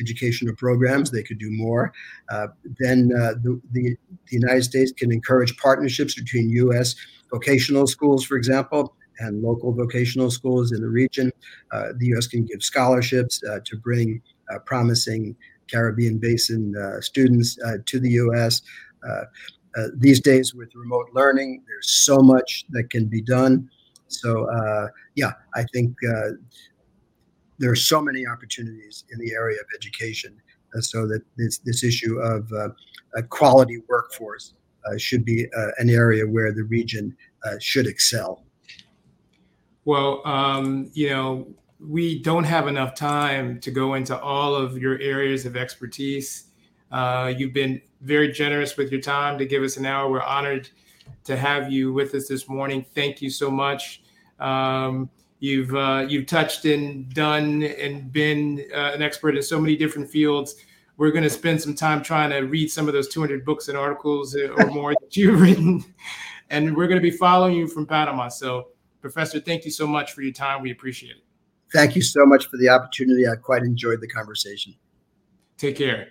educational 0.00 0.54
programs. 0.56 1.10
They 1.10 1.22
could 1.22 1.38
do 1.38 1.50
more. 1.50 1.92
Uh, 2.30 2.48
then 2.78 3.10
uh, 3.16 3.34
the, 3.42 3.60
the, 3.72 3.96
the, 4.26 4.36
United 4.36 4.62
States 4.62 4.92
can 4.92 5.12
encourage 5.12 5.56
partnerships 5.56 6.14
between 6.14 6.50
U.S. 6.50 6.94
vocational 7.30 7.86
schools, 7.86 8.24
for 8.24 8.36
example, 8.36 8.94
and 9.18 9.42
local 9.42 9.72
vocational 9.72 10.30
schools 10.30 10.72
in 10.72 10.80
the 10.80 10.88
region. 10.88 11.30
Uh, 11.70 11.88
the 11.96 12.06
U.S. 12.06 12.26
can 12.26 12.44
give 12.44 12.62
scholarships 12.62 13.42
uh, 13.44 13.58
to 13.64 13.76
bring 13.76 14.20
uh, 14.52 14.58
promising 14.60 15.36
Caribbean 15.70 16.18
Basin 16.18 16.74
uh, 16.76 17.00
students 17.00 17.56
to 17.86 18.00
the 18.00 18.10
U.S. 18.10 18.62
these 19.96 20.20
days, 20.20 20.54
with 20.54 20.74
remote 20.74 21.08
learning, 21.12 21.62
there's 21.66 21.90
so 21.90 22.18
much 22.18 22.64
that 22.70 22.90
can 22.90 23.06
be 23.06 23.22
done. 23.22 23.68
So, 24.08 24.46
yeah, 25.14 25.32
I 25.54 25.64
think 25.72 25.96
there 27.62 27.70
are 27.70 27.76
so 27.76 28.02
many 28.02 28.26
opportunities 28.26 29.04
in 29.12 29.18
the 29.20 29.32
area 29.32 29.58
of 29.60 29.66
education, 29.76 30.36
uh, 30.74 30.80
so 30.80 31.06
that 31.06 31.22
this 31.36 31.58
this 31.58 31.84
issue 31.84 32.18
of 32.18 32.50
uh, 32.52 32.70
a 33.14 33.22
quality 33.22 33.78
workforce 33.88 34.54
uh, 34.84 34.98
should 34.98 35.24
be 35.24 35.46
uh, 35.56 35.68
an 35.78 35.88
area 35.88 36.26
where 36.26 36.52
the 36.52 36.64
region 36.64 37.16
uh, 37.44 37.54
should 37.60 37.86
excel. 37.86 38.44
Well, 39.84 40.22
um, 40.26 40.90
you 40.92 41.10
know, 41.10 41.46
we 41.78 42.20
don't 42.20 42.44
have 42.44 42.66
enough 42.66 42.94
time 42.94 43.60
to 43.60 43.70
go 43.70 43.94
into 43.94 44.18
all 44.18 44.54
of 44.56 44.76
your 44.78 44.98
areas 45.00 45.46
of 45.46 45.56
expertise. 45.56 46.48
Uh, 46.92 47.32
you've 47.36 47.54
been 47.54 47.80
very 48.02 48.30
generous 48.30 48.76
with 48.76 48.92
your 48.92 49.00
time 49.00 49.38
to 49.38 49.46
give 49.46 49.64
us 49.64 49.76
an 49.76 49.86
hour. 49.86 50.10
We're 50.10 50.22
honored 50.22 50.68
to 51.24 51.36
have 51.36 51.72
you 51.72 51.92
with 51.92 52.14
us 52.14 52.28
this 52.28 52.48
morning. 52.48 52.84
Thank 52.94 53.20
you 53.20 53.30
so 53.30 53.50
much. 53.50 54.02
Um, 54.38 55.10
You've 55.42 55.74
uh, 55.74 56.06
you've 56.08 56.26
touched 56.26 56.66
and 56.66 57.12
done 57.12 57.64
and 57.64 58.12
been 58.12 58.64
uh, 58.72 58.92
an 58.94 59.02
expert 59.02 59.34
in 59.34 59.42
so 59.42 59.60
many 59.60 59.74
different 59.74 60.08
fields. 60.08 60.54
We're 60.98 61.10
going 61.10 61.24
to 61.24 61.30
spend 61.30 61.60
some 61.60 61.74
time 61.74 62.00
trying 62.00 62.30
to 62.30 62.42
read 62.42 62.70
some 62.70 62.86
of 62.86 62.94
those 62.94 63.08
200 63.08 63.44
books 63.44 63.66
and 63.66 63.76
articles 63.76 64.36
uh, 64.36 64.54
or 64.56 64.66
more 64.66 64.92
that 64.92 65.16
you've 65.16 65.40
written, 65.40 65.84
and 66.50 66.76
we're 66.76 66.86
going 66.86 67.00
to 67.00 67.02
be 67.02 67.10
following 67.10 67.56
you 67.56 67.66
from 67.66 67.86
Panama. 67.86 68.28
So, 68.28 68.68
Professor, 69.00 69.40
thank 69.40 69.64
you 69.64 69.72
so 69.72 69.84
much 69.84 70.12
for 70.12 70.22
your 70.22 70.32
time. 70.32 70.62
We 70.62 70.70
appreciate 70.70 71.16
it. 71.16 71.24
Thank 71.72 71.96
you 71.96 72.02
so 72.02 72.24
much 72.24 72.46
for 72.46 72.56
the 72.56 72.68
opportunity. 72.68 73.26
I 73.26 73.34
quite 73.34 73.64
enjoyed 73.64 74.00
the 74.00 74.06
conversation. 74.06 74.76
Take 75.58 75.74
care. 75.74 76.10